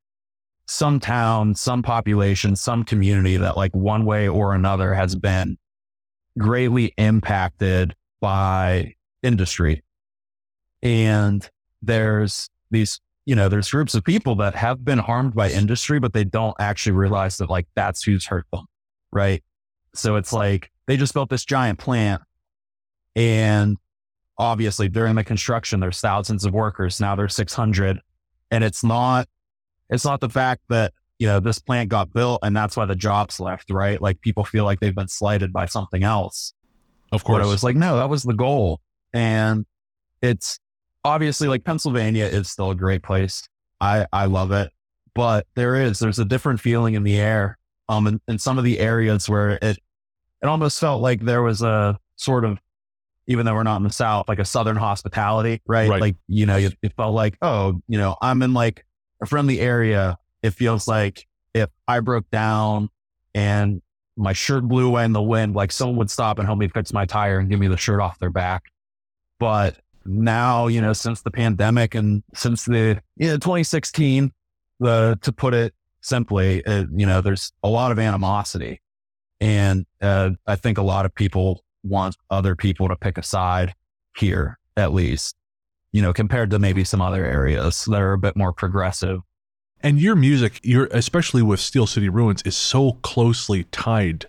some 0.66 1.00
town, 1.00 1.54
some 1.54 1.82
population, 1.82 2.56
some 2.56 2.84
community 2.84 3.36
that 3.36 3.56
like 3.56 3.74
one 3.74 4.04
way 4.04 4.28
or 4.28 4.54
another 4.54 4.94
has 4.94 5.14
been 5.14 5.58
greatly 6.38 6.94
impacted 6.96 7.94
by 8.20 8.94
industry. 9.22 9.82
And 10.82 11.48
there's 11.82 12.48
these, 12.70 13.00
you 13.24 13.34
know, 13.36 13.48
there's 13.48 13.70
groups 13.70 13.94
of 13.94 14.04
people 14.04 14.34
that 14.36 14.54
have 14.54 14.84
been 14.84 14.98
harmed 14.98 15.34
by 15.34 15.50
industry, 15.50 16.00
but 16.00 16.12
they 16.12 16.24
don't 16.24 16.56
actually 16.58 16.92
realize 16.92 17.38
that 17.38 17.50
like 17.50 17.66
that's 17.74 18.02
who's 18.02 18.26
hurt 18.26 18.46
them. 18.52 18.66
Right. 19.12 19.42
So 19.94 20.16
it's 20.16 20.32
like 20.32 20.70
they 20.86 20.96
just 20.96 21.14
built 21.14 21.30
this 21.30 21.44
giant 21.44 21.78
plant 21.78 22.22
and 23.14 23.76
obviously 24.38 24.88
during 24.88 25.14
the 25.14 25.24
construction, 25.24 25.80
there's 25.80 26.00
thousands 26.00 26.44
of 26.44 26.52
workers. 26.52 27.00
Now 27.00 27.14
there's 27.14 27.34
600 27.34 28.00
and 28.50 28.64
it's 28.64 28.82
not 28.82 29.28
it's 29.90 30.04
not 30.04 30.20
the 30.20 30.30
fact 30.30 30.62
that, 30.70 30.92
you 31.18 31.26
know, 31.26 31.38
this 31.38 31.58
plant 31.58 31.90
got 31.90 32.12
built 32.12 32.40
and 32.42 32.56
that's 32.56 32.76
why 32.76 32.86
the 32.86 32.96
jobs 32.96 33.38
left, 33.38 33.70
right? 33.70 34.00
Like 34.00 34.20
people 34.20 34.44
feel 34.44 34.64
like 34.64 34.80
they've 34.80 34.94
been 34.94 35.08
slighted 35.08 35.52
by 35.52 35.66
something 35.66 36.02
else. 36.02 36.54
Of 37.12 37.22
course. 37.24 37.38
But 37.38 37.46
it 37.46 37.50
was 37.50 37.62
like, 37.62 37.76
no, 37.76 37.96
that 37.96 38.08
was 38.08 38.22
the 38.22 38.32
goal. 38.32 38.80
And 39.12 39.66
it's 40.22 40.58
obviously 41.04 41.48
like 41.48 41.64
Pennsylvania 41.64 42.24
is 42.26 42.50
still 42.50 42.70
a 42.70 42.74
great 42.74 43.02
place. 43.02 43.48
I, 43.80 44.06
I 44.12 44.26
love 44.26 44.52
it. 44.52 44.70
But 45.14 45.46
there 45.54 45.76
is, 45.76 45.98
there's 45.98 46.18
a 46.18 46.24
different 46.24 46.60
feeling 46.60 46.94
in 46.94 47.02
the 47.02 47.18
air. 47.18 47.58
Um, 47.88 48.06
in, 48.06 48.20
in 48.28 48.38
some 48.38 48.58
of 48.58 48.64
the 48.64 48.78
areas 48.78 49.28
where 49.28 49.50
it, 49.50 49.62
it 49.62 49.78
almost 50.44 50.80
felt 50.80 51.02
like 51.02 51.20
there 51.20 51.42
was 51.42 51.62
a 51.62 51.98
sort 52.16 52.44
of 52.44 52.58
even 53.26 53.46
though 53.46 53.54
we're 53.54 53.62
not 53.62 53.76
in 53.76 53.82
the 53.84 53.92
South, 53.92 54.28
like 54.28 54.38
a 54.38 54.44
Southern 54.44 54.76
hospitality, 54.76 55.62
right? 55.66 55.88
right. 55.88 56.00
Like, 56.00 56.16
you 56.26 56.46
know, 56.46 56.56
it, 56.56 56.76
it, 56.82 56.92
felt 56.96 57.14
like, 57.14 57.38
oh, 57.40 57.80
you 57.86 57.98
know, 57.98 58.16
I'm 58.20 58.42
in 58.42 58.52
like 58.52 58.84
a 59.20 59.26
friendly 59.26 59.60
area, 59.60 60.18
it 60.42 60.50
feels 60.50 60.88
like 60.88 61.26
if 61.54 61.70
I 61.86 62.00
broke 62.00 62.28
down 62.30 62.90
and 63.34 63.80
my 64.16 64.32
shirt 64.32 64.66
blew 64.66 64.88
away 64.88 65.04
in 65.04 65.12
the 65.12 65.22
wind, 65.22 65.54
like 65.54 65.72
someone 65.72 65.96
would 65.96 66.10
stop 66.10 66.38
and 66.38 66.46
help 66.46 66.58
me 66.58 66.68
fix 66.68 66.92
my 66.92 67.06
tire 67.06 67.38
and 67.38 67.48
give 67.48 67.60
me 67.60 67.68
the 67.68 67.76
shirt 67.76 68.00
off 68.00 68.18
their 68.18 68.30
back. 68.30 68.64
But 69.38 69.76
now, 70.06 70.66
you 70.66 70.80
know, 70.80 70.92
since 70.92 71.22
the 71.22 71.30
pandemic 71.30 71.94
and 71.94 72.22
since 72.34 72.64
the 72.64 73.00
you 73.16 73.28
know, 73.28 73.34
2016, 73.34 74.32
the 74.80 75.18
to 75.22 75.32
put 75.32 75.54
it 75.54 75.74
simply, 76.00 76.62
you 76.66 77.06
know, 77.06 77.20
there's 77.20 77.52
a 77.62 77.68
lot 77.68 77.92
of 77.92 77.98
animosity, 77.98 78.80
and 79.40 79.86
uh, 80.00 80.30
I 80.46 80.56
think 80.56 80.78
a 80.78 80.82
lot 80.82 81.06
of 81.06 81.14
people 81.14 81.64
want 81.84 82.16
other 82.30 82.56
people 82.56 82.88
to 82.88 82.96
pick 82.96 83.18
a 83.18 83.22
side 83.22 83.74
here, 84.16 84.58
at 84.76 84.92
least 84.92 85.36
you 85.92 86.00
know, 86.00 86.12
compared 86.12 86.50
to 86.50 86.58
maybe 86.58 86.84
some 86.84 87.00
other 87.00 87.24
areas 87.24 87.84
that 87.84 88.00
are 88.00 88.14
a 88.14 88.18
bit 88.18 88.34
more 88.34 88.52
progressive. 88.52 89.20
And 89.80 90.00
your 90.00 90.16
music, 90.16 90.60
your 90.62 90.88
especially 90.90 91.42
with 91.42 91.60
Steel 91.60 91.86
City 91.86 92.08
Ruins, 92.08 92.42
is 92.42 92.56
so 92.56 92.92
closely 93.02 93.64
tied 93.64 94.26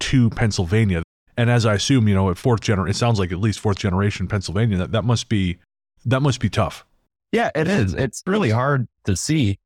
to 0.00 0.30
Pennsylvania. 0.30 1.02
And 1.36 1.50
as 1.50 1.64
I 1.64 1.74
assume, 1.74 2.08
you 2.08 2.14
know, 2.14 2.30
at 2.30 2.36
fourth 2.36 2.60
generation, 2.60 2.90
it 2.90 2.96
sounds 2.96 3.18
like 3.18 3.32
at 3.32 3.38
least 3.38 3.60
fourth 3.60 3.78
generation 3.78 4.28
Pennsylvania. 4.28 4.78
That 4.78 4.92
that 4.92 5.04
must 5.04 5.28
be 5.28 5.58
that 6.04 6.20
must 6.20 6.40
be 6.40 6.50
tough. 6.50 6.84
Yeah, 7.30 7.50
it 7.54 7.68
is. 7.68 7.94
It's 7.94 8.22
really 8.26 8.50
hard 8.50 8.86
to 9.04 9.16
see 9.16 9.58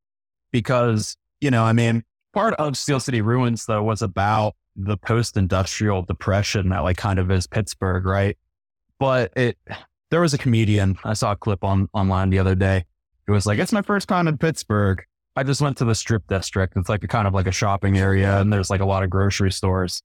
because 0.53 1.17
you 1.41 1.51
know, 1.51 1.65
I 1.65 1.73
mean, 1.73 2.05
part 2.33 2.55
of 2.55 2.77
Steel 2.77 3.01
City 3.01 3.21
Ruins 3.21 3.67
though 3.67 3.83
was 3.83 4.03
about 4.03 4.55
the 4.77 4.97
post-industrial 4.97 6.03
depression 6.03 6.69
that 6.69 6.81
like 6.81 6.99
kind 6.99 7.19
of 7.19 7.31
is 7.31 7.47
Pittsburgh, 7.47 8.05
right? 8.05 8.37
But 8.99 9.33
it 9.37 9.59
there 10.11 10.21
was 10.21 10.35
a 10.35 10.39
comedian 10.39 10.99
I 11.05 11.15
saw 11.15 11.33
a 11.33 11.37
clip 11.37 11.65
on 11.65 11.89
online 11.93 12.31
the 12.31 12.39
other 12.39 12.55
day. 12.55 12.85
It 13.27 13.33
was 13.33 13.45
like, 13.47 13.59
it's 13.59 13.73
my 13.73 13.83
first 13.83 14.09
time 14.09 14.29
in 14.29 14.39
Pittsburgh. 14.39 15.05
I 15.35 15.43
just 15.43 15.61
went 15.61 15.77
to 15.79 15.85
the 15.85 15.95
strip 15.95 16.27
district. 16.29 16.75
It's 16.77 16.89
like 16.89 17.03
a 17.03 17.09
kind 17.09 17.27
of 17.27 17.35
like 17.35 17.47
a 17.47 17.53
shopping 17.53 17.99
area 17.99 18.41
and 18.41 18.53
there's 18.53 18.71
like 18.71 18.81
a 18.81 18.87
lot 18.87 19.03
of 19.03 19.11
grocery 19.11 19.51
stores. 19.51 20.01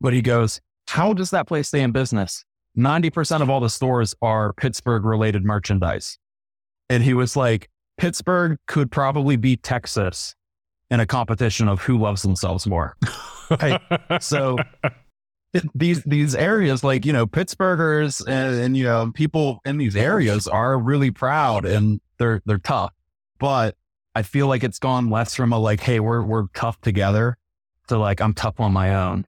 But 0.00 0.12
he 0.12 0.22
goes, 0.22 0.60
how 0.88 1.12
does 1.12 1.30
that 1.30 1.46
place 1.46 1.68
stay 1.68 1.82
in 1.82 1.92
business? 1.92 2.44
90% 2.76 3.40
of 3.40 3.50
all 3.50 3.60
the 3.60 3.70
stores 3.70 4.14
are 4.20 4.52
Pittsburgh 4.52 5.04
related 5.04 5.44
merchandise. 5.44 6.18
And 6.88 7.02
he 7.02 7.14
was 7.14 7.36
like, 7.36 7.70
Pittsburgh 7.98 8.58
could 8.66 8.90
probably 8.90 9.36
beat 9.36 9.62
Texas 9.62 10.34
in 10.90 11.00
a 11.00 11.06
competition 11.06 11.68
of 11.68 11.80
who 11.80 11.98
loves 11.98 12.22
themselves 12.22 12.66
more. 12.66 12.96
right? 13.50 13.80
So 14.20 14.58
these 15.74 16.02
these 16.04 16.34
areas 16.34 16.84
like 16.84 17.06
you 17.06 17.12
know 17.12 17.26
pittsburghers 17.26 18.20
and, 18.26 18.56
and, 18.56 18.76
you 18.76 18.84
know 18.84 19.10
people 19.14 19.60
in 19.64 19.78
these 19.78 19.96
areas 19.96 20.46
are 20.46 20.78
really 20.78 21.10
proud 21.10 21.64
and 21.64 22.00
they're 22.18 22.42
they're 22.44 22.58
tough 22.58 22.92
but 23.38 23.74
i 24.14 24.22
feel 24.22 24.48
like 24.48 24.64
it's 24.64 24.78
gone 24.78 25.08
less 25.08 25.34
from 25.34 25.52
a 25.52 25.58
like 25.58 25.80
hey 25.80 26.00
we're 26.00 26.22
we're 26.22 26.46
tough 26.54 26.80
together 26.80 27.36
to 27.88 27.96
like 27.96 28.20
i'm 28.20 28.34
tough 28.34 28.60
on 28.60 28.72
my 28.72 28.94
own 28.94 29.24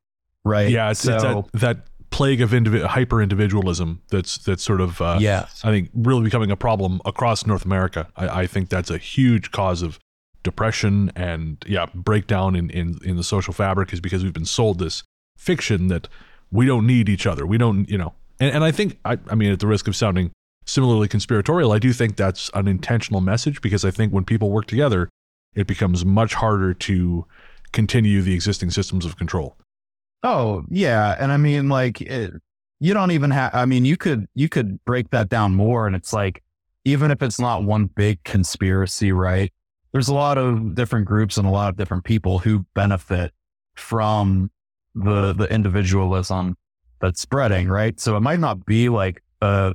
right 0.48 0.70
yeah 0.70 0.90
it's, 0.90 1.00
so, 1.00 1.14
it's 1.14 1.22
that, 1.22 1.60
that 1.60 2.10
plague 2.10 2.40
of 2.40 2.50
indivi- 2.50 2.84
hyper 2.84 3.20
individualism 3.20 4.00
that's 4.08 4.38
that's 4.38 4.62
sort 4.62 4.80
of 4.80 5.00
uh, 5.00 5.18
yeah 5.20 5.46
i 5.62 5.70
think 5.70 5.90
really 5.94 6.22
becoming 6.22 6.50
a 6.50 6.56
problem 6.56 7.00
across 7.04 7.46
north 7.46 7.64
america 7.64 8.08
I, 8.16 8.42
I 8.42 8.46
think 8.46 8.70
that's 8.70 8.90
a 8.90 8.98
huge 8.98 9.50
cause 9.50 9.82
of 9.82 9.98
depression 10.42 11.12
and 11.14 11.62
yeah 11.66 11.86
breakdown 11.94 12.56
in, 12.56 12.70
in 12.70 12.98
in 13.04 13.16
the 13.16 13.24
social 13.24 13.52
fabric 13.52 13.92
is 13.92 14.00
because 14.00 14.24
we've 14.24 14.32
been 14.32 14.46
sold 14.46 14.78
this 14.78 15.02
fiction 15.38 15.88
that 15.88 16.08
we 16.50 16.66
don't 16.66 16.86
need 16.86 17.08
each 17.08 17.26
other. 17.26 17.46
We 17.46 17.58
don't, 17.58 17.88
you 17.88 17.96
know. 17.96 18.14
And, 18.40 18.56
and 18.56 18.64
I 18.64 18.70
think, 18.70 18.98
I, 19.04 19.18
I 19.28 19.34
mean, 19.34 19.52
at 19.52 19.60
the 19.60 19.66
risk 19.66 19.88
of 19.88 19.96
sounding 19.96 20.30
similarly 20.66 21.08
conspiratorial, 21.08 21.72
I 21.72 21.78
do 21.78 21.92
think 21.92 22.16
that's 22.16 22.50
an 22.54 22.68
intentional 22.68 23.20
message 23.20 23.60
because 23.62 23.84
I 23.84 23.90
think 23.90 24.12
when 24.12 24.24
people 24.24 24.50
work 24.50 24.66
together, 24.66 25.08
it 25.54 25.66
becomes 25.66 26.04
much 26.04 26.34
harder 26.34 26.74
to 26.74 27.26
continue 27.72 28.22
the 28.22 28.34
existing 28.34 28.70
systems 28.70 29.04
of 29.04 29.16
control. 29.16 29.56
Oh, 30.22 30.64
yeah. 30.68 31.16
And 31.18 31.30
I 31.30 31.36
mean, 31.36 31.68
like, 31.68 32.00
it, 32.00 32.32
you 32.80 32.94
don't 32.94 33.10
even 33.10 33.30
have, 33.30 33.54
I 33.54 33.66
mean, 33.66 33.84
you 33.84 33.96
could, 33.96 34.26
you 34.34 34.48
could 34.48 34.84
break 34.84 35.10
that 35.10 35.28
down 35.28 35.54
more. 35.54 35.86
And 35.86 35.94
it's 35.94 36.12
like, 36.12 36.42
even 36.84 37.10
if 37.10 37.22
it's 37.22 37.38
not 37.38 37.64
one 37.64 37.86
big 37.86 38.22
conspiracy, 38.24 39.12
right? 39.12 39.52
There's 39.92 40.08
a 40.08 40.14
lot 40.14 40.38
of 40.38 40.74
different 40.74 41.06
groups 41.06 41.36
and 41.36 41.46
a 41.46 41.50
lot 41.50 41.70
of 41.70 41.76
different 41.76 42.04
people 42.04 42.38
who 42.38 42.66
benefit 42.74 43.32
from 43.74 44.50
the 44.94 45.32
the 45.32 45.44
individualism 45.44 46.56
that's 47.00 47.20
spreading, 47.20 47.68
right? 47.68 47.98
So 48.00 48.16
it 48.16 48.20
might 48.20 48.40
not 48.40 48.66
be 48.66 48.88
like 48.88 49.22
a 49.40 49.74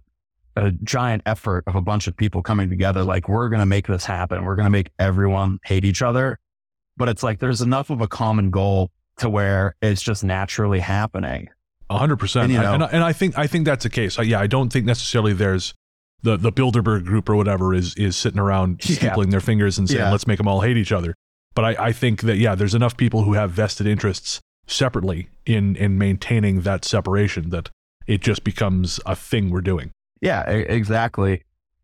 a 0.55 0.71
giant 0.71 1.23
effort 1.25 1.63
of 1.67 1.75
a 1.75 1.81
bunch 1.81 2.07
of 2.07 2.15
people 2.15 2.43
coming 2.43 2.69
together, 2.69 3.03
like 3.03 3.27
we're 3.27 3.49
going 3.49 3.59
to 3.59 3.65
make 3.65 3.87
this 3.87 4.05
happen. 4.05 4.43
We're 4.43 4.55
going 4.55 4.67
to 4.67 4.71
make 4.71 4.91
everyone 4.99 5.59
hate 5.63 5.83
each 5.83 6.03
other. 6.03 6.39
But 6.95 7.09
it's 7.09 7.23
like 7.23 7.39
there's 7.39 7.61
enough 7.61 7.89
of 7.89 8.01
a 8.01 8.07
common 8.07 8.51
goal 8.51 8.91
to 9.18 9.30
where 9.30 9.76
it's 9.82 10.01
just 10.01 10.24
naturally 10.24 10.80
happening. 10.80 11.49
A 11.89 11.97
hundred 11.97 12.18
percent. 12.18 12.45
And, 12.45 12.53
you 12.53 12.59
I- 12.59 12.64
know- 12.78 12.86
And, 12.86 12.95
and 12.95 13.03
I 13.03 13.14
think 13.14 13.38
I 13.38 13.47
think 13.47 13.66
that's 13.66 13.84
the 13.84 13.89
case. 13.89 14.18
I- 14.18 14.24
Yeah, 14.24 14.39
I 14.39 14.47
don't 14.47 14.72
think 14.72 14.86
necessarily 14.86 15.34
there's 15.34 15.74
the 16.24 16.38
the 16.38 16.51
Bilderberg 16.51 17.05
group 17.05 17.30
or 17.30 17.36
whatever 17.36 17.74
is 17.74 17.93
is 17.95 18.16
sitting 18.16 18.39
around 18.39 18.80
Yeah. 18.89 18.95
stippling 18.95 19.30
their 19.30 19.41
fingers 19.41 19.78
and 19.78 19.88
saying 19.89 19.99
Yeah. 20.01 20.11
let's 20.11 20.26
make 20.28 20.38
them 20.38 20.47
all 20.47 20.61
hate 20.61 20.78
each 20.78 20.91
other. 20.91 21.14
But 21.55 21.66
I, 21.66 21.88
I 21.88 21.91
think 21.91 22.22
that 22.22 22.38
yeah, 22.38 22.55
there's 22.55 22.74
enough 22.74 22.97
people 22.97 23.24
who 23.24 23.34
have 23.34 23.51
vested 23.51 23.86
interests 23.86 24.39
separately 24.66 25.28
in 25.45 25.76
in 25.76 25.97
maintaining 25.97 26.61
that 26.61 26.86
separation 26.86 27.49
that 27.49 27.70
it 28.07 28.22
just 28.22 28.43
becomes 28.43 28.99
a 29.05 29.16
thing 29.16 29.49
we're 29.51 29.61
doing. 29.61 29.91
Yeah, 30.22 30.41
exactly. 30.49 31.43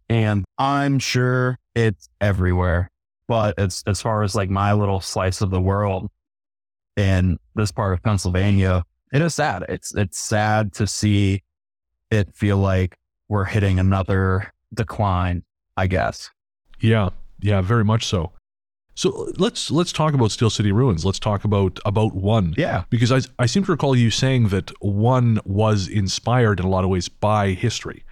And 0.10 0.46
I'm 0.58 0.98
sure 1.00 1.60
it's 1.76 2.10
everywhere. 2.20 2.90
But 3.28 3.56
it's 3.60 3.84
as 3.86 4.02
far 4.02 4.24
as 4.24 4.34
like 4.34 4.50
my 4.50 4.74
little 4.74 5.02
slice 5.02 5.42
of 5.42 5.52
the 5.52 5.62
world 5.62 6.10
in 7.00 7.40
this 7.56 7.72
part 7.72 7.94
of 7.94 8.04
Pennsylvania, 8.04 8.84
it 9.14 9.22
is 9.22 9.34
sad. 9.36 9.64
It's 9.70 9.96
it's 9.96 10.20
sad 10.20 10.74
to 10.74 10.86
see 10.86 11.44
it 12.12 12.36
feel 12.36 12.58
like 12.58 12.98
we're 13.30 13.46
hitting 13.46 13.80
another 13.80 14.52
decline, 14.74 15.44
I 15.78 15.88
guess. 15.88 16.30
Yeah, 16.82 17.10
yeah, 17.40 17.62
very 17.62 17.84
much 17.86 18.06
so. 18.06 18.32
So 18.96 19.32
let's 19.38 19.72
let's 19.72 19.94
talk 19.94 20.14
about 20.14 20.32
Steel 20.32 20.50
City 20.50 20.72
Ruins. 20.74 21.06
Let's 21.06 21.20
talk 21.20 21.46
about 21.46 21.80
about 21.86 22.14
one. 22.16 22.54
Yeah. 22.58 22.84
because 22.90 23.12
I, 23.12 23.22
I 23.42 23.46
seem 23.46 23.64
to 23.64 23.72
recall 23.72 23.96
you 23.96 24.12
saying 24.12 24.50
that 24.50 24.72
one 24.82 25.40
was 25.46 25.88
inspired 25.88 26.60
in 26.60 26.66
a 26.66 26.70
lot 26.70 26.84
of 26.84 26.90
ways 26.90 27.08
by 27.08 27.52
history. 27.52 28.04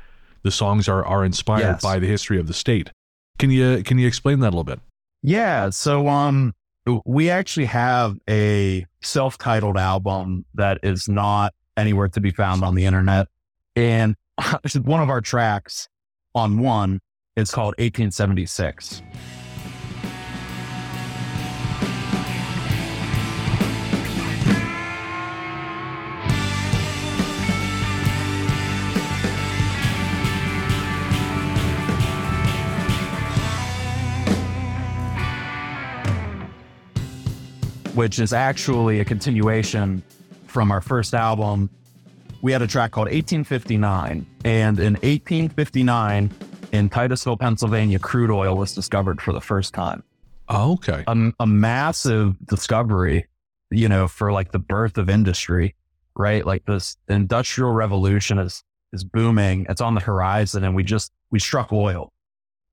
The 0.44 0.52
songs 0.52 0.88
are 0.88 1.04
are 1.06 1.26
inspired 1.26 1.60
Yes. 1.74 1.82
by 1.84 2.00
the 2.00 2.08
history 2.08 2.40
of 2.40 2.48
the 2.48 2.54
state. 2.54 2.92
Can 3.38 3.50
you 3.52 3.84
can 3.84 4.00
you 4.00 4.08
explain 4.08 4.40
that 4.40 4.48
a 4.48 4.56
little 4.56 4.64
bit? 4.64 4.80
Yeah. 5.24 5.72
So 5.72 6.08
um 6.08 6.54
we 7.06 7.30
actually 7.30 7.66
have 7.66 8.18
a 8.30 8.86
self-titled 9.02 9.78
album 9.78 10.46
that 10.54 10.80
is 10.84 11.08
not 11.10 11.54
anywhere 11.76 12.08
to 12.10 12.20
be 12.20 12.32
found 12.32 12.64
on 12.64 12.76
the 12.76 12.86
internet. 12.86 13.28
And 13.76 14.16
one 14.84 15.02
of 15.02 15.10
our 15.10 15.22
tracks 15.22 15.88
on 16.34 16.60
one 16.60 17.00
is 17.36 17.52
called 17.52 17.76
1876. 17.78 19.02
Which 37.98 38.20
is 38.20 38.32
actually 38.32 39.00
a 39.00 39.06
continuation 39.06 40.04
from 40.46 40.72
our 40.72 40.82
first 40.82 41.16
album. 41.16 41.68
We 42.44 42.52
had 42.52 42.62
a 42.62 42.68
track 42.68 42.92
called 42.92 43.08
1859. 43.08 44.24
And 44.46 44.80
in 44.80 44.94
1859, 44.94 46.32
in 46.74 46.90
Titusville, 46.90 47.38
Pennsylvania, 47.38 47.98
crude 47.98 48.30
oil 48.30 48.56
was 48.56 48.76
discovered 48.76 49.20
for 49.20 49.34
the 49.34 49.42
first 49.42 49.74
time. 49.74 50.04
Oh, 50.48 50.74
okay. 50.74 51.06
A, 51.08 51.34
a 51.40 51.48
massive 51.48 52.36
discovery, 52.46 53.26
you 53.72 53.90
know, 53.90 54.08
for 54.08 54.32
like 54.32 54.52
the 54.52 54.60
birth 54.60 55.00
of 55.00 55.10
industry, 55.10 55.76
right? 56.16 56.46
Like 56.46 56.66
this 56.68 56.98
industrial 57.10 57.72
revolution 57.72 58.38
is 58.38 58.64
is 58.94 59.04
booming. 59.04 59.66
It's 59.70 59.82
on 59.82 59.96
the 59.96 60.02
horizon, 60.02 60.64
and 60.64 60.76
we 60.76 60.84
just 60.84 61.12
we 61.32 61.40
struck 61.40 61.74
oil. 61.74 62.14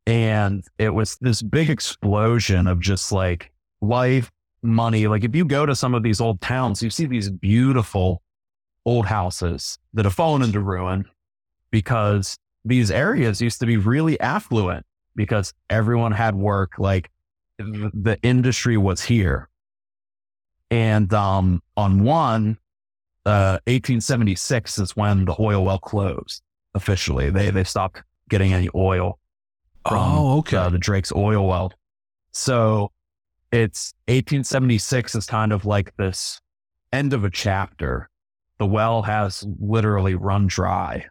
And 0.06 0.62
it 0.78 0.90
was 0.90 1.16
this 1.22 1.40
big 1.40 1.70
explosion 1.70 2.66
of 2.66 2.78
just 2.78 3.10
like 3.10 3.50
life, 3.80 4.30
money. 4.64 5.06
Like 5.06 5.24
if 5.24 5.36
you 5.36 5.44
go 5.44 5.66
to 5.66 5.76
some 5.76 5.94
of 5.94 6.02
these 6.02 6.20
old 6.20 6.40
towns, 6.40 6.82
you 6.82 6.90
see 6.90 7.06
these 7.06 7.30
beautiful 7.30 8.22
old 8.86 9.06
houses 9.06 9.78
that 9.92 10.04
have 10.04 10.14
fallen 10.14 10.42
into 10.42 10.60
ruin 10.60 11.04
because 11.70 12.36
these 12.64 12.90
areas 12.90 13.40
used 13.40 13.60
to 13.60 13.66
be 13.66 13.76
really 13.76 14.18
affluent 14.20 14.84
because 15.14 15.52
everyone 15.70 16.12
had 16.12 16.34
work. 16.34 16.78
Like 16.78 17.10
the 17.58 18.18
industry 18.22 18.76
was 18.76 19.02
here. 19.02 19.48
And 20.70 21.12
um, 21.12 21.62
on 21.76 22.02
one, 22.02 22.58
uh, 23.26 23.58
1876 23.66 24.78
is 24.78 24.96
when 24.96 25.24
the 25.24 25.36
oil 25.38 25.64
well 25.64 25.78
closed 25.78 26.42
officially. 26.74 27.30
They 27.30 27.50
they 27.50 27.64
stopped 27.64 28.02
getting 28.28 28.52
any 28.52 28.68
oil 28.74 29.18
from 29.88 29.98
oh, 29.98 30.38
okay. 30.38 30.56
uh, 30.56 30.70
the 30.70 30.78
Drake's 30.78 31.12
oil 31.12 31.46
well. 31.46 31.72
So 32.32 32.90
it's 33.55 33.94
1876 34.09 35.14
is 35.14 35.26
kind 35.26 35.52
of 35.52 35.64
like 35.64 35.96
this 35.96 36.40
end 36.92 37.12
of 37.12 37.24
a 37.24 37.30
chapter. 37.30 38.09
The 38.59 38.66
well 38.66 39.02
has 39.02 39.44
literally 39.61 40.14
run 40.14 40.46
dry. 40.46 41.07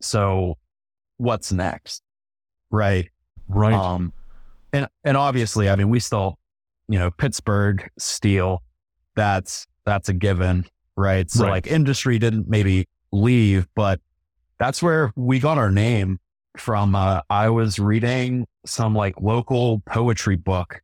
So 0.00 0.56
what's 1.18 1.52
next? 1.52 2.02
Right. 2.70 3.10
right. 3.48 3.74
Um, 3.74 4.12
and 4.72 4.88
and 5.04 5.16
obviously, 5.16 5.68
I 5.68 5.76
mean, 5.76 5.90
we 5.90 6.00
still, 6.00 6.38
you 6.88 6.98
know, 6.98 7.10
Pittsburgh 7.10 7.88
steel. 7.98 8.62
That's 9.14 9.66
that's 9.84 10.08
a 10.08 10.14
given, 10.14 10.66
right? 10.96 11.30
So 11.30 11.44
Right. 11.44 11.50
like 11.50 11.66
industry 11.66 12.18
didn't 12.18 12.48
maybe 12.48 12.88
leave, 13.12 13.68
but 13.74 14.00
that's 14.58 14.82
where 14.82 15.12
we 15.14 15.38
got 15.40 15.58
our 15.58 15.70
name 15.70 16.18
from. 16.56 16.94
Uh, 16.94 17.20
I 17.30 17.50
was 17.50 17.78
reading 17.78 18.46
some 18.66 18.94
like 18.94 19.20
local 19.20 19.80
poetry 19.86 20.36
book, 20.36 20.80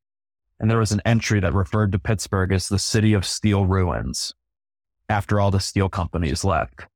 and 0.60 0.70
there 0.70 0.78
was 0.78 0.92
an 0.92 1.00
entry 1.04 1.40
that 1.40 1.54
referred 1.54 1.90
to 1.92 1.98
Pittsburgh 1.98 2.52
as 2.52 2.68
the 2.68 2.78
city 2.78 3.14
of 3.14 3.26
steel 3.26 3.64
ruins 3.66 4.34
after 5.08 5.40
all 5.40 5.50
the 5.50 5.58
steel 5.58 5.88
companies 5.88 6.44
left. 6.44 6.86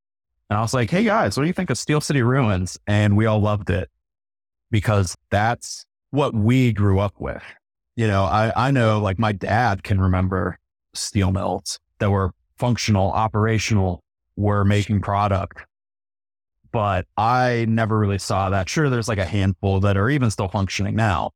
And 0.51 0.59
I 0.59 0.61
was 0.61 0.75
like, 0.75 0.91
hey 0.91 1.05
guys, 1.05 1.37
what 1.37 1.43
do 1.43 1.47
you 1.47 1.55
think 1.55 1.71
of 1.71 1.79
Steel 1.79 2.01
City 2.01 2.23
Ruins? 2.23 2.79
And 2.87 3.17
we 3.17 3.27
all 3.27 3.41
loved 3.41 3.71
it 3.71 3.91
because 4.71 5.17
that's 5.31 5.87
what 6.11 6.35
we 6.35 6.73
grew 6.73 7.01
up 7.01 7.15
with. 7.19 7.43
You 7.97 8.07
know, 8.07 8.25
I, 8.25 8.53
I 8.55 8.71
know 8.71 9.01
like 9.01 9.19
my 9.19 9.33
dad 9.33 9.83
can 9.83 10.01
remember 10.01 10.59
steel 10.93 11.33
mills 11.33 11.81
that 11.99 12.11
were 12.11 12.33
functional, 12.59 13.11
operational, 13.11 14.03
were 14.37 14.65
making 14.65 15.01
product. 15.01 15.65
But 16.71 17.07
I 17.17 17.67
never 17.69 17.99
really 17.99 18.19
saw 18.19 18.51
that. 18.51 18.69
Sure, 18.69 18.91
there's 18.91 19.09
like 19.09 19.19
a 19.19 19.25
handful 19.25 19.81
that 19.81 19.97
are 19.97 20.11
even 20.11 20.31
still 20.31 20.49
functioning 20.49 20.97
now, 20.97 21.31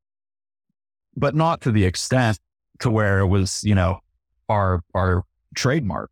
but 1.18 1.34
not 1.34 1.60
to 1.62 1.72
the 1.72 1.84
extent 1.84 2.38
to 2.80 2.90
where 2.90 3.18
it 3.18 3.26
was, 3.26 3.62
you 3.64 3.74
know, 3.74 4.00
our 4.48 4.82
our 4.94 5.24
trademark. 5.54 6.10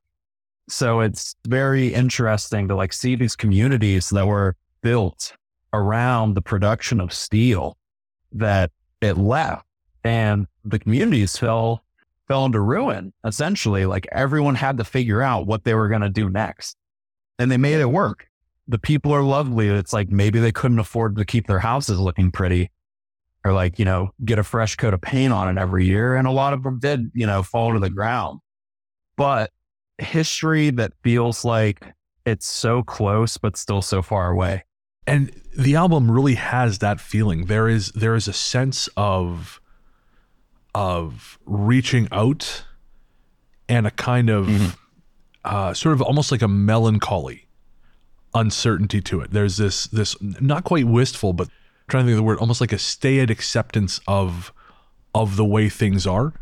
So 0.69 1.01
it's 1.01 1.37
very 1.47 1.95
interesting 1.95 2.69
to 2.69 2.75
like 2.75 2.93
see 2.93 3.15
these 3.15 3.37
communities 3.37 4.11
that 4.11 4.27
were 4.27 4.57
built 4.83 5.33
around 5.73 6.35
the 6.35 6.43
production 6.43 7.01
of 7.01 7.13
steel 7.13 7.77
that 8.33 8.71
it 9.01 9.17
left 9.17 9.65
and 10.03 10.47
the 10.65 10.79
communities 10.79 11.37
fell 11.37 11.85
fell 12.27 12.45
into 12.45 12.61
ruin 12.61 13.13
essentially. 13.25 13.87
Like 13.87 14.09
everyone 14.11 14.57
had 14.57 14.79
to 14.79 14.85
figure 14.85 15.23
out 15.23 15.47
what 15.47 15.63
they 15.63 15.75
were 15.75 15.89
going 15.89 16.01
to 16.01 16.11
do 16.11 16.29
next 16.29 16.77
and 17.39 17.51
they 17.51 17.57
made 17.57 17.81
it 17.81 17.91
work. 17.91 18.29
The 18.67 18.79
people 18.79 19.13
are 19.13 19.23
lovely. 19.23 19.69
It's 19.69 19.93
like 19.93 20.11
maybe 20.11 20.41
they 20.41 20.51
couldn't 20.51 20.81
afford 20.81 21.15
to 21.17 21.25
keep 21.25 21.47
their 21.47 21.61
houses 21.61 22.01
looking 22.01 22.33
pretty 22.33 22.71
or 23.47 23.53
like 23.53 23.79
you 23.79 23.85
know 23.85 24.11
get 24.25 24.39
a 24.39 24.43
fresh 24.43 24.75
coat 24.77 24.93
of 24.93 25.01
paint 25.01 25.33
on 25.33 25.49
it 25.49 25.61
every 25.61 25.87
year 25.87 26.17
and 26.17 26.27
a 26.27 26.31
lot 26.33 26.53
of 26.53 26.63
them 26.65 26.79
did 26.81 27.11
you 27.15 27.27
know 27.27 27.43
fall 27.43 27.73
to 27.73 27.79
the 27.79 27.91
ground 27.91 28.41
but 29.17 29.51
history 29.99 30.71
that 30.71 30.93
feels 31.03 31.45
like 31.45 31.81
it's 32.25 32.47
so 32.47 32.83
close 32.83 33.37
but 33.39 33.57
still 33.57 33.81
so 33.81 34.03
far 34.03 34.31
away 34.31 34.65
and 35.07 35.31
the 35.57 35.77
album 35.77 36.11
really 36.11 36.35
has 36.35 36.79
that 36.81 37.01
feeling. 37.01 37.47
There 37.47 37.69
is 37.69 37.93
there 37.93 38.17
is 38.17 38.27
a 38.27 38.33
sense 38.33 38.89
of 38.97 39.61
of 40.75 41.39
reaching 41.47 42.09
out 42.13 42.65
and 43.69 43.87
a 43.87 43.91
kind 43.93 44.29
of 44.29 44.47
Mhm. 44.49 44.77
uh, 45.45 45.73
sort 45.75 45.93
of 45.95 46.03
almost 46.03 46.33
like 46.33 46.43
a 46.43 46.49
melancholy 46.49 47.47
uncertainty 48.35 49.01
to 49.03 49.21
it. 49.21 49.31
There's 49.31 49.57
this 49.57 49.87
this 49.87 50.17
not 50.21 50.65
quite 50.65 50.87
wistful, 50.87 51.33
but 51.33 51.49
trying 51.89 52.05
to 52.05 52.09
think 52.09 52.15
of 52.15 52.19
the 52.19 52.23
word, 52.23 52.39
almost 52.39 52.61
like 52.61 52.73
a 52.73 52.79
staid 52.79 53.31
acceptance 53.31 54.01
of 54.07 54.53
of 55.15 55.37
the 55.37 55.45
way 55.45 55.69
things 55.69 56.07
are 56.07 56.35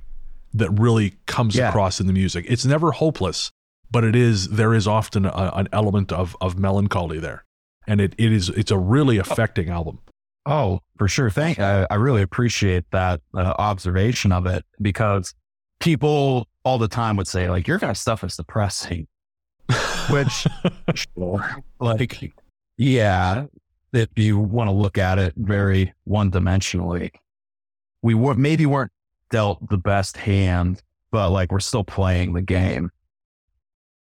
that 0.53 0.70
really 0.70 1.14
comes 1.26 1.55
Yeah. 1.57 1.68
across 1.68 2.01
in 2.01 2.07
the 2.07 2.12
music. 2.12 2.45
It's 2.49 2.64
never 2.64 2.92
hopeless, 2.92 3.51
but 3.90 4.05
it 4.05 4.16
is 4.16 4.49
there 4.51 4.74
is 4.74 4.86
often 4.88 5.26
a, 5.26 5.53
an 5.55 5.68
element 5.72 6.12
of 6.12 6.36
of 6.40 6.59
melancholy 6.59 7.18
there, 7.18 7.45
and 7.86 8.01
it, 8.01 8.14
it 8.18 8.32
is 8.32 8.49
it's 8.51 8.70
a 8.70 8.78
really 8.78 9.18
affecting 9.18 9.68
album. 9.68 9.99
Oh, 10.47 10.80
for 10.99 11.09
sure. 11.09 11.30
Thank. 11.30 11.59
I, 11.59 11.86
I 11.90 11.95
really 11.95 12.20
appreciate 12.20 12.84
that 12.92 13.20
uh, 13.34 13.55
observation 13.59 14.30
of 14.30 14.45
it 14.47 14.64
because 14.82 15.34
people 15.80 16.47
all 16.64 16.76
the 16.78 16.88
time 16.88 17.16
would 17.16 17.26
say 17.28 17.49
like 17.49 17.66
your 17.66 17.78
kind 17.78 17.90
of 17.90 17.97
stuff 17.99 18.22
is 18.24 18.36
depressing, 18.36 19.07
which 20.11 20.47
like 21.80 22.32
yeah, 22.76 23.47
if 23.97 24.09
you 24.16 24.38
want 24.38 24.68
to 24.68 24.72
look 24.72 24.99
at 24.99 25.18
it 25.18 25.34
very 25.36 25.92
one 26.05 26.30
dimensionally, 26.30 27.11
we 28.03 28.14
were 28.14 28.34
maybe 28.34 28.66
weren't 28.66 28.92
dealt 29.30 29.68
the 29.68 29.78
best 29.78 30.16
hand, 30.16 30.82
but 31.11 31.30
like 31.30 31.51
we're 31.53 31.61
still 31.61 31.84
playing 31.84 32.32
the 32.34 32.42
game. 32.42 32.90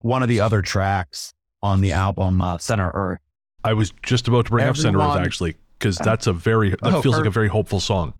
one 0.00 0.22
of 0.22 0.28
the 0.28 0.40
other 0.40 0.60
tracks 0.60 1.32
on 1.62 1.80
the 1.80 1.92
album, 1.92 2.40
uh, 2.42 2.58
Center 2.58 2.90
Earth. 2.92 3.20
I 3.64 3.72
was 3.72 3.92
just 4.02 4.28
about 4.28 4.44
to 4.46 4.50
bring 4.50 4.66
up 4.66 4.76
Center 4.76 4.98
Earth 5.00 5.16
actually, 5.16 5.56
because 5.78 5.96
that's 5.96 6.26
a 6.26 6.32
very 6.34 6.70
that 6.70 6.78
Oh, 6.82 7.00
feels 7.02 7.16
like 7.16 7.26
a 7.26 7.30
very 7.30 7.48
hopeful 7.48 7.80
song. 7.80 8.12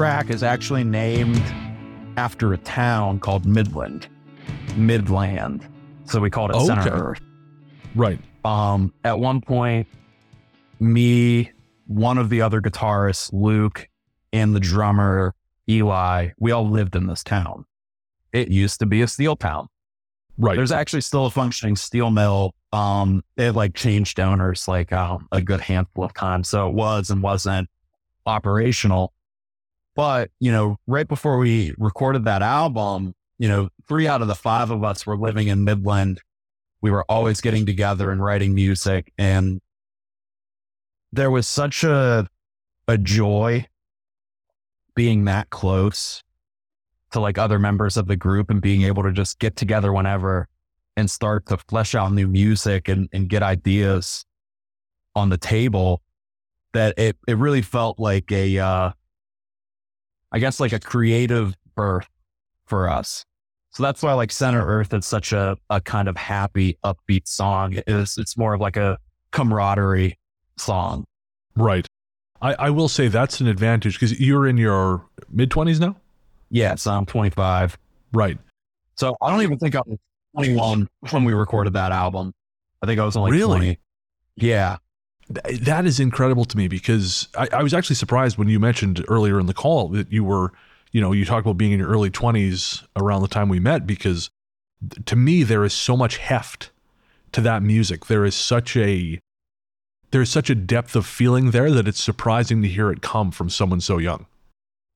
Track 0.00 0.30
is 0.30 0.42
actually 0.42 0.82
named 0.82 1.42
after 2.16 2.54
a 2.54 2.56
town 2.56 3.18
called 3.18 3.44
Midland, 3.44 4.08
Midland. 4.74 5.68
So 6.06 6.20
we 6.20 6.30
called 6.30 6.52
it 6.52 6.60
Center 6.62 6.88
Earth. 6.88 7.20
Right. 7.94 8.18
Um, 8.42 8.94
at 9.04 9.18
one 9.18 9.42
point, 9.42 9.86
me, 10.78 11.50
one 11.86 12.16
of 12.16 12.30
the 12.30 12.40
other 12.40 12.62
guitarists, 12.62 13.30
Luke, 13.34 13.90
and 14.32 14.56
the 14.56 14.60
drummer, 14.60 15.34
Eli, 15.68 16.30
we 16.38 16.50
all 16.50 16.66
lived 16.66 16.96
in 16.96 17.06
this 17.06 17.22
town. 17.22 17.66
It 18.32 18.48
used 18.48 18.78
to 18.78 18.86
be 18.86 19.02
a 19.02 19.06
steel 19.06 19.36
town. 19.36 19.68
Right. 20.38 20.56
There's 20.56 20.72
actually 20.72 21.02
still 21.02 21.26
a 21.26 21.30
functioning 21.30 21.76
steel 21.76 22.10
mill. 22.10 22.54
Um, 22.72 23.22
they 23.36 23.50
like 23.50 23.74
changed 23.74 24.18
owners 24.18 24.66
like 24.66 24.94
um, 24.94 25.28
a 25.30 25.42
good 25.42 25.60
handful 25.60 26.04
of 26.04 26.14
times, 26.14 26.48
so 26.48 26.68
it 26.68 26.72
was 26.72 27.10
and 27.10 27.22
wasn't 27.22 27.68
operational. 28.24 29.12
But 30.00 30.30
you 30.40 30.50
know, 30.50 30.78
right 30.86 31.06
before 31.06 31.36
we 31.36 31.74
recorded 31.76 32.24
that 32.24 32.40
album, 32.40 33.12
you 33.38 33.48
know, 33.48 33.68
three 33.86 34.08
out 34.08 34.22
of 34.22 34.28
the 34.28 34.34
five 34.34 34.70
of 34.70 34.82
us 34.82 35.04
were 35.04 35.14
living 35.14 35.48
in 35.48 35.64
Midland. 35.64 36.22
We 36.80 36.90
were 36.90 37.04
always 37.06 37.42
getting 37.42 37.66
together 37.66 38.10
and 38.10 38.24
writing 38.24 38.54
music, 38.54 39.12
and 39.18 39.60
there 41.12 41.30
was 41.30 41.46
such 41.46 41.84
a 41.84 42.26
a 42.88 42.96
joy 42.96 43.66
being 44.94 45.26
that 45.26 45.50
close 45.50 46.22
to 47.12 47.20
like 47.20 47.36
other 47.36 47.58
members 47.58 47.98
of 47.98 48.06
the 48.06 48.16
group 48.16 48.48
and 48.48 48.62
being 48.62 48.84
able 48.84 49.02
to 49.02 49.12
just 49.12 49.38
get 49.38 49.54
together 49.54 49.92
whenever 49.92 50.48
and 50.96 51.10
start 51.10 51.44
to 51.48 51.58
flesh 51.68 51.94
out 51.94 52.10
new 52.10 52.26
music 52.26 52.88
and, 52.88 53.10
and 53.12 53.28
get 53.28 53.42
ideas 53.42 54.24
on 55.14 55.28
the 55.28 55.36
table 55.36 56.00
that 56.72 56.98
it, 56.98 57.18
it 57.28 57.36
really 57.36 57.60
felt 57.60 57.98
like 57.98 58.32
a 58.32 58.58
uh 58.58 58.92
I 60.32 60.38
guess 60.38 60.60
like 60.60 60.72
a 60.72 60.80
creative 60.80 61.56
birth 61.74 62.06
for 62.66 62.88
us. 62.88 63.24
So 63.72 63.82
that's 63.82 64.02
why 64.02 64.12
like 64.14 64.32
Center 64.32 64.64
Earth 64.64 64.92
is 64.92 65.06
such 65.06 65.32
a, 65.32 65.56
a 65.70 65.80
kind 65.80 66.08
of 66.08 66.16
happy, 66.16 66.76
upbeat 66.84 67.28
song. 67.28 67.74
It 67.74 67.84
is 67.86 68.18
it's 68.18 68.36
more 68.36 68.54
of 68.54 68.60
like 68.60 68.76
a 68.76 68.98
camaraderie 69.32 70.18
song. 70.56 71.04
Right. 71.56 71.86
I, 72.42 72.54
I 72.54 72.70
will 72.70 72.88
say 72.88 73.08
that's 73.08 73.40
an 73.40 73.46
advantage 73.46 73.94
because 73.94 74.18
you're 74.18 74.46
in 74.46 74.56
your 74.56 75.06
mid 75.30 75.50
20s 75.50 75.78
now? 75.78 75.96
Yeah, 76.50 76.74
so 76.74 76.90
I'm 76.90 77.06
25. 77.06 77.78
Right. 78.12 78.38
So 78.96 79.16
I 79.22 79.30
don't 79.30 79.42
even 79.42 79.58
think 79.58 79.76
I 79.76 79.82
was 79.86 79.98
21 80.34 80.88
when 81.10 81.24
we 81.24 81.32
recorded 81.32 81.74
that 81.74 81.92
album. 81.92 82.32
I 82.82 82.86
think 82.86 82.98
I 82.98 83.04
was 83.04 83.16
only 83.16 83.32
Really? 83.32 83.58
20. 83.58 83.78
Yeah. 84.36 84.78
Th- 85.32 85.60
That 85.60 85.86
is 85.86 86.00
incredible 86.00 86.44
to 86.46 86.56
me 86.56 86.68
because 86.68 87.28
I, 87.36 87.48
I 87.52 87.62
was 87.62 87.74
actually 87.74 87.96
surprised 87.96 88.38
when 88.38 88.48
you 88.48 88.58
mentioned 88.60 89.04
earlier 89.08 89.38
in 89.40 89.46
the 89.46 89.54
call 89.54 89.88
that 89.90 90.12
you 90.12 90.24
were, 90.24 90.52
you 90.92 91.00
know, 91.00 91.12
you 91.12 91.24
talked 91.24 91.46
about 91.46 91.58
being 91.58 91.72
in 91.72 91.78
your 91.80 91.88
early 91.88 92.10
20s 92.10 92.84
around 92.96 93.22
the 93.22 93.28
time 93.28 93.48
we 93.48 93.60
met 93.60 93.86
because 93.86 94.30
to 95.06 95.16
me, 95.16 95.42
there 95.42 95.64
is 95.64 95.74
so 95.74 95.96
much 95.96 96.16
heft 96.16 96.70
to 97.32 97.40
that 97.42 97.62
music. 97.62 98.06
There 98.06 98.24
is 98.24 98.34
such 98.34 98.76
a. 98.76 99.20
There's 100.10 100.30
such 100.30 100.50
a 100.50 100.56
depth 100.56 100.96
of 100.96 101.06
feeling 101.06 101.52
there 101.52 101.70
that 101.70 101.86
it's 101.86 102.02
surprising 102.02 102.62
to 102.62 102.68
hear 102.68 102.90
it 102.90 103.00
come 103.02 103.30
from 103.30 103.48
someone 103.48 103.80
so 103.80 103.98
young. 103.98 104.26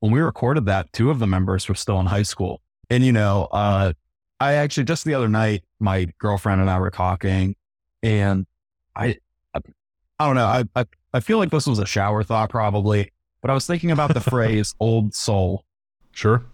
when 0.01 0.13
we 0.13 0.21
recorded 0.21 0.67
that, 0.67 0.93
two 0.93 1.11
of 1.11 1.19
the 1.19 1.27
members 1.27 1.69
were 1.69 1.75
still 1.75 2.01
in 2.01 2.07
high 2.07 2.23
school. 2.25 2.61
And, 2.91 3.05
you 3.05 3.13
know, 3.13 3.49
uh, 3.53 3.93
I 4.41 4.55
actually 4.55 4.85
just 4.85 5.05
the 5.05 5.15
other 5.15 5.29
night, 5.29 5.65
my 5.81 6.09
girlfriend 6.19 6.61
and 6.61 6.69
I 6.71 6.79
were 6.79 6.91
talking, 6.91 7.57
and 8.03 8.47
I, 8.97 9.19
I, 10.19 10.25
I 10.25 10.27
don't 10.27 10.37
know, 10.37 10.47
I, 10.47 10.65
I, 10.77 10.85
I 11.13 11.21
feel 11.21 11.39
like 11.39 11.51
this 11.51 11.67
was 11.67 11.79
a 11.79 11.87
shower 11.87 12.23
thought 12.23 12.51
probably, 12.51 13.11
but 13.43 13.51
I 13.51 13.55
was 13.55 13.67
thinking 13.67 13.91
about 13.91 14.15
the 14.15 14.21
phrase 14.21 14.75
old 14.81 15.15
soul. 15.15 15.65
Sure. 16.13 16.45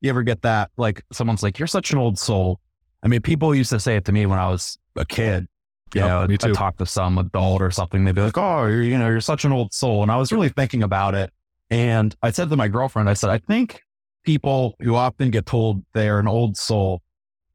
You 0.00 0.10
ever 0.10 0.22
get 0.22 0.42
that? 0.42 0.70
Like 0.76 1.02
someone's 1.12 1.42
like, 1.42 1.58
you're 1.58 1.66
such 1.68 1.92
an 1.92 1.98
old 1.98 2.18
soul. 2.18 2.60
I 3.02 3.08
mean, 3.08 3.20
people 3.22 3.54
used 3.54 3.70
to 3.70 3.80
say 3.80 3.96
it 3.96 4.04
to 4.06 4.12
me 4.12 4.26
when 4.26 4.38
I 4.38 4.48
was 4.48 4.78
a 4.96 5.04
kid. 5.04 5.46
You 5.94 6.00
Yep, 6.00 6.08
know, 6.08 6.26
me 6.26 6.34
I 6.34 6.36
too. 6.48 6.52
talk 6.54 6.76
to 6.78 6.86
some 6.86 7.18
adult 7.18 7.62
or 7.62 7.70
something. 7.70 8.04
They'd 8.04 8.14
be 8.16 8.20
like, 8.22 8.36
oh, 8.36 8.66
you're, 8.66 8.82
you 8.82 8.98
know, 8.98 9.08
you're 9.08 9.20
such 9.20 9.44
an 9.44 9.52
old 9.52 9.72
soul. 9.72 10.02
And 10.02 10.10
I 10.10 10.16
was 10.16 10.32
really 10.32 10.48
thinking 10.48 10.82
about 10.82 11.14
it. 11.14 11.30
And 11.70 12.14
I 12.22 12.32
said 12.32 12.50
to 12.50 12.56
my 12.56 12.66
girlfriend, 12.68 13.08
I 13.08 13.14
said, 13.14 13.30
I 13.30 13.38
think 13.38 13.80
people 14.24 14.74
who 14.80 14.96
often 14.96 15.30
get 15.30 15.46
told 15.46 15.84
they're 15.92 16.18
an 16.18 16.26
old 16.26 16.56
soul 16.56 17.00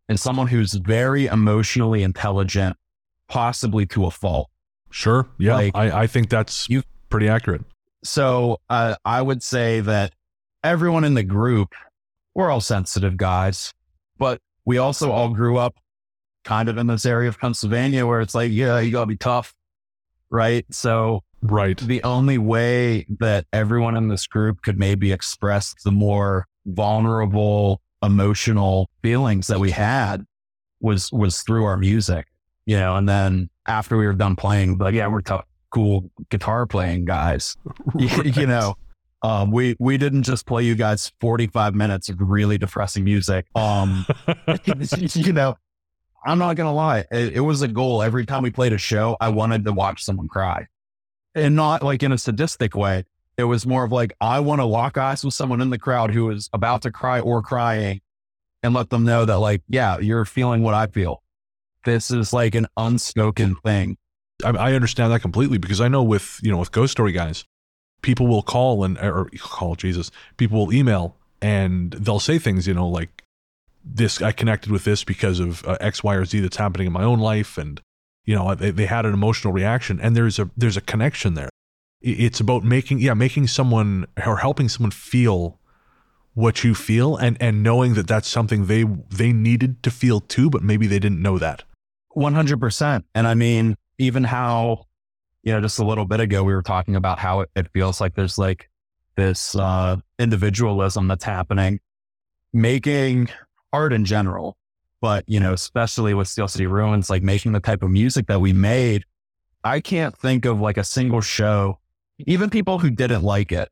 and 0.07 0.17
someone 0.19 0.47
who's 0.47 0.73
very 0.73 1.25
emotionally 1.25 2.01
intelligent, 2.01 2.77
possibly 3.27 3.85
to 3.87 4.05
a 4.05 4.11
fault. 4.11 4.49
Sure. 4.91 5.27
Yeah. 5.37 5.55
Like, 5.55 5.75
I, 5.75 6.01
I 6.03 6.07
think 6.07 6.29
that's 6.29 6.69
you- 6.69 6.83
pretty 7.09 7.27
accurate. 7.27 7.61
So 8.03 8.59
uh, 8.69 8.95
I 9.05 9.21
would 9.21 9.43
say 9.43 9.81
that 9.81 10.13
everyone 10.63 11.03
in 11.03 11.13
the 11.13 11.23
group, 11.23 11.73
we're 12.35 12.49
all 12.49 12.61
sensitive 12.61 13.17
guys, 13.17 13.73
but 14.17 14.39
we 14.65 14.77
also 14.77 15.11
all 15.11 15.29
grew 15.29 15.57
up 15.57 15.75
kind 16.45 16.69
of 16.69 16.77
in 16.77 16.87
this 16.87 17.05
area 17.05 17.27
of 17.29 17.37
Pennsylvania 17.39 18.05
where 18.07 18.21
it's 18.21 18.33
like, 18.35 18.51
yeah, 18.51 18.79
you 18.79 18.91
gotta 18.91 19.05
be 19.07 19.17
tough. 19.17 19.53
Right. 20.29 20.65
So 20.71 21.23
Right. 21.41 21.77
the 21.77 22.03
only 22.03 22.37
way 22.37 23.05
that 23.19 23.45
everyone 23.53 23.95
in 23.97 24.07
this 24.09 24.27
group 24.27 24.61
could 24.61 24.77
maybe 24.77 25.11
express 25.11 25.73
the 25.83 25.91
more 25.91 26.45
vulnerable 26.65 27.81
emotional 28.03 28.89
feelings 29.01 29.47
that 29.47 29.59
we 29.59 29.71
had 29.71 30.25
was 30.81 31.11
was 31.11 31.41
through 31.41 31.65
our 31.65 31.75
music 31.77 32.27
you 32.69 32.77
know 32.77 32.95
and 32.97 33.09
then 33.09 33.49
after 33.65 33.97
we 33.97 34.05
were 34.05 34.13
done 34.13 34.35
playing 34.35 34.77
like 34.77 34.93
yeah 34.93 35.07
we're 35.07 35.21
tough 35.21 35.43
cool 35.71 36.11
guitar 36.29 36.65
playing 36.65 37.03
guys. 37.05 37.57
You, 37.97 38.09
you 38.23 38.45
know 38.45 38.75
um, 39.23 39.51
we 39.51 39.75
we 39.79 39.97
didn't 39.97 40.23
just 40.23 40.45
play 40.45 40.63
you 40.63 40.75
guys 40.75 41.11
45 41.19 41.73
minutes 41.73 42.09
of 42.09 42.17
really 42.21 42.57
depressing 42.57 43.03
music. 43.03 43.47
Um 43.55 44.05
you 45.13 45.33
know 45.33 45.57
i'm 46.25 46.37
not 46.37 46.55
gonna 46.55 46.73
lie 46.73 47.05
it, 47.11 47.33
it 47.33 47.39
was 47.39 47.63
a 47.63 47.67
goal. 47.67 48.03
Every 48.03 48.25
time 48.25 48.43
we 48.43 48.51
played 48.51 48.73
a 48.73 48.77
show 48.77 49.17
i 49.19 49.29
wanted 49.29 49.65
to 49.65 49.73
watch 49.73 50.03
someone 50.03 50.27
cry. 50.27 50.67
And 51.33 51.55
not 51.55 51.81
like 51.81 52.03
in 52.03 52.11
a 52.11 52.17
sadistic 52.17 52.75
way. 52.75 53.05
It 53.37 53.45
was 53.45 53.65
more 53.65 53.85
of 53.85 53.91
like, 53.91 54.13
I 54.19 54.41
want 54.41 54.59
to 54.59 54.65
lock 54.65 54.97
eyes 54.97 55.23
with 55.23 55.33
someone 55.33 55.61
in 55.61 55.69
the 55.69 55.79
crowd 55.79 56.11
who 56.11 56.29
is 56.29 56.49
about 56.51 56.81
to 56.81 56.91
cry 56.91 57.19
or 57.19 57.41
crying 57.41 58.01
and 58.61 58.73
let 58.73 58.89
them 58.89 59.05
know 59.05 59.23
that, 59.23 59.37
like, 59.37 59.61
yeah, 59.69 59.97
you're 59.99 60.25
feeling 60.25 60.61
what 60.61 60.73
I 60.73 60.87
feel. 60.87 61.23
This 61.85 62.11
is 62.11 62.33
like 62.33 62.55
an 62.55 62.67
unspoken 62.77 63.55
thing. 63.63 63.97
I, 64.43 64.49
I 64.49 64.73
understand 64.73 65.11
that 65.11 65.21
completely 65.21 65.57
because 65.57 65.81
I 65.81 65.87
know 65.87 66.03
with 66.03 66.39
you 66.41 66.51
know 66.51 66.57
with 66.57 66.71
Ghost 66.71 66.91
Story 66.91 67.11
Guys, 67.11 67.45
people 68.01 68.27
will 68.27 68.43
call 68.43 68.83
and 68.83 68.97
or 68.97 69.29
call 69.39 69.75
Jesus, 69.75 70.11
people 70.37 70.59
will 70.65 70.73
email 70.73 71.15
and 71.41 71.91
they'll 71.93 72.19
say 72.19 72.37
things 72.37 72.67
you 72.67 72.73
know 72.73 72.87
like 72.87 73.23
this 73.83 74.21
I 74.21 74.31
connected 74.31 74.71
with 74.71 74.83
this 74.83 75.03
because 75.03 75.39
of 75.39 75.65
uh, 75.65 75.77
X, 75.79 76.03
Y, 76.03 76.15
or 76.15 76.25
Z 76.25 76.39
that's 76.39 76.57
happening 76.57 76.87
in 76.87 76.93
my 76.93 77.03
own 77.03 77.19
life, 77.19 77.57
and 77.57 77.81
you 78.25 78.35
know 78.35 78.53
they, 78.55 78.71
they 78.71 78.85
had 78.85 79.05
an 79.05 79.13
emotional 79.13 79.53
reaction, 79.53 79.99
and 79.99 80.15
there's 80.15 80.39
a 80.39 80.49
there's 80.57 80.77
a 80.77 80.81
connection 80.81 81.33
there. 81.33 81.49
It's 82.01 82.39
about 82.39 82.63
making 82.63 82.99
yeah 82.99 83.13
making 83.13 83.47
someone 83.47 84.05
or 84.25 84.37
helping 84.37 84.69
someone 84.69 84.91
feel 84.91 85.59
what 86.33 86.63
you 86.63 86.75
feel 86.75 87.17
and 87.17 87.37
and 87.41 87.63
knowing 87.63 87.95
that 87.95 88.07
that's 88.07 88.27
something 88.27 88.65
they 88.65 88.83
they 88.83 89.33
needed 89.33 89.81
to 89.83 89.91
feel 89.91 90.19
too, 90.19 90.49
but 90.49 90.61
maybe 90.61 90.87
they 90.87 90.99
didn't 90.99 91.21
know 91.21 91.37
that. 91.37 91.63
100%. 92.15 93.03
And 93.15 93.27
I 93.27 93.33
mean, 93.33 93.75
even 93.97 94.23
how, 94.23 94.85
you 95.43 95.53
know, 95.53 95.61
just 95.61 95.79
a 95.79 95.85
little 95.85 96.05
bit 96.05 96.19
ago, 96.19 96.43
we 96.43 96.53
were 96.53 96.63
talking 96.63 96.95
about 96.95 97.19
how 97.19 97.41
it, 97.41 97.49
it 97.55 97.67
feels 97.73 98.01
like 98.01 98.15
there's 98.15 98.37
like 98.37 98.69
this 99.15 99.55
uh, 99.55 99.97
individualism 100.17 101.07
that's 101.07 101.23
happening, 101.23 101.79
making 102.53 103.29
art 103.73 103.93
in 103.93 104.05
general, 104.05 104.57
but, 105.01 105.23
you 105.27 105.39
know, 105.39 105.53
especially 105.53 106.13
with 106.13 106.27
Steel 106.27 106.47
City 106.47 106.67
Ruins, 106.67 107.09
like 107.09 107.23
making 107.23 107.51
the 107.51 107.59
type 107.59 107.83
of 107.83 107.91
music 107.91 108.27
that 108.27 108.41
we 108.41 108.53
made. 108.53 109.05
I 109.63 109.81
can't 109.81 110.17
think 110.17 110.45
of 110.45 110.59
like 110.61 110.77
a 110.77 110.83
single 110.83 111.21
show, 111.21 111.79
even 112.19 112.49
people 112.49 112.79
who 112.79 112.89
didn't 112.89 113.23
like 113.23 113.51
it, 113.51 113.69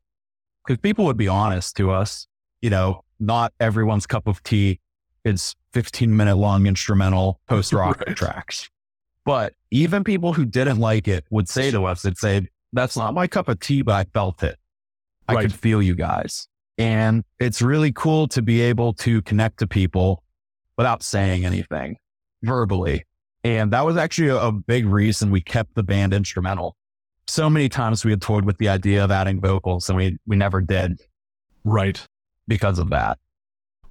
because 0.66 0.80
people 0.80 1.06
would 1.06 1.16
be 1.16 1.28
honest 1.28 1.76
to 1.76 1.90
us, 1.90 2.26
you 2.60 2.70
know, 2.70 3.04
not 3.18 3.52
everyone's 3.58 4.06
cup 4.06 4.26
of 4.26 4.42
tea 4.42 4.80
is 5.24 5.54
15 5.72 6.16
minute 6.16 6.36
long 6.36 6.66
instrumental 6.66 7.40
post 7.48 7.72
rock 7.74 8.02
Right. 8.06 8.16
tracks. 8.16 8.68
But 9.24 9.52
even 9.70 10.04
people 10.04 10.32
who 10.32 10.44
didn't 10.46 10.78
like 10.78 11.06
it 11.08 11.24
would 11.30 11.48
say 11.48 11.70
to 11.70 11.84
us, 11.84 12.02
they'd 12.02 12.16
say, 12.16 12.48
That's 12.72 12.96
not 12.96 13.14
my 13.14 13.26
cup 13.26 13.48
of 13.48 13.60
tea, 13.60 13.82
but 13.82 13.94
I 13.94 14.04
felt 14.14 14.42
it. 14.42 14.58
I 15.28 15.34
Right. 15.34 15.42
could 15.42 15.52
feel 15.54 15.82
you 15.82 15.94
guys. 15.94 16.48
And 16.78 17.24
it's 17.40 17.60
really 17.60 17.92
cool 17.92 18.28
to 18.28 18.40
be 18.40 18.60
able 18.60 18.92
to 18.94 19.20
connect 19.22 19.58
to 19.58 19.66
people 19.66 20.22
without 20.76 21.02
saying 21.02 21.44
anything 21.44 21.96
verbally. 22.42 23.04
And 23.44 23.72
that 23.72 23.84
was 23.84 23.96
actually 23.96 24.28
a, 24.28 24.36
a 24.38 24.52
big 24.52 24.86
reason 24.86 25.30
we 25.30 25.40
kept 25.40 25.74
the 25.74 25.82
band 25.82 26.12
instrumental. 26.14 26.76
So 27.26 27.50
many 27.50 27.68
times 27.68 28.04
we 28.04 28.12
had 28.12 28.22
toyed 28.22 28.44
with 28.44 28.56
the 28.58 28.68
idea 28.68 29.04
of 29.04 29.10
adding 29.10 29.40
vocals 29.40 29.88
and 29.90 29.96
we, 29.98 30.16
we 30.26 30.36
never 30.36 30.60
did 30.60 31.00
Right. 31.64 32.02
because 32.46 32.78
of 32.78 32.90
that. 32.90 33.18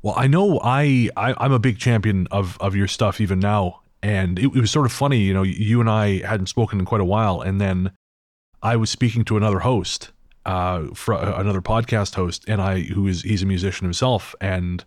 Well, 0.02 0.14
I 0.18 0.28
know 0.28 0.60
I, 0.64 1.10
I 1.18 1.34
I'm 1.38 1.52
a 1.52 1.60
big 1.60 1.80
champion 1.80 2.28
of 2.32 2.58
of 2.60 2.76
your 2.76 2.88
stuff 2.88 3.20
even 3.20 3.40
now, 3.40 3.82
and 4.02 4.38
it, 4.38 4.46
it 4.46 4.62
was 4.62 4.72
sort 4.72 4.86
of 4.86 4.92
funny. 4.92 5.20
You 5.20 5.34
know, 5.34 5.44
you 5.44 5.82
and 5.82 5.90
I 5.90 6.26
hadn't 6.26 6.48
spoken 6.48 6.80
in 6.80 6.86
quite 6.86 7.02
a 7.02 7.06
while, 7.06 7.42
and 7.42 7.60
then 7.60 7.92
I 8.62 8.76
was 8.76 8.90
speaking 8.90 9.26
to 9.26 9.38
another 9.38 9.60
host, 9.60 10.12
uh, 10.46 10.86
for 10.94 11.14
another 11.14 11.62
podcast 11.62 12.16
host, 12.16 12.46
and 12.48 12.62
I 12.62 12.82
who 12.82 13.06
is 13.08 13.22
he's 13.22 13.44
a 13.44 13.46
musician 13.46 13.86
himself, 13.86 14.34
and 14.40 14.84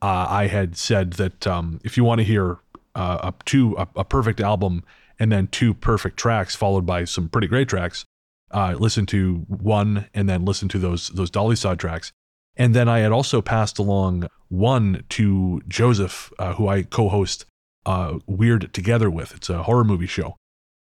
uh, 0.00 0.26
I 0.28 0.46
had 0.46 0.76
said 0.76 1.14
that 1.14 1.46
um, 1.46 1.80
if 1.84 1.96
you 1.96 2.04
want 2.04 2.20
to 2.20 2.24
hear 2.24 2.58
uh, 2.94 3.32
a 3.32 3.44
two 3.44 3.76
a, 3.76 3.86
a 3.96 4.04
perfect 4.04 4.40
album 4.40 4.82
and 5.18 5.30
then 5.30 5.48
two 5.48 5.74
perfect 5.74 6.16
tracks 6.16 6.56
followed 6.56 6.86
by 6.86 7.04
some 7.04 7.28
pretty 7.28 7.48
great 7.48 7.68
tracks, 7.68 8.04
uh, 8.50 8.74
listen 8.78 9.04
to 9.06 9.44
one 9.48 10.06
and 10.14 10.28
then 10.28 10.44
listen 10.44 10.68
to 10.68 10.78
those 10.78 11.08
those 11.08 11.30
Dolysods 11.30 11.78
tracks. 11.78 12.12
And 12.58 12.74
then 12.74 12.88
I 12.88 12.98
had 12.98 13.12
also 13.12 13.40
passed 13.40 13.78
along 13.78 14.28
one 14.48 15.04
to 15.10 15.62
Joseph, 15.68 16.32
uh, 16.38 16.54
who 16.54 16.66
I 16.66 16.82
co-host 16.82 17.44
uh, 17.86 18.18
Weird 18.26 18.74
Together 18.74 19.08
with. 19.08 19.32
It's 19.34 19.48
a 19.48 19.62
horror 19.62 19.84
movie 19.84 20.08
show, 20.08 20.36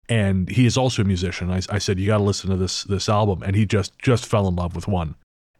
and 0.10 0.50
he 0.50 0.66
is 0.66 0.76
also 0.76 1.04
a 1.04 1.06
musician. 1.06 1.52
I, 1.52 1.62
I 1.70 1.78
said 1.78 2.00
you 2.00 2.08
got 2.08 2.18
to 2.18 2.24
listen 2.24 2.50
to 2.50 2.58
this 2.58 2.84
this 2.84 3.08
album, 3.08 3.44
and 3.44 3.56
he 3.56 3.66
just 3.66 3.98
just 4.00 4.26
fell 4.26 4.48
in 4.48 4.56
love 4.56 4.76
with 4.76 4.88
one, 4.88 5.16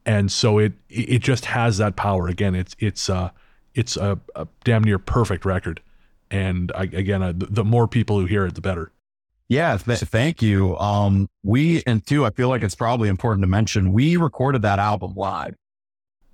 and 0.06 0.32
so 0.32 0.58
it 0.58 0.74
it 0.90 1.20
just 1.20 1.46
has 1.46 1.78
that 1.78 1.96
power. 1.96 2.28
Again, 2.28 2.56
it's 2.56 2.76
it's 2.80 3.08
uh 3.10 3.30
it's 3.76 3.96
a, 3.96 4.20
a 4.36 4.48
damn 4.64 4.84
near 4.84 5.00
perfect 5.00 5.46
record, 5.46 5.82
and 6.32 6.72
I, 6.74 6.84
again, 6.84 7.22
the, 7.22 7.48
the 7.50 7.64
more 7.64 7.88
people 7.88 8.20
who 8.20 8.26
hear 8.26 8.46
it, 8.46 8.56
the 8.56 8.62
better. 8.62 8.92
Yeah, 9.48 9.78
th- 9.78 10.00
thank 10.00 10.42
you. 10.42 10.78
Um, 10.78 11.30
we 11.44 11.84
and 11.86 12.06
two, 12.06 12.26
I 12.26 12.32
feel 12.32 12.50
like 12.50 12.64
it's 12.64 12.76
probably 12.76 13.10
important 13.10 13.44
to 13.44 13.48
mention 13.48 13.94
we 13.94 14.18
recorded 14.18 14.64
that 14.64 14.80
album 14.80 15.14
live. 15.16 15.56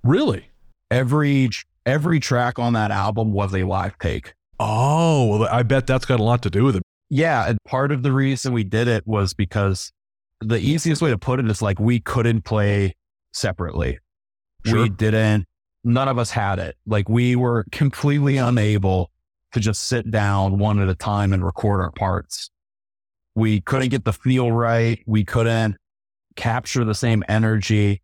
Really? 0.02 0.50
Every 0.90 1.50
every 1.84 2.20
track 2.20 2.58
on 2.58 2.74
that 2.74 2.90
album 2.90 3.32
was 3.32 3.54
a 3.54 3.64
live 3.64 3.98
take. 3.98 4.34
Oh, 4.60 5.26
well, 5.38 5.48
I 5.50 5.62
bet 5.62 5.86
that's 5.86 6.04
got 6.04 6.20
a 6.20 6.22
lot 6.22 6.42
to 6.42 6.50
do 6.50 6.64
with 6.64 6.76
it. 6.76 6.82
Yeah, 7.10 7.48
and 7.48 7.58
part 7.64 7.92
of 7.92 8.02
the 8.02 8.12
reason 8.12 8.52
we 8.52 8.64
did 8.64 8.88
it 8.88 9.06
was 9.06 9.32
because 9.32 9.92
the 10.40 10.58
easiest 10.58 11.00
way 11.00 11.10
to 11.10 11.18
put 11.18 11.40
it 11.40 11.48
is 11.50 11.62
like 11.62 11.78
we 11.80 12.00
couldn't 12.00 12.42
play 12.42 12.94
separately. 13.32 13.98
Sure. 14.66 14.82
We 14.82 14.88
didn't. 14.88 15.46
None 15.84 16.08
of 16.08 16.18
us 16.18 16.30
had 16.30 16.58
it. 16.58 16.76
Like 16.86 17.08
we 17.08 17.36
were 17.36 17.64
completely 17.70 18.36
unable 18.36 19.10
to 19.52 19.60
just 19.60 19.84
sit 19.84 20.10
down 20.10 20.58
one 20.58 20.80
at 20.80 20.88
a 20.88 20.94
time 20.94 21.32
and 21.32 21.44
record 21.44 21.80
our 21.80 21.92
parts. 21.92 22.50
We 23.34 23.60
couldn't 23.60 23.88
get 23.88 24.04
the 24.04 24.12
feel 24.12 24.52
right. 24.52 25.02
We 25.06 25.24
couldn't 25.24 25.76
capture 26.36 26.84
the 26.84 26.94
same 26.94 27.24
energy. 27.28 28.02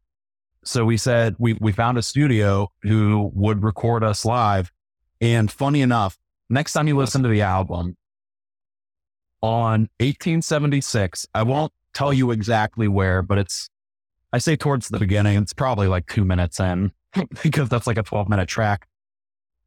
So 0.64 0.84
we 0.84 0.96
said 0.96 1.36
we 1.38 1.54
we 1.54 1.72
found 1.72 1.98
a 1.98 2.02
studio 2.02 2.70
who 2.82 3.30
would 3.34 3.62
record 3.62 4.02
us 4.02 4.24
live. 4.24 4.72
And 5.20 5.50
funny 5.50 5.80
enough, 5.80 6.18
next 6.50 6.72
time 6.72 6.88
you 6.88 6.96
listen 6.96 7.22
to 7.22 7.28
the 7.28 7.42
album 7.42 7.96
on 9.42 9.88
1876, 10.00 11.26
I 11.34 11.42
won't 11.42 11.72
tell 11.92 12.12
you 12.12 12.30
exactly 12.30 12.88
where, 12.88 13.22
but 13.22 13.38
it's 13.38 13.68
I 14.32 14.38
say 14.38 14.56
towards 14.56 14.88
the 14.88 14.98
beginning. 14.98 15.38
It's 15.38 15.52
probably 15.52 15.86
like 15.86 16.08
two 16.08 16.24
minutes 16.24 16.58
in 16.58 16.92
because 17.42 17.68
that's 17.68 17.86
like 17.86 17.98
a 17.98 18.02
12 18.02 18.28
minute 18.28 18.48
track. 18.48 18.88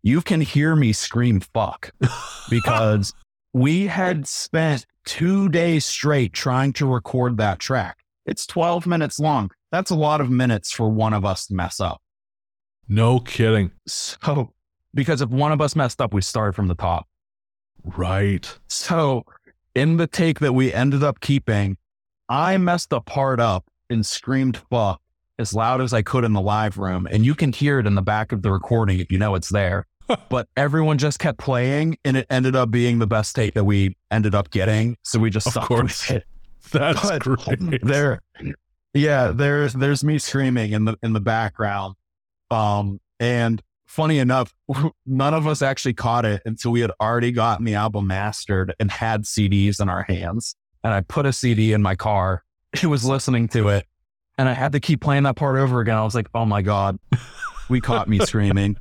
You 0.04 0.22
can 0.22 0.42
hear 0.42 0.76
me 0.76 0.94
scream 0.94 1.40
fuck 1.40 1.92
because 2.50 3.14
we 3.54 3.88
had 3.88 4.28
spent 4.28 4.86
two 5.06 5.50
days 5.50 5.86
straight 5.86 6.34
trying 6.34 6.74
to 6.74 6.86
record 6.86 7.38
that 7.38 7.60
track. 7.60 7.98
It's 8.26 8.46
12 8.46 8.86
minutes 8.86 9.20
long. 9.20 9.52
That's 9.72 9.92
a 9.92 9.96
lot 9.96 10.22
of 10.22 10.30
minutes 10.30 10.72
for 10.72 10.90
one 10.90 11.14
of 11.14 11.26
us 11.26 11.48
to 11.48 11.54
mess 11.54 11.80
up. 11.80 12.02
No 12.88 13.20
kidding. 13.20 13.72
So, 13.86 14.54
because 14.94 15.22
if 15.22 15.30
one 15.30 15.52
of 15.52 15.60
us 15.62 15.76
messed 15.76 16.02
up, 16.02 16.14
we 16.14 16.22
started 16.22 16.54
from 16.54 16.68
the 16.68 16.76
top. 16.76 17.08
Right. 17.84 18.58
So, 18.70 19.24
in 19.76 19.98
the 19.98 20.08
take 20.08 20.40
that 20.40 20.54
we 20.54 20.74
ended 20.74 21.04
up 21.04 21.20
keeping, 21.20 21.78
I 22.30 22.58
messed 22.58 22.90
the 22.90 23.02
part 23.02 23.40
up 23.40 23.66
and 23.90 24.06
screamed 24.06 24.58
fuck 24.70 25.02
as 25.40 25.54
loud 25.54 25.82
as 25.82 25.94
I 25.94 26.02
could 26.02 26.24
in 26.24 26.34
the 26.34 26.42
live 26.42 26.78
room. 26.78 27.08
And 27.12 27.26
you 27.26 27.36
can 27.36 27.54
hear 27.54 27.80
it 27.80 27.86
in 27.86 27.96
the 27.96 28.02
back 28.02 28.32
of 28.32 28.42
the 28.42 28.52
recording 28.52 29.00
if 29.00 29.12
you 29.12 29.18
know 29.20 29.36
it's 29.36 29.50
there. 29.50 29.86
but 30.30 30.48
everyone 30.56 30.98
just 30.98 31.20
kept 31.20 31.38
playing 31.38 31.98
and 32.06 32.16
it 32.18 32.26
ended 32.30 32.56
up 32.56 32.72
being 32.72 33.00
the 33.00 33.08
best 33.08 33.36
take 33.36 33.54
that 33.54 33.66
we 33.66 33.96
ended 34.10 34.34
up 34.34 34.50
getting. 34.50 34.96
So 35.04 35.20
we 35.20 35.30
just 35.30 35.56
Of 35.56 35.66
course. 35.66 36.08
with 36.10 36.18
it. 36.18 36.24
That's 36.72 37.02
But 37.02 37.22
great. 37.22 37.82
There, 37.84 38.22
yeah, 38.98 39.28
there's 39.32 39.74
there's 39.74 40.04
me 40.04 40.18
screaming 40.20 40.72
in 40.74 40.86
the 40.86 40.98
in 41.04 41.14
the 41.14 41.20
background. 41.22 41.96
Um, 42.52 43.00
and 43.20 43.62
funny 43.88 44.20
enough, 44.20 44.54
none 45.06 45.34
of 45.34 45.48
us 45.48 45.62
actually 45.62 45.94
caught 45.94 46.26
it 46.26 46.42
until 46.46 46.72
we 46.72 46.82
had 46.82 46.92
already 47.02 47.32
gotten 47.32 47.66
the 47.66 47.76
album 47.76 48.08
mastered 48.08 48.74
and 48.80 48.90
had 48.92 49.24
CDs 49.24 49.80
in 49.82 49.90
our 49.90 50.04
hands. 50.04 50.56
And 50.84 50.94
I 50.94 51.02
put 51.02 51.26
a 51.26 51.34
CD 51.34 51.74
in 51.74 51.82
my 51.82 51.96
car. 51.96 52.44
It 52.84 52.88
was 52.88 53.06
listening 53.06 53.48
to 53.50 53.70
it, 53.70 53.86
and 54.38 54.48
I 54.50 54.54
had 54.54 54.74
to 54.74 54.80
keep 54.82 55.02
playing 55.02 55.24
that 55.24 55.36
part 55.38 55.58
over 55.58 55.80
again. 55.80 55.96
I 55.98 56.04
was 56.04 56.14
like, 56.14 56.28
"Oh 56.36 56.46
my 56.46 56.62
god, 56.62 57.00
we 57.70 57.80
caught 57.82 58.08
me 58.10 58.20
screaming." 58.20 58.78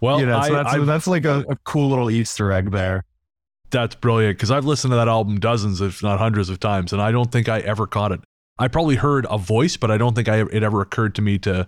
well, 0.00 0.20
you 0.20 0.26
know, 0.26 0.40
so 0.42 0.48
I- 0.48 0.50
that's 0.62 0.74
I've- 0.74 0.84
that's 0.84 1.06
like 1.06 1.24
a, 1.24 1.44
a 1.48 1.56
cool 1.64 1.88
little 1.88 2.10
Easter 2.10 2.52
egg 2.52 2.70
there. 2.70 3.04
That's 3.70 3.94
brilliant 3.94 4.36
because 4.38 4.50
I've 4.50 4.64
listened 4.64 4.92
to 4.92 4.96
that 4.96 5.08
album 5.08 5.40
dozens, 5.40 5.80
if 5.80 6.02
not 6.02 6.18
hundreds 6.18 6.48
of 6.50 6.60
times, 6.60 6.92
and 6.92 7.02
I 7.02 7.10
don't 7.10 7.30
think 7.32 7.48
I 7.48 7.58
ever 7.60 7.86
caught 7.86 8.12
it. 8.12 8.20
I 8.58 8.68
probably 8.68 8.96
heard 8.96 9.26
a 9.28 9.36
voice, 9.38 9.76
but 9.76 9.90
I 9.90 9.98
don't 9.98 10.14
think 10.14 10.28
I 10.28 10.40
it 10.42 10.62
ever 10.62 10.80
occurred 10.80 11.14
to 11.16 11.22
me 11.22 11.38
to. 11.40 11.66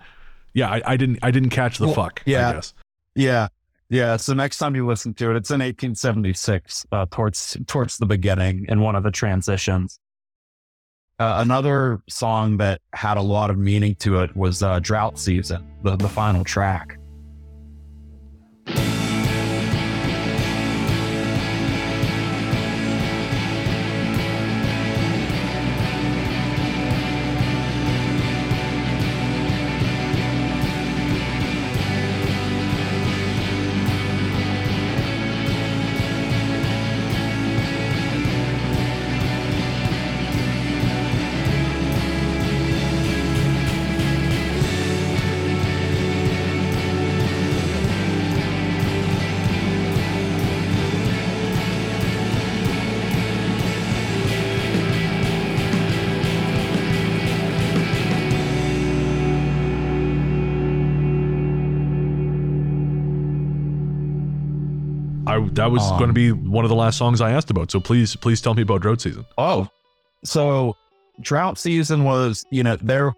Yeah, 0.55 0.71
I, 0.71 0.83
I 0.87 0.97
didn't. 0.97 1.19
I 1.23 1.31
didn't 1.31 1.51
catch 1.51 1.79
the 1.79 1.87
Well, 1.87 1.95
fuck. 1.95 2.23
yeah. 2.25 2.49
I 2.49 2.53
guess. 2.55 2.75
Yeah. 3.15 3.49
Yeah. 3.91 4.17
So 4.17 4.33
next 4.35 4.59
time 4.59 4.75
you 4.75 4.87
listen 4.87 5.13
to 5.15 5.31
it, 5.31 5.37
it's 5.37 5.51
in 5.51 5.61
1876, 5.61 6.87
uh, 6.93 7.07
towards 7.11 7.57
towards 7.67 7.99
the 7.99 8.07
beginning 8.07 8.67
in 8.69 8.81
one 8.81 8.95
of 8.97 9.03
the 9.03 9.11
transitions. 9.11 9.99
Uh, 11.19 11.39
another 11.39 12.01
song 12.09 12.59
that 12.59 12.81
had 12.93 13.17
a 13.17 13.23
lot 13.23 13.51
of 13.51 13.59
meaning 13.59 13.95
to 13.97 14.21
it 14.21 14.35
was 14.37 14.63
uh, 14.63 14.79
Drought 14.79 15.19
Season, 15.19 15.67
the, 15.83 15.97
the 15.97 16.09
final 16.09 16.45
track. 16.45 16.98
That 65.69 65.73
was 65.75 65.91
Um, 65.91 65.99
going 65.99 66.09
to 66.09 66.15
be 66.15 66.33
one 66.33 66.65
of 66.65 66.69
the 66.69 66.75
last 66.75 66.99
songs 66.99 67.21
I 67.21 67.31
asked 67.33 67.51
about. 67.51 67.71
So 67.71 67.81
please, 67.81 68.17
please 68.17 68.41
tell 68.41 68.55
me 68.55 68.63
about 68.63 68.81
Drought 68.83 69.01
Season. 69.01 69.25
Oh, 69.37 69.69
so 70.25 70.77
Drought 71.21 71.59
Season 71.59 72.05
was, 72.05 72.45
you 72.51 72.63
know, 72.63 72.77
there, 72.77 73.15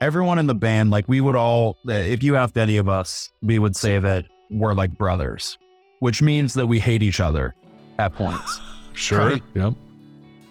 everyone 0.00 0.38
in 0.38 0.46
the 0.46 0.54
band, 0.54 0.90
like 0.90 1.08
we 1.08 1.20
would 1.20 1.36
all, 1.36 1.76
if 1.86 2.22
you 2.22 2.36
asked 2.36 2.56
any 2.58 2.76
of 2.76 2.88
us, 2.88 3.30
we 3.42 3.58
would 3.58 3.74
say 3.76 3.98
that 3.98 4.26
we're 4.50 4.74
like 4.74 4.96
brothers, 4.96 5.58
which 6.00 6.22
means 6.22 6.54
that 6.54 6.66
we 6.66 6.78
hate 6.78 7.02
each 7.02 7.20
other 7.20 7.54
at 7.98 8.14
points. 8.14 8.60
Sure. 8.94 9.18
Right. 9.20 9.42
Yeah. 9.54 9.70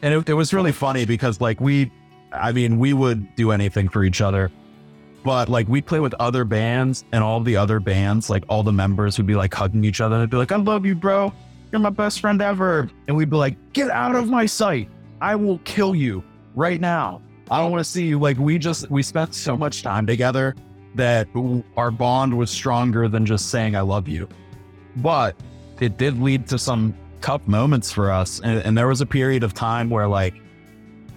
And 0.02 0.14
it, 0.14 0.30
it 0.30 0.34
was 0.34 0.54
really 0.54 0.72
funny 0.72 1.04
because, 1.04 1.42
like, 1.42 1.60
we, 1.60 1.92
I 2.32 2.54
mean, 2.54 2.80
we 2.80 2.94
would 2.94 3.36
do 3.36 3.52
anything 3.52 3.90
for 3.90 4.06
each 4.06 4.22
other. 4.22 4.50
But 5.28 5.50
like 5.50 5.68
we'd 5.68 5.86
play 5.86 6.00
with 6.00 6.14
other 6.22 6.46
bands 6.46 7.04
and 7.12 7.22
all 7.22 7.42
the 7.42 7.58
other 7.58 7.82
bands, 7.82 8.30
like 8.30 8.46
all 8.48 8.64
the 8.64 8.72
members 8.72 9.18
would 9.18 9.28
be 9.28 9.36
like 9.36 9.54
hugging 9.54 9.84
each 9.84 10.00
other. 10.00 10.20
They'd 10.20 10.30
be 10.30 10.38
like, 10.38 10.54
I 10.54 10.56
love 10.56 10.86
you, 10.86 10.96
bro. 10.96 11.34
You're 11.70 11.82
my 11.82 11.90
best 11.90 12.22
friend 12.22 12.42
ever. 12.42 12.90
And 13.10 13.18
we'd 13.18 13.30
be 13.30 13.36
like, 13.36 13.58
get 13.74 13.90
out 13.90 14.16
of 14.16 14.30
my 14.30 14.46
sight. 14.46 14.90
I 15.20 15.36
will 15.36 15.58
kill 15.66 15.94
you 15.94 16.24
right 16.56 16.80
now. 16.80 17.22
I 17.52 17.60
don't 17.60 17.72
want 17.72 17.84
to 17.84 17.92
see 17.92 18.08
you. 18.08 18.18
Like 18.18 18.38
we 18.38 18.58
just, 18.58 18.90
we 18.90 19.04
spent 19.04 19.36
so 19.36 19.58
much 19.58 19.84
time 19.84 20.08
together 20.08 20.56
that 20.96 21.28
our 21.76 21.92
bond 21.92 22.38
was 22.38 22.50
stronger 22.50 23.10
than 23.10 23.26
just 23.26 23.50
saying, 23.50 23.76
I 23.76 23.82
love 23.82 24.08
you. 24.08 24.30
But 24.96 25.36
it 25.82 25.98
did 25.98 26.22
lead 26.22 26.48
to 26.48 26.58
some 26.58 26.98
tough 27.20 27.46
moments 27.50 27.92
for 27.92 28.14
us. 28.14 28.40
And, 28.40 28.62
and 28.62 28.78
there 28.78 28.88
was 28.88 29.02
a 29.02 29.06
period 29.06 29.44
of 29.44 29.54
time 29.54 29.90
where 29.90 30.08
like 30.08 30.36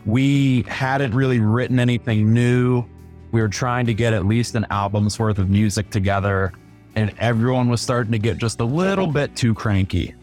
we 0.05 0.63
hadn't 0.63 1.15
really 1.15 1.39
written 1.39 1.79
anything 1.79 2.35
new. 2.35 2.85
We 3.33 3.41
were 3.41 3.49
trying 3.49 3.87
to 3.87 3.95
get 3.95 4.13
at 4.13 4.27
least 4.27 4.55
an 4.55 4.67
album's 4.71 5.19
worth 5.19 5.39
of 5.39 5.51
music 5.51 5.91
together, 5.91 6.53
and 6.95 7.13
everyone 7.19 7.69
was 7.69 7.81
starting 7.81 8.13
to 8.13 8.19
get 8.19 8.39
just 8.39 8.61
a 8.61 8.65
little 8.65 9.07
bit 9.07 9.37
too 9.37 9.55
cranky. 9.55 10.15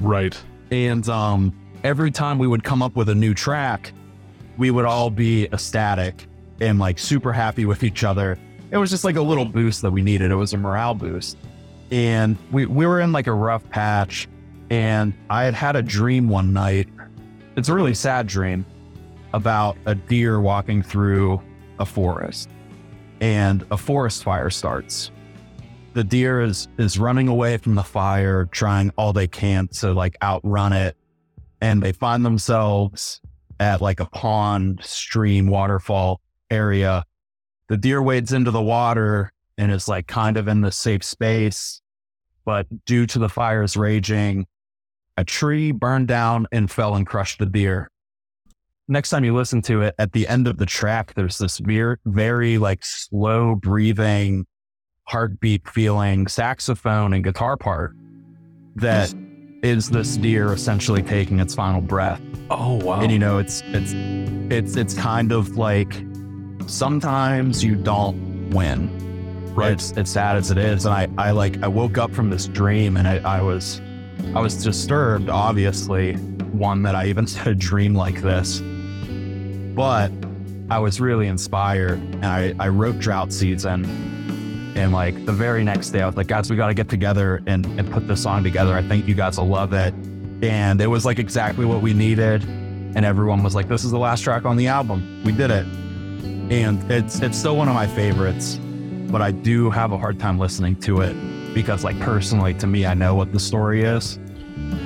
Right. 0.00 0.38
And 0.70 1.08
um, 1.08 1.54
every 1.82 2.10
time 2.10 2.38
we 2.38 2.46
would 2.46 2.62
come 2.62 2.82
up 2.82 2.96
with 2.96 3.08
a 3.08 3.14
new 3.14 3.34
track, 3.34 3.92
we 4.58 4.70
would 4.70 4.84
all 4.84 5.10
be 5.10 5.44
ecstatic 5.46 6.26
and 6.60 6.78
like 6.78 6.98
super 6.98 7.32
happy 7.32 7.64
with 7.64 7.82
each 7.82 8.04
other. 8.04 8.38
It 8.70 8.76
was 8.76 8.90
just 8.90 9.04
like 9.04 9.16
a 9.16 9.22
little 9.22 9.44
boost 9.44 9.82
that 9.82 9.90
we 9.90 10.02
needed. 10.02 10.30
It 10.30 10.36
was 10.36 10.52
a 10.52 10.58
morale 10.58 10.94
boost. 10.94 11.36
And 11.90 12.36
we, 12.50 12.66
we 12.66 12.86
were 12.86 13.00
in 13.00 13.12
like 13.12 13.26
a 13.26 13.32
rough 13.32 13.68
patch. 13.70 14.28
And 14.70 15.14
I 15.30 15.44
had 15.44 15.54
had 15.54 15.76
a 15.76 15.82
dream 15.82 16.28
one 16.28 16.52
night. 16.52 16.88
It's 17.56 17.68
a 17.68 17.74
really 17.74 17.94
sad 17.94 18.26
dream 18.26 18.66
about 19.32 19.76
a 19.86 19.94
deer 19.94 20.40
walking 20.40 20.82
through 20.82 21.40
a 21.78 21.86
forest 21.86 22.48
and 23.20 23.64
a 23.70 23.76
forest 23.76 24.22
fire 24.22 24.50
starts. 24.50 25.10
The 25.94 26.04
deer 26.04 26.42
is 26.42 26.68
is 26.76 26.98
running 26.98 27.28
away 27.28 27.56
from 27.56 27.74
the 27.74 27.82
fire, 27.82 28.46
trying 28.46 28.90
all 28.96 29.12
they 29.12 29.28
can 29.28 29.68
to 29.78 29.92
like 29.92 30.16
outrun 30.22 30.72
it. 30.72 30.96
And 31.60 31.82
they 31.82 31.92
find 31.92 32.24
themselves 32.24 33.20
at 33.60 33.80
like 33.80 34.00
a 34.00 34.06
pond, 34.06 34.80
stream, 34.82 35.46
waterfall 35.46 36.20
area. 36.50 37.04
The 37.68 37.76
deer 37.76 38.02
wades 38.02 38.32
into 38.32 38.50
the 38.50 38.60
water 38.60 39.32
and 39.56 39.70
is 39.70 39.88
like 39.88 40.06
kind 40.06 40.36
of 40.36 40.48
in 40.48 40.60
the 40.60 40.72
safe 40.72 41.04
space. 41.04 41.80
But 42.44 42.66
due 42.84 43.06
to 43.06 43.18
the 43.18 43.28
fires 43.28 43.76
raging, 43.76 44.46
a 45.16 45.24
tree 45.24 45.70
burned 45.70 46.08
down 46.08 46.46
and 46.52 46.70
fell 46.70 46.96
and 46.96 47.06
crushed 47.06 47.38
the 47.38 47.46
deer 47.46 47.90
next 48.88 49.10
time 49.10 49.24
you 49.24 49.34
listen 49.34 49.62
to 49.62 49.82
it, 49.82 49.94
at 49.98 50.12
the 50.12 50.26
end 50.28 50.46
of 50.46 50.58
the 50.58 50.66
track, 50.66 51.14
there's 51.14 51.38
this 51.38 51.58
very, 51.58 51.96
very 52.04 52.58
like 52.58 52.84
slow 52.84 53.54
breathing, 53.54 54.46
heartbeat 55.04 55.68
feeling 55.68 56.26
saxophone 56.26 57.12
and 57.12 57.24
guitar 57.24 57.56
part 57.56 57.94
that 58.76 59.14
is 59.62 59.88
this 59.88 60.16
deer 60.16 60.52
essentially 60.52 61.02
taking 61.02 61.40
its 61.40 61.54
final 61.54 61.80
breath. 61.80 62.20
Oh 62.50 62.74
wow! 62.84 63.00
And 63.00 63.10
you 63.10 63.18
know, 63.18 63.38
it's 63.38 63.62
it's 63.68 63.92
it's 64.52 64.76
it's 64.76 64.94
kind 64.94 65.32
of 65.32 65.56
like 65.56 66.04
sometimes 66.66 67.64
you 67.64 67.74
don't 67.74 68.50
win. 68.50 69.00
Right. 69.54 69.72
It's 69.72 69.92
it's 69.92 70.10
sad 70.10 70.36
as 70.36 70.50
it 70.50 70.58
is, 70.58 70.84
and 70.84 70.94
I 70.94 71.08
I 71.16 71.30
like 71.30 71.62
I 71.62 71.68
woke 71.68 71.96
up 71.96 72.12
from 72.12 72.28
this 72.28 72.46
dream 72.46 72.96
and 72.96 73.08
I 73.08 73.18
I 73.18 73.40
was 73.40 73.80
I 74.34 74.40
was 74.40 74.62
disturbed, 74.62 75.30
obviously, 75.30 76.14
one 76.52 76.82
that 76.82 76.94
I 76.94 77.06
even 77.06 77.26
had 77.28 77.46
a 77.46 77.54
dream 77.54 77.94
like 77.94 78.20
this. 78.20 78.60
But 79.74 80.12
I 80.70 80.78
was 80.78 81.00
really 81.00 81.26
inspired 81.26 81.98
and 81.98 82.26
I, 82.26 82.54
I 82.58 82.68
wrote 82.68 82.98
Drought 82.98 83.32
Season. 83.32 83.84
And 84.76 84.92
like 84.92 85.24
the 85.26 85.32
very 85.32 85.62
next 85.62 85.90
day, 85.90 86.00
I 86.00 86.06
was 86.06 86.16
like, 86.16 86.26
guys, 86.26 86.50
we 86.50 86.56
got 86.56 86.68
to 86.68 86.74
get 86.74 86.88
together 86.88 87.42
and, 87.46 87.66
and 87.78 87.90
put 87.90 88.08
this 88.08 88.22
song 88.22 88.42
together. 88.42 88.74
I 88.74 88.82
think 88.82 89.06
you 89.06 89.14
guys 89.14 89.38
will 89.38 89.46
love 89.46 89.72
it. 89.72 89.94
And 90.42 90.80
it 90.80 90.86
was 90.86 91.04
like 91.04 91.18
exactly 91.18 91.64
what 91.64 91.80
we 91.80 91.94
needed. 91.94 92.42
And 92.44 93.04
everyone 93.04 93.42
was 93.42 93.54
like, 93.54 93.68
this 93.68 93.84
is 93.84 93.90
the 93.90 93.98
last 93.98 94.22
track 94.22 94.44
on 94.44 94.56
the 94.56 94.68
album. 94.68 95.22
We 95.24 95.32
did 95.32 95.50
it. 95.50 95.66
And 96.50 96.90
it's 96.90 97.20
it's 97.20 97.38
still 97.38 97.56
one 97.56 97.68
of 97.68 97.74
my 97.74 97.86
favorites, 97.86 98.56
but 99.10 99.22
I 99.22 99.30
do 99.30 99.70
have 99.70 99.92
a 99.92 99.98
hard 99.98 100.20
time 100.20 100.38
listening 100.38 100.76
to 100.80 101.00
it 101.00 101.14
because 101.54 101.84
like 101.84 101.98
personally 102.00 102.52
to 102.54 102.66
me, 102.66 102.84
I 102.84 102.94
know 102.94 103.14
what 103.14 103.32
the 103.32 103.40
story 103.40 103.82
is. 103.82 104.18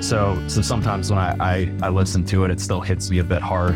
So 0.01 0.41
so 0.47 0.61
sometimes 0.61 1.09
when 1.09 1.19
I, 1.19 1.35
I, 1.39 1.73
I 1.81 1.89
listen 1.89 2.23
to 2.25 2.45
it, 2.45 2.51
it 2.51 2.59
still 2.61 2.81
hits 2.81 3.09
me 3.09 3.19
a 3.19 3.23
bit 3.23 3.41
hard. 3.41 3.75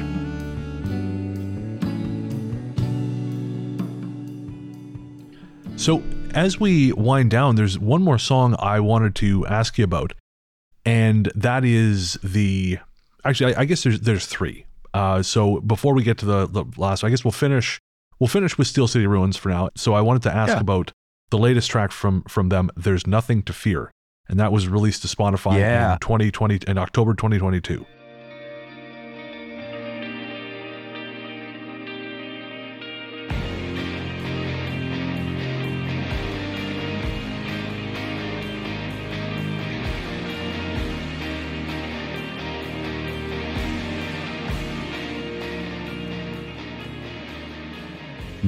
So, 5.83 6.01
as 6.33 6.61
we 6.61 6.93
wind 6.93 7.29
down, 7.29 7.55
there's 7.57 7.77
one 7.77 8.01
more 8.03 8.17
song 8.17 8.55
I 8.57 8.79
wanted 8.79 9.15
to 9.15 9.45
ask 9.47 9.77
you 9.77 9.83
about, 9.83 10.13
and 10.85 11.29
that 11.35 11.65
is 11.65 12.13
the. 12.23 12.77
Actually, 13.25 13.53
I, 13.53 13.61
I 13.61 13.65
guess 13.65 13.83
there's 13.83 13.99
there's 13.99 14.25
three. 14.25 14.65
Uh, 14.93 15.21
so 15.21 15.59
before 15.59 15.93
we 15.93 16.01
get 16.03 16.17
to 16.19 16.25
the, 16.25 16.47
the 16.47 16.63
last, 16.77 17.03
I 17.03 17.09
guess 17.09 17.25
we'll 17.25 17.33
finish. 17.33 17.81
We'll 18.17 18.29
finish 18.29 18.57
with 18.57 18.67
Steel 18.67 18.87
City 18.87 19.07
Ruins 19.07 19.35
for 19.35 19.49
now. 19.49 19.71
So 19.75 19.93
I 19.93 19.99
wanted 19.99 20.21
to 20.23 20.33
ask 20.33 20.53
Yeah. 20.53 20.61
about 20.61 20.93
the 21.31 21.37
latest 21.37 21.69
track 21.69 21.91
from 21.91 22.23
from 22.29 22.47
them. 22.47 22.69
There's 22.77 23.05
nothing 23.05 23.43
to 23.43 23.51
fear, 23.51 23.91
and 24.29 24.39
that 24.39 24.53
was 24.53 24.69
released 24.69 25.01
to 25.01 25.09
Spotify 25.09 25.59
Yeah. 25.59 25.93
in 25.95 25.99
2020 25.99 26.59
in 26.65 26.77
October 26.77 27.13
2022. 27.13 27.85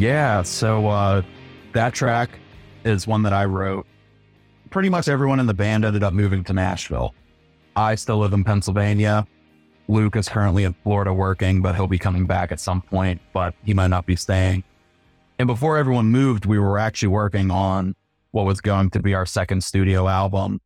Yeah, 0.05 0.43
so 0.43 0.87
uh, 0.87 1.23
that 1.73 1.95
track 1.95 2.29
is 2.83 3.07
one 3.07 3.23
that 3.23 3.33
I 3.33 3.45
wrote. 3.45 3.87
Pretty 4.69 4.87
much 4.87 5.07
everyone 5.07 5.39
in 5.39 5.47
the 5.47 5.53
band 5.55 5.83
ended 5.83 6.03
up 6.03 6.13
moving 6.13 6.43
to 6.43 6.53
Nashville. 6.53 7.15
I 7.75 7.95
still 7.95 8.19
live 8.19 8.31
in 8.31 8.43
Pennsylvania. 8.43 9.25
Luke 9.87 10.15
is 10.15 10.29
currently 10.29 10.63
in 10.63 10.75
Florida 10.83 11.11
working, 11.11 11.63
but 11.63 11.73
he'll 11.73 11.87
be 11.87 11.97
coming 11.97 12.27
back 12.27 12.51
at 12.51 12.59
some 12.59 12.83
point, 12.83 13.19
but 13.33 13.55
he 13.63 13.73
might 13.73 13.87
not 13.87 14.05
be 14.05 14.15
staying. 14.15 14.63
And 15.39 15.47
before 15.47 15.75
everyone 15.75 16.05
moved, 16.11 16.45
we 16.45 16.59
were 16.59 16.77
actually 16.77 17.07
working 17.07 17.49
on 17.49 17.95
what 18.29 18.45
was 18.45 18.61
going 18.61 18.91
to 18.91 18.99
be 18.99 19.15
our 19.15 19.25
second 19.25 19.63
studio 19.63 20.07
album. 20.07 20.61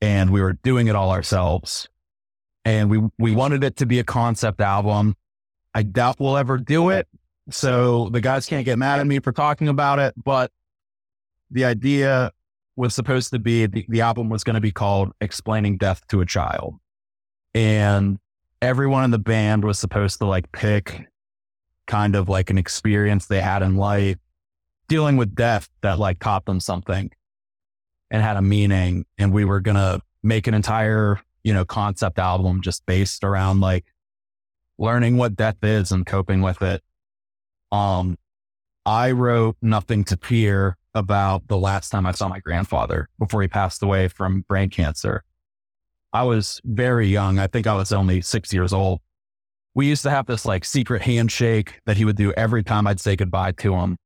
And 0.00 0.30
we 0.30 0.42
were 0.42 0.54
doing 0.54 0.88
it 0.88 0.96
all 0.96 1.12
ourselves. 1.12 1.88
And 2.64 2.90
we, 2.90 3.00
we 3.16 3.32
wanted 3.32 3.62
it 3.62 3.76
to 3.76 3.86
be 3.86 4.00
a 4.00 4.04
concept 4.04 4.60
album. 4.60 5.14
I 5.72 5.84
doubt 5.84 6.18
we'll 6.18 6.36
ever 6.36 6.58
do 6.58 6.90
it 6.90 7.06
so 7.50 8.08
the 8.10 8.20
guys 8.20 8.46
can't 8.46 8.64
get 8.64 8.78
mad 8.78 9.00
at 9.00 9.06
me 9.06 9.18
for 9.20 9.32
talking 9.32 9.68
about 9.68 9.98
it, 9.98 10.14
but 10.22 10.50
the 11.50 11.64
idea 11.64 12.32
was 12.76 12.94
supposed 12.94 13.30
to 13.30 13.38
be 13.38 13.66
the, 13.66 13.84
the 13.88 14.00
album 14.00 14.28
was 14.28 14.44
going 14.44 14.54
to 14.54 14.60
be 14.60 14.72
called 14.72 15.12
Explaining 15.20 15.76
Death 15.76 16.06
to 16.08 16.20
a 16.20 16.26
Child. 16.26 16.76
And 17.54 18.18
everyone 18.62 19.04
in 19.04 19.10
the 19.10 19.18
band 19.18 19.64
was 19.64 19.78
supposed 19.78 20.18
to 20.18 20.26
like 20.26 20.50
pick 20.52 21.06
kind 21.86 22.14
of 22.14 22.28
like 22.28 22.48
an 22.48 22.58
experience 22.58 23.26
they 23.26 23.40
had 23.40 23.62
in 23.62 23.76
life 23.76 24.16
dealing 24.88 25.16
with 25.16 25.34
death 25.34 25.68
that 25.82 25.98
like 25.98 26.18
taught 26.18 26.44
them 26.44 26.60
something 26.60 27.10
and 28.10 28.22
had 28.22 28.36
a 28.36 28.42
meaning. 28.42 29.04
And 29.18 29.32
we 29.32 29.44
were 29.44 29.60
going 29.60 29.76
to 29.76 30.00
make 30.22 30.46
an 30.46 30.54
entire, 30.54 31.20
you 31.42 31.52
know, 31.52 31.64
concept 31.64 32.18
album 32.18 32.62
just 32.62 32.86
based 32.86 33.24
around 33.24 33.60
like 33.60 33.84
learning 34.78 35.16
what 35.16 35.34
death 35.34 35.56
is 35.62 35.92
and 35.92 36.06
coping 36.06 36.40
with 36.40 36.62
it. 36.62 36.82
Um, 37.72 38.18
I 38.86 39.12
wrote 39.12 39.56
Nothing 39.62 40.04
to 40.04 40.16
Fear 40.18 40.76
about 40.94 41.48
the 41.48 41.56
last 41.56 41.90
time 41.90 42.06
I 42.06 42.12
saw 42.12 42.28
my 42.28 42.38
grandfather 42.38 43.08
before 43.18 43.42
he 43.42 43.48
passed 43.48 43.82
away 43.82 44.08
from 44.08 44.42
brain 44.42 44.70
cancer. 44.70 45.24
I 46.12 46.24
was 46.24 46.60
very 46.64 47.08
young. 47.08 47.38
I 47.38 47.46
think 47.46 47.66
I 47.66 47.74
was 47.74 47.92
only 47.92 48.20
six 48.20 48.52
years 48.52 48.72
old. 48.72 49.00
We 49.74 49.86
used 49.86 50.02
to 50.02 50.10
have 50.10 50.26
this 50.26 50.44
like 50.44 50.66
secret 50.66 51.00
handshake 51.00 51.80
that 51.86 51.96
he 51.96 52.04
would 52.04 52.16
do 52.16 52.32
every 52.32 52.62
time 52.62 52.86
I'd 52.86 53.00
say 53.00 53.16
goodbye 53.16 53.52
to 53.52 53.74
him. 53.74 53.96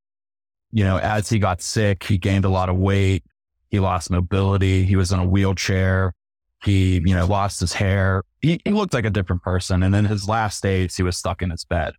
You 0.70 0.84
know, 0.84 0.98
as 0.98 1.28
he 1.28 1.40
got 1.40 1.60
sick, 1.60 2.04
he 2.04 2.18
gained 2.18 2.44
a 2.44 2.48
lot 2.48 2.68
of 2.68 2.76
weight. 2.76 3.24
He 3.70 3.80
lost 3.80 4.10
mobility. 4.10 4.84
He 4.84 4.94
was 4.94 5.10
in 5.10 5.18
a 5.18 5.26
wheelchair. 5.26 6.12
He, 6.62 7.02
you 7.04 7.14
know, 7.14 7.26
lost 7.26 7.58
his 7.58 7.72
hair. 7.72 8.22
He, 8.40 8.60
he 8.64 8.70
looked 8.70 8.94
like 8.94 9.04
a 9.04 9.10
different 9.10 9.42
person. 9.42 9.82
And 9.82 9.94
in 9.96 10.04
his 10.04 10.28
last 10.28 10.62
days, 10.62 10.96
he 10.96 11.02
was 11.02 11.16
stuck 11.16 11.42
in 11.42 11.50
his 11.50 11.64
bed. 11.64 11.94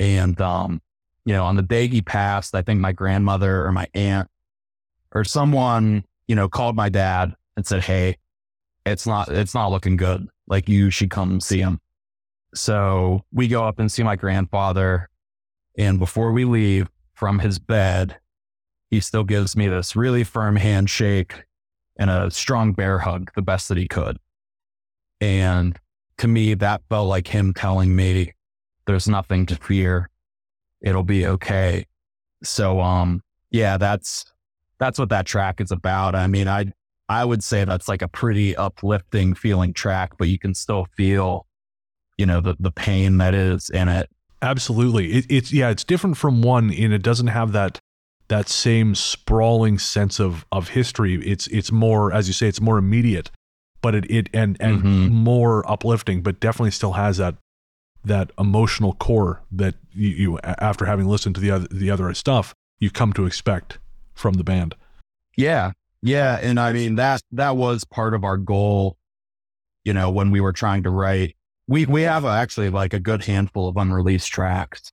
And, 0.00 0.40
um, 0.40 0.82
you 1.24 1.32
know, 1.32 1.44
on 1.44 1.54
the 1.54 1.62
day 1.62 1.86
he 1.86 2.02
passed, 2.02 2.56
I 2.56 2.62
think 2.62 2.80
my 2.80 2.90
grandmother 2.90 3.64
or 3.64 3.70
my 3.70 3.86
aunt 3.94 4.28
or 5.12 5.22
someone, 5.22 6.02
you 6.26 6.34
know, 6.34 6.48
called 6.48 6.74
my 6.74 6.88
dad 6.88 7.34
and 7.56 7.64
said, 7.64 7.84
Hey, 7.84 8.16
it's 8.84 9.06
not, 9.06 9.28
it's 9.28 9.54
not 9.54 9.70
looking 9.70 9.96
good. 9.96 10.26
Like 10.48 10.68
you 10.68 10.90
should 10.90 11.10
come 11.10 11.40
see 11.40 11.60
him. 11.60 11.78
So 12.54 13.24
we 13.32 13.46
go 13.46 13.64
up 13.64 13.78
and 13.78 13.92
see 13.92 14.02
my 14.02 14.16
grandfather. 14.16 15.08
And 15.78 16.00
before 16.00 16.32
we 16.32 16.44
leave, 16.44 16.88
from 17.20 17.38
his 17.38 17.58
bed, 17.58 18.16
he 18.90 18.98
still 18.98 19.24
gives 19.24 19.54
me 19.54 19.68
this 19.68 19.94
really 19.94 20.24
firm 20.24 20.56
handshake 20.56 21.44
and 21.98 22.08
a 22.08 22.30
strong 22.30 22.72
bear 22.72 22.98
hug, 22.98 23.30
the 23.36 23.42
best 23.42 23.68
that 23.68 23.76
he 23.76 23.86
could. 23.86 24.16
And 25.20 25.78
to 26.16 26.26
me, 26.26 26.54
that 26.54 26.80
felt 26.88 27.08
like 27.08 27.28
him 27.28 27.52
telling 27.52 27.94
me, 27.94 28.32
there's 28.90 29.08
nothing 29.08 29.46
to 29.46 29.56
fear. 29.56 30.10
It'll 30.80 31.04
be 31.04 31.26
okay. 31.26 31.86
So, 32.42 32.80
um, 32.80 33.22
yeah, 33.50 33.76
that's, 33.76 34.24
that's 34.78 34.98
what 34.98 35.10
that 35.10 35.26
track 35.26 35.60
is 35.60 35.70
about. 35.70 36.14
I 36.14 36.26
mean, 36.26 36.48
I, 36.48 36.72
I 37.08 37.24
would 37.24 37.44
say 37.44 37.64
that's 37.64 37.88
like 37.88 38.02
a 38.02 38.08
pretty 38.08 38.56
uplifting 38.56 39.34
feeling 39.34 39.72
track, 39.72 40.14
but 40.18 40.28
you 40.28 40.38
can 40.38 40.54
still 40.54 40.86
feel, 40.96 41.46
you 42.18 42.26
know, 42.26 42.40
the, 42.40 42.56
the 42.58 42.72
pain 42.72 43.18
that 43.18 43.34
is 43.34 43.70
in 43.70 43.88
it. 43.88 44.10
Absolutely. 44.42 45.12
It, 45.12 45.26
it's, 45.28 45.52
yeah, 45.52 45.70
it's 45.70 45.84
different 45.84 46.16
from 46.16 46.42
one 46.42 46.72
and 46.72 46.92
it 46.92 47.02
doesn't 47.02 47.28
have 47.28 47.52
that, 47.52 47.78
that 48.28 48.48
same 48.48 48.94
sprawling 48.94 49.78
sense 49.78 50.18
of, 50.18 50.46
of 50.50 50.70
history. 50.70 51.14
It's, 51.24 51.46
it's 51.48 51.70
more, 51.70 52.12
as 52.12 52.26
you 52.26 52.32
say, 52.32 52.48
it's 52.48 52.60
more 52.60 52.78
immediate 52.78 53.30
but 53.82 53.94
it, 53.94 54.10
it 54.10 54.28
and 54.32 54.56
and 54.60 54.78
mm-hmm. 54.78 55.14
more 55.14 55.68
uplifting, 55.70 56.22
but 56.22 56.40
definitely 56.40 56.70
still 56.70 56.92
has 56.92 57.16
that 57.18 57.36
that 58.04 58.30
emotional 58.38 58.94
core 58.94 59.42
that 59.52 59.74
you, 59.92 60.08
you, 60.08 60.38
after 60.42 60.86
having 60.86 61.06
listened 61.06 61.34
to 61.34 61.40
the 61.40 61.50
other 61.50 61.68
the 61.70 61.90
other 61.90 62.12
stuff 62.14 62.54
you 62.78 62.90
come 62.90 63.12
to 63.12 63.26
expect 63.26 63.78
from 64.14 64.34
the 64.34 64.44
band. 64.44 64.74
Yeah, 65.36 65.72
yeah, 66.02 66.38
and 66.42 66.58
I 66.58 66.72
mean 66.72 66.96
that 66.96 67.22
that 67.32 67.56
was 67.56 67.84
part 67.84 68.14
of 68.14 68.24
our 68.24 68.36
goal. 68.36 68.96
You 69.84 69.94
know, 69.94 70.10
when 70.10 70.30
we 70.30 70.40
were 70.40 70.52
trying 70.52 70.82
to 70.84 70.90
write, 70.90 71.36
we 71.66 71.86
we 71.86 72.02
have 72.02 72.24
actually 72.24 72.70
like 72.70 72.94
a 72.94 73.00
good 73.00 73.24
handful 73.24 73.68
of 73.68 73.76
unreleased 73.76 74.28
tracks 74.28 74.92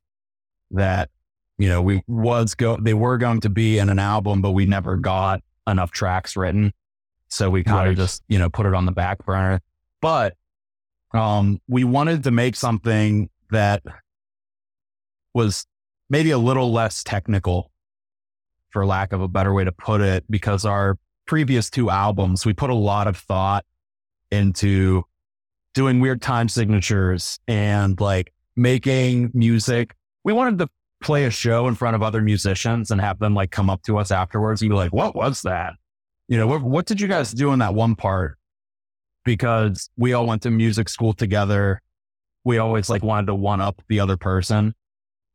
that 0.72 1.10
you 1.58 1.70
know 1.70 1.82
we 1.82 2.04
was 2.08 2.56
go 2.56 2.78
they 2.78 2.94
were 2.94 3.18
going 3.18 3.42
to 3.42 3.50
be 3.50 3.78
in 3.78 3.90
an 3.90 4.00
album, 4.00 4.42
but 4.42 4.52
we 4.52 4.66
never 4.66 4.98
got 4.98 5.42
enough 5.68 5.92
tracks 5.92 6.36
written. 6.36 6.74
So 7.30 7.50
we 7.50 7.64
kind 7.64 7.90
of 7.90 7.92
right. 7.92 7.98
just, 7.98 8.24
you 8.28 8.40
know, 8.40 8.50
put 8.50 8.66
it 8.66 8.74
on 8.74 8.86
the 8.86 8.92
back 8.92 9.26
burner. 9.26 9.62
But 10.02 10.36
um, 11.14 11.62
we 11.68 11.84
wanted 11.84 12.24
to 12.24 12.32
make 12.32 12.56
something 12.56 13.30
that 13.52 13.82
was 15.34 15.66
maybe 16.10 16.32
a 16.32 16.38
little 16.38 16.72
less 16.72 17.04
technical, 17.04 17.72
for 18.70 18.86
lack 18.86 19.14
of 19.14 19.22
a 19.22 19.28
better 19.28 19.54
way 19.54 19.64
to 19.64 19.72
put 19.72 20.02
it, 20.02 20.24
because 20.30 20.66
our 20.66 20.98
previous 21.26 21.70
two 21.70 21.90
albums, 21.90 22.46
we 22.46 22.54
put 22.54 22.70
a 22.70 22.76
lot 22.76 23.08
of 23.08 23.18
thought 23.18 23.66
into 24.32 25.04
doing 25.74 26.00
weird 26.00 26.22
time 26.22 26.50
signatures 26.50 27.40
and 27.48 28.00
like 28.00 28.34
making 28.56 29.32
music. 29.34 29.96
We 30.24 30.34
wanted 30.34 30.60
to 30.60 30.70
play 31.02 31.26
a 31.26 31.32
show 31.32 31.68
in 31.68 31.76
front 31.76 31.96
of 31.96 32.04
other 32.04 32.22
musicians 32.22 32.92
and 32.92 33.00
have 33.00 33.20
them 33.20 33.34
like 33.34 33.52
come 33.52 33.70
up 33.70 33.84
to 33.84 33.98
us 33.98 34.12
afterwards 34.12 34.62
and 34.62 34.70
be 34.70 34.76
like, 34.76 34.94
what 34.94 35.16
was 35.16 35.44
that? 35.44 35.74
you 36.28 36.38
know, 36.38 36.48
what, 36.48 36.62
what 36.62 36.86
did 36.86 37.00
you 37.00 37.08
guys 37.08 37.32
do 37.32 37.54
in 37.54 37.60
that 37.60 37.74
one 37.74 37.96
part? 37.96 38.37
Because 39.28 39.90
we 39.98 40.14
all 40.14 40.26
went 40.26 40.42
to 40.44 40.52
music 40.52 40.88
school 40.88 41.12
together. 41.14 41.82
We 42.46 42.60
always 42.60 42.90
like 42.90 43.04
wanted 43.04 43.28
to 43.28 43.36
one 43.36 43.60
up 43.60 43.82
the 43.90 44.00
other 44.00 44.16
person. 44.16 44.74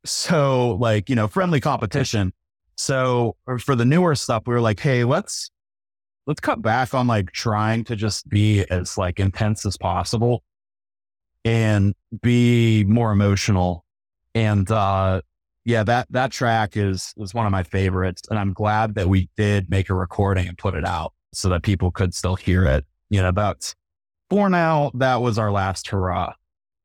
So 0.07 0.77
like, 0.81 1.11
you 1.11 1.15
know, 1.15 1.29
friendly 1.29 1.61
competition. 1.61 2.33
So 2.77 3.37
for 3.61 3.77
the 3.77 3.85
newer 3.85 4.15
stuff, 4.15 4.45
we 4.47 4.55
were 4.55 4.63
like, 4.63 4.81
Hey, 4.81 5.05
let's, 5.05 5.51
let's 6.27 6.41
cut 6.41 6.63
back 6.63 6.95
on 6.95 7.07
like 7.07 7.33
trying 7.33 7.85
to 7.85 7.97
just 7.97 8.27
be 8.31 8.65
as 8.71 8.97
like 8.97 9.21
intense 9.21 9.67
as 9.67 9.77
possible 9.77 10.43
and 11.45 11.95
be 12.23 12.85
more 12.85 13.13
emotional. 13.13 13.85
And, 14.35 14.71
uh, 14.71 15.21
yeah, 15.65 15.85
that 15.85 16.09
that 16.11 16.33
track 16.33 16.77
is 16.77 17.13
was 17.17 17.35
one 17.35 17.47
of 17.47 17.53
my 17.53 17.63
favorites, 17.63 18.23
and 18.29 18.39
I'm 18.39 18.53
glad 18.53 18.97
that 18.97 19.09
we 19.09 19.29
did 19.37 19.71
make 19.71 19.91
a 19.91 19.95
recording 19.95 20.49
and 20.49 20.59
put 20.59 20.75
it 20.75 20.85
out 20.85 21.13
so 21.33 21.49
that 21.51 21.63
people 21.63 21.93
could 21.93 22.15
still 22.15 22.35
hear 22.35 22.65
it. 22.65 22.85
You 23.11 23.23
know, 23.23 23.31
that's 23.31 23.75
for 24.33 24.49
now. 24.49 24.91
That 24.95 25.21
was 25.21 25.39
our 25.39 25.51
last 25.51 25.89
hurrah. 25.89 26.35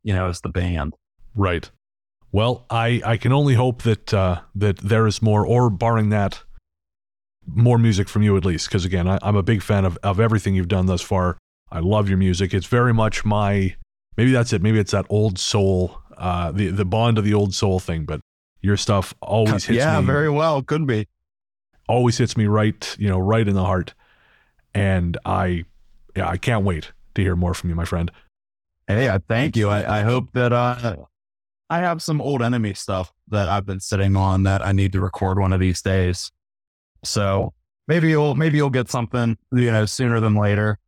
You 0.03 0.13
know, 0.13 0.27
as 0.29 0.41
the 0.41 0.49
band. 0.49 0.93
Right. 1.35 1.69
Well, 2.31 2.65
I 2.69 3.01
I 3.05 3.17
can 3.17 3.31
only 3.31 3.53
hope 3.53 3.83
that 3.83 4.13
uh, 4.13 4.41
that 4.55 4.77
there 4.77 5.07
is 5.07 5.21
more, 5.21 5.45
or 5.45 5.69
barring 5.69 6.09
that, 6.09 6.43
more 7.45 7.77
music 7.77 8.09
from 8.09 8.21
you 8.21 8.37
at 8.37 8.45
least. 8.45 8.67
Because 8.67 8.85
again, 8.85 9.07
I, 9.07 9.17
I'm 9.21 9.35
a 9.35 9.43
big 9.43 9.61
fan 9.61 9.85
of 9.85 9.97
of 10.03 10.19
everything 10.19 10.55
you've 10.55 10.67
done 10.67 10.85
thus 10.85 11.01
far. 11.01 11.37
I 11.71 11.79
love 11.79 12.09
your 12.09 12.17
music. 12.17 12.53
It's 12.53 12.67
very 12.67 12.93
much 12.93 13.25
my 13.25 13.75
maybe 14.17 14.31
that's 14.31 14.53
it. 14.53 14.61
Maybe 14.61 14.79
it's 14.79 14.91
that 14.91 15.05
old 15.09 15.39
soul, 15.39 15.99
uh, 16.17 16.51
the 16.51 16.69
the 16.69 16.85
bond 16.85 17.17
of 17.17 17.23
the 17.23 17.33
old 17.33 17.53
soul 17.53 17.79
thing. 17.79 18.05
But 18.05 18.21
your 18.61 18.77
stuff 18.77 19.13
always 19.21 19.65
hits 19.65 19.77
yeah, 19.77 19.99
me. 19.99 20.05
Yeah, 20.05 20.13
very 20.13 20.29
well. 20.29 20.61
Could 20.61 20.85
be. 20.85 21.07
Always 21.87 22.17
hits 22.17 22.35
me 22.35 22.47
right, 22.47 22.95
you 22.99 23.07
know, 23.07 23.19
right 23.19 23.47
in 23.47 23.55
the 23.55 23.63
heart. 23.63 23.93
And 24.73 25.17
I, 25.25 25.63
yeah, 26.15 26.27
I 26.27 26.35
can't 26.35 26.65
wait 26.65 26.91
to 27.17 27.21
hear 27.21 27.35
more 27.35 27.53
from 27.53 27.69
you, 27.69 27.75
my 27.75 27.85
friend. 27.85 28.09
Hey, 28.87 29.09
I 29.09 29.17
thank 29.17 29.57
you. 29.57 29.69
I, 29.69 29.99
I 29.99 30.03
hope 30.03 30.31
that 30.33 30.53
uh, 30.53 30.95
I 31.69 31.79
have 31.79 32.01
some 32.01 32.21
old 32.21 32.41
enemy 32.41 32.73
stuff 32.73 33.11
that 33.27 33.49
I've 33.49 33.65
been 33.65 33.81
sitting 33.81 34.15
on 34.15 34.43
that 34.43 34.65
I 34.65 34.71
need 34.71 34.93
to 34.93 35.01
record 35.01 35.37
one 35.37 35.51
of 35.51 35.59
these 35.59 35.81
days. 35.81 36.31
So 37.03 37.53
maybe 37.87 38.09
you'll 38.09 38.35
maybe 38.35 38.57
you'll 38.57 38.69
get 38.69 38.89
something 38.89 39.37
you 39.51 39.71
know 39.71 39.85
sooner 39.85 40.19
than 40.19 40.35
later. 40.35 40.79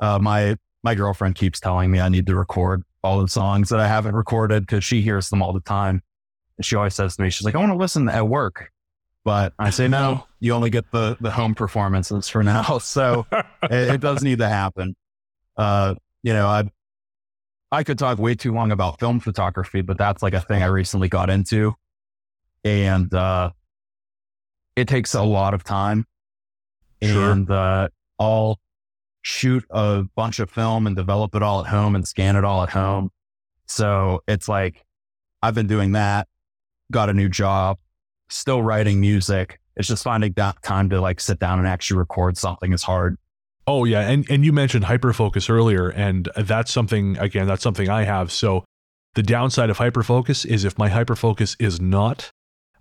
Uh, 0.00 0.18
my 0.18 0.56
my 0.82 0.94
girlfriend 0.94 1.36
keeps 1.36 1.60
telling 1.60 1.90
me 1.90 2.00
I 2.00 2.08
need 2.08 2.26
to 2.26 2.34
record 2.34 2.82
all 3.04 3.20
the 3.20 3.28
songs 3.28 3.68
that 3.68 3.78
I 3.80 3.86
haven't 3.86 4.14
recorded 4.14 4.66
because 4.66 4.82
she 4.82 5.02
hears 5.02 5.28
them 5.28 5.42
all 5.42 5.52
the 5.52 5.60
time 5.60 6.02
And 6.56 6.64
she 6.64 6.74
always 6.74 6.94
says 6.94 7.16
to 7.16 7.22
me, 7.22 7.30
she's 7.30 7.44
like, 7.44 7.54
I 7.54 7.58
want 7.58 7.70
to 7.70 7.76
listen 7.76 8.08
at 8.08 8.26
work. 8.26 8.72
But 9.24 9.52
I 9.58 9.70
say, 9.70 9.88
no, 9.88 10.26
you 10.40 10.52
only 10.52 10.70
get 10.70 10.90
the, 10.90 11.16
the 11.20 11.30
home 11.30 11.54
performances 11.54 12.28
for 12.28 12.42
now. 12.42 12.78
So 12.82 13.26
it, 13.62 13.94
it, 13.94 14.00
does 14.00 14.22
need 14.22 14.38
to 14.38 14.48
happen. 14.48 14.96
Uh, 15.56 15.94
you 16.22 16.32
know, 16.32 16.46
I, 16.46 16.70
I 17.70 17.84
could 17.84 17.98
talk 17.98 18.18
way 18.18 18.34
too 18.34 18.52
long 18.52 18.72
about 18.72 19.00
film 19.00 19.20
photography, 19.20 19.82
but 19.82 19.98
that's 19.98 20.22
like 20.22 20.34
a 20.34 20.40
thing 20.40 20.62
I 20.62 20.66
recently 20.66 21.08
got 21.08 21.30
into. 21.30 21.74
And, 22.64 23.12
uh, 23.12 23.50
it 24.76 24.88
takes 24.88 25.14
a 25.14 25.22
lot 25.22 25.54
of 25.54 25.64
time. 25.64 26.06
Sure. 27.02 27.30
And, 27.30 27.50
uh, 27.50 27.88
I'll 28.18 28.58
shoot 29.22 29.64
a 29.70 30.04
bunch 30.14 30.38
of 30.38 30.50
film 30.50 30.86
and 30.86 30.94
develop 30.94 31.34
it 31.34 31.42
all 31.42 31.60
at 31.60 31.66
home 31.66 31.94
and 31.94 32.06
scan 32.06 32.36
it 32.36 32.44
all 32.44 32.62
at 32.62 32.70
home. 32.70 33.10
So 33.66 34.22
it's 34.28 34.48
like, 34.48 34.84
I've 35.42 35.54
been 35.54 35.66
doing 35.66 35.92
that 35.92 36.28
got 36.90 37.10
a 37.10 37.14
new 37.14 37.28
job, 37.28 37.78
still 38.28 38.62
writing 38.62 39.00
music. 39.00 39.60
It's 39.76 39.88
just 39.88 40.04
finding 40.04 40.32
that 40.34 40.62
time 40.62 40.90
to 40.90 41.00
like 41.00 41.20
sit 41.20 41.38
down 41.38 41.58
and 41.58 41.66
actually 41.66 41.98
record 41.98 42.36
something 42.36 42.72
is 42.72 42.82
hard. 42.82 43.18
Oh 43.66 43.84
yeah, 43.84 44.00
and 44.00 44.28
and 44.30 44.44
you 44.44 44.52
mentioned 44.52 44.84
hyperfocus 44.84 45.48
earlier, 45.48 45.88
and 45.88 46.28
that's 46.36 46.72
something 46.72 47.16
again. 47.18 47.46
That's 47.46 47.62
something 47.62 47.88
I 47.88 48.04
have. 48.04 48.30
So 48.30 48.64
the 49.14 49.22
downside 49.22 49.70
of 49.70 49.78
hyperfocus 49.78 50.44
is 50.44 50.64
if 50.64 50.78
my 50.78 50.90
hyperfocus 50.90 51.56
is 51.58 51.80
not 51.80 52.30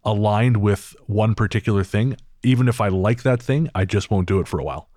aligned 0.04 0.58
with 0.58 0.96
one 1.06 1.36
particular 1.36 1.84
thing, 1.84 2.18
even 2.44 2.68
if 2.68 2.82
I 2.82 2.90
like 2.90 3.24
that 3.24 3.42
thing, 3.42 3.70
I 3.74 3.86
just 3.86 4.12
won't 4.12 4.28
do 4.28 4.40
it 4.40 4.48
for 4.48 4.60
a 4.60 4.64
while. 4.64 4.90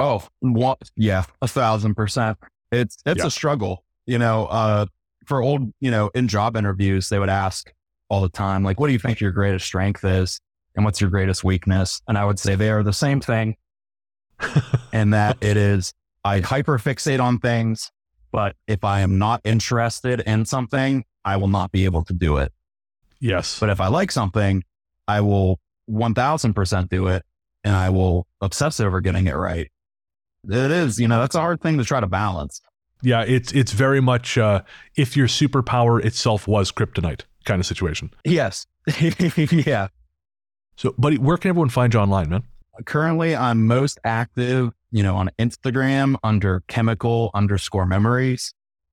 Oh, 0.00 0.26
what? 0.40 0.78
Yeah, 0.96 1.24
a 1.42 1.48
thousand 1.48 1.94
percent. 1.94 2.38
It's 2.72 2.96
it's 3.04 3.20
yeah. 3.20 3.26
a 3.26 3.30
struggle. 3.30 3.84
You 4.06 4.18
know, 4.18 4.46
uh, 4.46 4.86
for 5.26 5.42
old, 5.42 5.72
you 5.80 5.90
know, 5.90 6.10
in 6.14 6.28
job 6.28 6.56
interviews, 6.56 7.08
they 7.08 7.18
would 7.18 7.28
ask, 7.28 7.72
all 8.08 8.22
the 8.22 8.28
time. 8.28 8.62
Like, 8.62 8.80
what 8.80 8.86
do 8.86 8.92
you 8.92 8.98
think 8.98 9.20
your 9.20 9.32
greatest 9.32 9.66
strength 9.66 10.04
is? 10.04 10.40
And 10.74 10.84
what's 10.84 11.00
your 11.00 11.10
greatest 11.10 11.42
weakness? 11.42 12.00
And 12.06 12.18
I 12.18 12.24
would 12.24 12.38
say 12.38 12.54
they 12.54 12.70
are 12.70 12.82
the 12.82 12.92
same 12.92 13.20
thing. 13.20 13.56
And 14.92 15.12
that 15.14 15.38
it 15.40 15.56
is, 15.56 15.92
I 16.24 16.40
hyperfixate 16.40 17.20
on 17.20 17.38
things, 17.38 17.90
but 18.32 18.56
if 18.66 18.84
I 18.84 19.00
am 19.00 19.18
not 19.18 19.40
interested 19.44 20.20
in 20.20 20.44
something, 20.44 21.04
I 21.24 21.36
will 21.36 21.48
not 21.48 21.72
be 21.72 21.84
able 21.84 22.04
to 22.04 22.12
do 22.12 22.36
it. 22.38 22.52
Yes. 23.20 23.58
But 23.58 23.70
if 23.70 23.80
I 23.80 23.88
like 23.88 24.12
something, 24.12 24.62
I 25.08 25.20
will 25.20 25.58
1000% 25.90 26.88
do 26.88 27.06
it 27.08 27.22
and 27.64 27.74
I 27.74 27.90
will 27.90 28.26
obsess 28.40 28.80
over 28.80 29.00
getting 29.00 29.26
it 29.26 29.34
right. 29.34 29.70
It 30.48 30.70
is, 30.70 31.00
you 31.00 31.08
know, 31.08 31.18
that's 31.20 31.34
a 31.34 31.40
hard 31.40 31.60
thing 31.60 31.78
to 31.78 31.84
try 31.84 32.00
to 32.00 32.06
balance. 32.06 32.60
Yeah, 33.02 33.22
it's 33.22 33.52
it's 33.52 33.72
very 33.72 34.00
much 34.00 34.38
uh, 34.38 34.62
if 34.96 35.16
your 35.16 35.26
superpower 35.26 36.02
itself 36.02 36.48
was 36.48 36.72
kryptonite 36.72 37.22
kind 37.44 37.60
of 37.60 37.66
situation. 37.66 38.10
Yes. 38.24 38.66
yeah. 39.36 39.88
So, 40.76 40.94
buddy, 40.98 41.18
where 41.18 41.36
can 41.36 41.50
everyone 41.50 41.68
find 41.68 41.92
you 41.92 42.00
online, 42.00 42.30
man? 42.30 42.44
Currently, 42.84 43.34
I'm 43.34 43.66
most 43.66 43.98
active, 44.04 44.72
you 44.90 45.02
know, 45.02 45.16
on 45.16 45.30
Instagram 45.38 46.16
under 46.22 46.62
chemical 46.68 47.30
underscore 47.34 47.86
memories. 47.86 48.52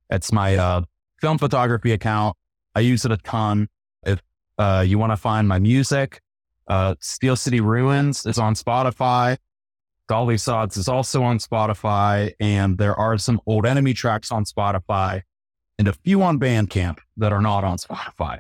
It's 0.10 0.32
my 0.32 0.56
uh, 0.56 0.82
film 1.20 1.38
photography 1.38 1.92
account. 1.92 2.38
I 2.76 2.82
use 2.82 3.06
it 3.06 3.12
a 3.12 3.18
ton. 3.18 3.68
If 4.06 4.22
uh, 4.58 4.84
you 4.86 4.98
want 4.98 5.12
to 5.12 5.18
find 5.18 5.48
my 5.48 5.60
music, 5.60 6.22
uh, 6.68 6.96
Steel 7.00 7.36
City 7.36 7.62
Ruins 7.62 8.26
is 8.26 8.38
on 8.38 8.56
Spotify. 8.56 9.38
Dolysods 10.10 10.78
is 10.78 10.88
also 10.88 11.24
on 11.24 11.40
Spotify. 11.40 12.34
And 12.40 12.78
there 12.78 12.96
are 12.96 13.18
some 13.18 13.40
old 13.46 13.66
enemy 13.66 13.94
tracks 13.94 14.32
on 14.32 14.46
Spotify 14.46 15.22
and 15.80 15.88
a 15.88 15.94
few 15.94 16.22
on 16.22 16.40
Bandcamp 16.40 17.00
that 17.18 17.32
are 17.32 17.42
not 17.42 17.64
on 17.64 17.78
Spotify. 17.78 18.40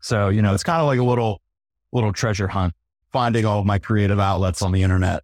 So, 0.00 0.28
you 0.28 0.42
know, 0.42 0.52
it's 0.52 0.64
kind 0.64 0.80
of 0.80 0.86
like 0.86 0.98
a 0.98 1.04
little 1.04 1.40
little 1.92 2.12
treasure 2.12 2.48
hunt, 2.48 2.74
finding 3.14 3.46
all 3.46 3.60
of 3.60 3.64
my 3.64 3.78
creative 3.78 4.18
outlets 4.18 4.60
on 4.60 4.72
the 4.72 4.82
internet. 4.82 5.22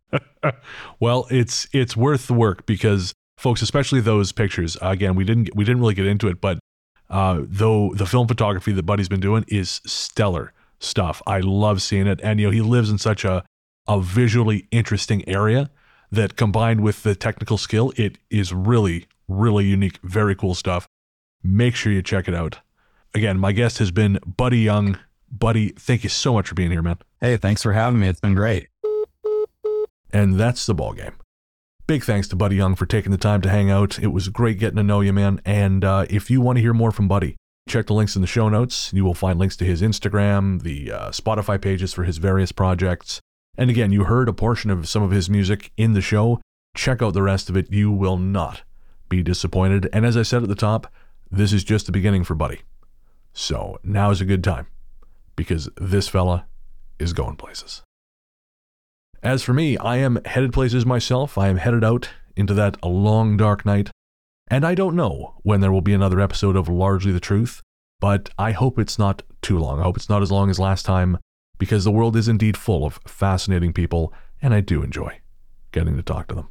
well, 1.00 1.26
it's 1.28 1.66
it's 1.72 1.96
worth 1.96 2.28
the 2.28 2.34
work 2.34 2.64
because 2.64 3.12
folks, 3.36 3.62
especially 3.62 4.00
those 4.00 4.30
pictures. 4.30 4.78
Again, 4.80 5.16
we 5.16 5.24
didn't 5.24 5.50
we 5.56 5.64
didn't 5.64 5.80
really 5.80 5.94
get 5.94 6.06
into 6.06 6.28
it, 6.28 6.40
but 6.40 6.60
uh, 7.10 7.40
though 7.42 7.92
the 7.96 8.06
film 8.06 8.28
photography 8.28 8.70
that 8.70 8.84
Buddy's 8.84 9.08
been 9.08 9.20
doing 9.20 9.44
is 9.48 9.80
stellar 9.84 10.52
stuff. 10.78 11.20
I 11.26 11.40
love 11.40 11.82
seeing 11.82 12.06
it, 12.06 12.20
and 12.22 12.38
you 12.38 12.46
know 12.46 12.52
he 12.52 12.60
lives 12.60 12.90
in 12.90 12.98
such 12.98 13.24
a 13.24 13.44
a 13.88 14.00
visually 14.00 14.68
interesting 14.70 15.28
area 15.28 15.68
that 16.12 16.36
combined 16.36 16.82
with 16.82 17.02
the 17.02 17.16
technical 17.16 17.58
skill, 17.58 17.92
it 17.96 18.18
is 18.30 18.52
really 18.52 19.06
really 19.26 19.64
unique, 19.64 19.98
very 20.04 20.36
cool 20.36 20.54
stuff. 20.54 20.86
Make 21.42 21.74
sure 21.74 21.92
you 21.92 22.02
check 22.02 22.28
it 22.28 22.34
out. 22.34 22.60
Again, 23.14 23.38
my 23.38 23.50
guest 23.50 23.78
has 23.78 23.90
been 23.90 24.20
Buddy 24.24 24.60
Young. 24.60 24.96
Buddy, 25.30 25.70
thank 25.70 26.02
you 26.02 26.10
so 26.10 26.32
much 26.32 26.48
for 26.48 26.54
being 26.54 26.70
here, 26.70 26.82
man. 26.82 26.98
Hey, 27.20 27.36
thanks 27.36 27.62
for 27.62 27.72
having 27.72 28.00
me. 28.00 28.08
It's 28.08 28.20
been 28.20 28.34
great. 28.34 28.68
And 30.12 30.38
that's 30.38 30.66
the 30.66 30.74
ball 30.74 30.92
game. 30.92 31.14
Big 31.86 32.04
thanks 32.04 32.28
to 32.28 32.36
Buddy 32.36 32.56
Young 32.56 32.74
for 32.74 32.86
taking 32.86 33.12
the 33.12 33.18
time 33.18 33.40
to 33.42 33.48
hang 33.48 33.70
out. 33.70 33.98
It 33.98 34.08
was 34.08 34.28
great 34.28 34.58
getting 34.58 34.76
to 34.76 34.82
know 34.82 35.00
you, 35.00 35.12
man. 35.12 35.40
And 35.44 35.84
uh, 35.84 36.06
if 36.10 36.30
you 36.30 36.40
want 36.40 36.56
to 36.56 36.62
hear 36.62 36.74
more 36.74 36.90
from 36.90 37.08
Buddy, 37.08 37.36
check 37.68 37.86
the 37.86 37.94
links 37.94 38.16
in 38.16 38.22
the 38.22 38.28
show 38.28 38.48
notes. 38.48 38.92
You 38.92 39.04
will 39.04 39.14
find 39.14 39.38
links 39.38 39.56
to 39.56 39.64
his 39.64 39.82
Instagram, 39.82 40.62
the 40.62 40.92
uh, 40.92 41.10
Spotify 41.10 41.60
pages 41.60 41.92
for 41.92 42.04
his 42.04 42.18
various 42.18 42.52
projects. 42.52 43.20
And 43.56 43.70
again, 43.70 43.92
you 43.92 44.04
heard 44.04 44.28
a 44.28 44.32
portion 44.32 44.70
of 44.70 44.88
some 44.88 45.02
of 45.02 45.10
his 45.10 45.30
music 45.30 45.72
in 45.76 45.92
the 45.92 46.00
show. 46.00 46.40
Check 46.76 47.02
out 47.02 47.14
the 47.14 47.22
rest 47.22 47.48
of 47.48 47.56
it. 47.56 47.72
You 47.72 47.90
will 47.90 48.16
not 48.16 48.62
be 49.08 49.22
disappointed. 49.22 49.88
And 49.92 50.06
as 50.06 50.16
I 50.16 50.22
said 50.22 50.42
at 50.42 50.48
the 50.48 50.54
top, 50.54 50.92
this 51.30 51.52
is 51.52 51.64
just 51.64 51.86
the 51.86 51.92
beginning 51.92 52.24
for 52.24 52.34
Buddy. 52.34 52.60
So 53.32 53.78
now 53.82 54.10
is 54.10 54.20
a 54.20 54.24
good 54.24 54.42
time 54.42 54.66
because 55.40 55.70
this 55.78 56.06
fella 56.06 56.44
is 56.98 57.14
going 57.14 57.34
places. 57.34 57.80
As 59.22 59.42
for 59.42 59.54
me, 59.54 59.78
I 59.78 59.96
am 59.96 60.20
headed 60.26 60.52
places 60.52 60.84
myself. 60.84 61.38
I 61.38 61.48
am 61.48 61.56
headed 61.56 61.82
out 61.82 62.10
into 62.36 62.52
that 62.52 62.76
long 62.84 63.38
dark 63.38 63.64
night. 63.64 63.90
And 64.48 64.66
I 64.66 64.74
don't 64.74 64.94
know 64.94 65.36
when 65.42 65.62
there 65.62 65.72
will 65.72 65.80
be 65.80 65.94
another 65.94 66.20
episode 66.20 66.56
of 66.56 66.68
Largely 66.68 67.10
the 67.10 67.20
Truth, 67.20 67.62
but 68.00 68.28
I 68.38 68.52
hope 68.52 68.78
it's 68.78 68.98
not 68.98 69.22
too 69.40 69.58
long. 69.58 69.80
I 69.80 69.84
hope 69.84 69.96
it's 69.96 70.10
not 70.10 70.20
as 70.20 70.30
long 70.30 70.50
as 70.50 70.58
last 70.58 70.84
time 70.84 71.16
because 71.56 71.84
the 71.84 71.90
world 71.90 72.16
is 72.16 72.28
indeed 72.28 72.58
full 72.58 72.84
of 72.84 73.00
fascinating 73.06 73.72
people, 73.72 74.12
and 74.42 74.52
I 74.52 74.60
do 74.60 74.82
enjoy 74.82 75.20
getting 75.72 75.96
to 75.96 76.02
talk 76.02 76.28
to 76.28 76.34
them. 76.34 76.48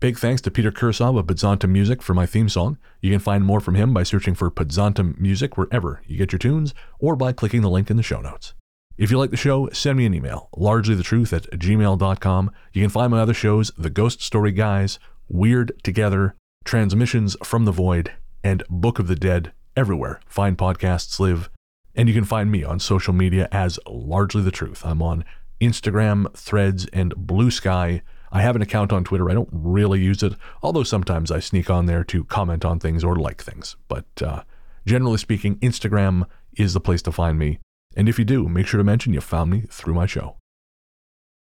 Big 0.00 0.16
thanks 0.16 0.40
to 0.42 0.50
Peter 0.52 0.70
Kursov 0.70 1.18
of 1.18 1.26
Podzontom 1.26 1.70
Music 1.70 2.02
for 2.02 2.14
my 2.14 2.24
theme 2.24 2.48
song. 2.48 2.78
You 3.00 3.10
can 3.10 3.18
find 3.18 3.44
more 3.44 3.58
from 3.58 3.74
him 3.74 3.92
by 3.92 4.04
searching 4.04 4.36
for 4.36 4.48
Podzontom 4.48 5.18
Music 5.18 5.56
wherever 5.56 6.02
you 6.06 6.16
get 6.16 6.30
your 6.30 6.38
tunes 6.38 6.72
or 7.00 7.16
by 7.16 7.32
clicking 7.32 7.62
the 7.62 7.70
link 7.70 7.90
in 7.90 7.96
the 7.96 8.02
show 8.04 8.20
notes. 8.20 8.54
If 8.96 9.10
you 9.10 9.18
like 9.18 9.30
the 9.30 9.36
show, 9.36 9.68
send 9.70 9.98
me 9.98 10.06
an 10.06 10.14
email, 10.14 10.50
largelythetruth 10.54 11.32
at 11.32 11.50
gmail.com. 11.50 12.50
You 12.72 12.82
can 12.82 12.90
find 12.90 13.10
my 13.10 13.18
other 13.18 13.34
shows, 13.34 13.72
The 13.76 13.90
Ghost 13.90 14.22
Story 14.22 14.52
Guys, 14.52 15.00
Weird 15.28 15.72
Together, 15.82 16.36
Transmissions 16.64 17.36
from 17.42 17.64
the 17.64 17.72
Void, 17.72 18.12
and 18.44 18.62
Book 18.70 19.00
of 19.00 19.08
the 19.08 19.16
Dead 19.16 19.52
everywhere 19.76 20.20
fine 20.26 20.54
podcasts 20.54 21.18
live. 21.18 21.50
And 21.96 22.08
you 22.08 22.14
can 22.14 22.24
find 22.24 22.52
me 22.52 22.62
on 22.62 22.78
social 22.78 23.12
media 23.12 23.48
as 23.50 23.80
Largely 23.88 24.42
the 24.42 24.52
Truth. 24.52 24.82
I'm 24.84 25.02
on 25.02 25.24
Instagram, 25.60 26.32
Threads, 26.36 26.86
and 26.92 27.12
Bluesky. 27.16 28.02
I 28.30 28.42
have 28.42 28.56
an 28.56 28.62
account 28.62 28.92
on 28.92 29.04
Twitter. 29.04 29.30
I 29.30 29.34
don't 29.34 29.48
really 29.52 30.00
use 30.00 30.22
it, 30.22 30.34
although 30.62 30.82
sometimes 30.82 31.30
I 31.30 31.40
sneak 31.40 31.70
on 31.70 31.86
there 31.86 32.04
to 32.04 32.24
comment 32.24 32.64
on 32.64 32.78
things 32.78 33.02
or 33.04 33.16
like 33.16 33.42
things. 33.42 33.76
But 33.88 34.06
uh, 34.22 34.42
generally 34.86 35.18
speaking, 35.18 35.56
Instagram 35.56 36.26
is 36.56 36.74
the 36.74 36.80
place 36.80 37.02
to 37.02 37.12
find 37.12 37.38
me. 37.38 37.58
And 37.96 38.08
if 38.08 38.18
you 38.18 38.24
do, 38.24 38.48
make 38.48 38.66
sure 38.66 38.78
to 38.78 38.84
mention 38.84 39.12
you 39.12 39.20
found 39.20 39.50
me 39.50 39.62
through 39.70 39.94
my 39.94 40.06
show. 40.06 40.36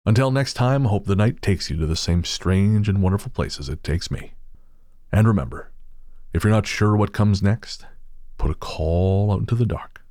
Until 0.06 0.30
next 0.30 0.54
time, 0.54 0.84
hope 0.84 1.06
the 1.06 1.16
night 1.16 1.40
takes 1.40 1.70
you 1.70 1.78
to 1.78 1.86
the 1.86 1.96
same 1.96 2.24
strange 2.24 2.88
and 2.88 3.02
wonderful 3.02 3.30
places 3.30 3.68
it 3.68 3.82
takes 3.82 4.10
me. 4.10 4.34
And 5.10 5.26
remember, 5.26 5.72
if 6.34 6.44
you're 6.44 6.52
not 6.52 6.66
sure 6.66 6.94
what 6.96 7.12
comes 7.12 7.42
next, 7.42 7.86
put 8.36 8.50
a 8.50 8.54
call 8.54 9.32
out 9.32 9.40
into 9.40 9.54
the 9.54 9.64
dark. 9.64 10.02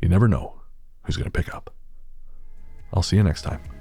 You 0.00 0.08
never 0.08 0.26
know 0.26 0.60
who's 1.02 1.16
going 1.16 1.30
to 1.30 1.42
pick 1.42 1.54
up. 1.54 1.72
I'll 2.92 3.02
see 3.02 3.16
you 3.16 3.22
next 3.22 3.42
time. 3.42 3.73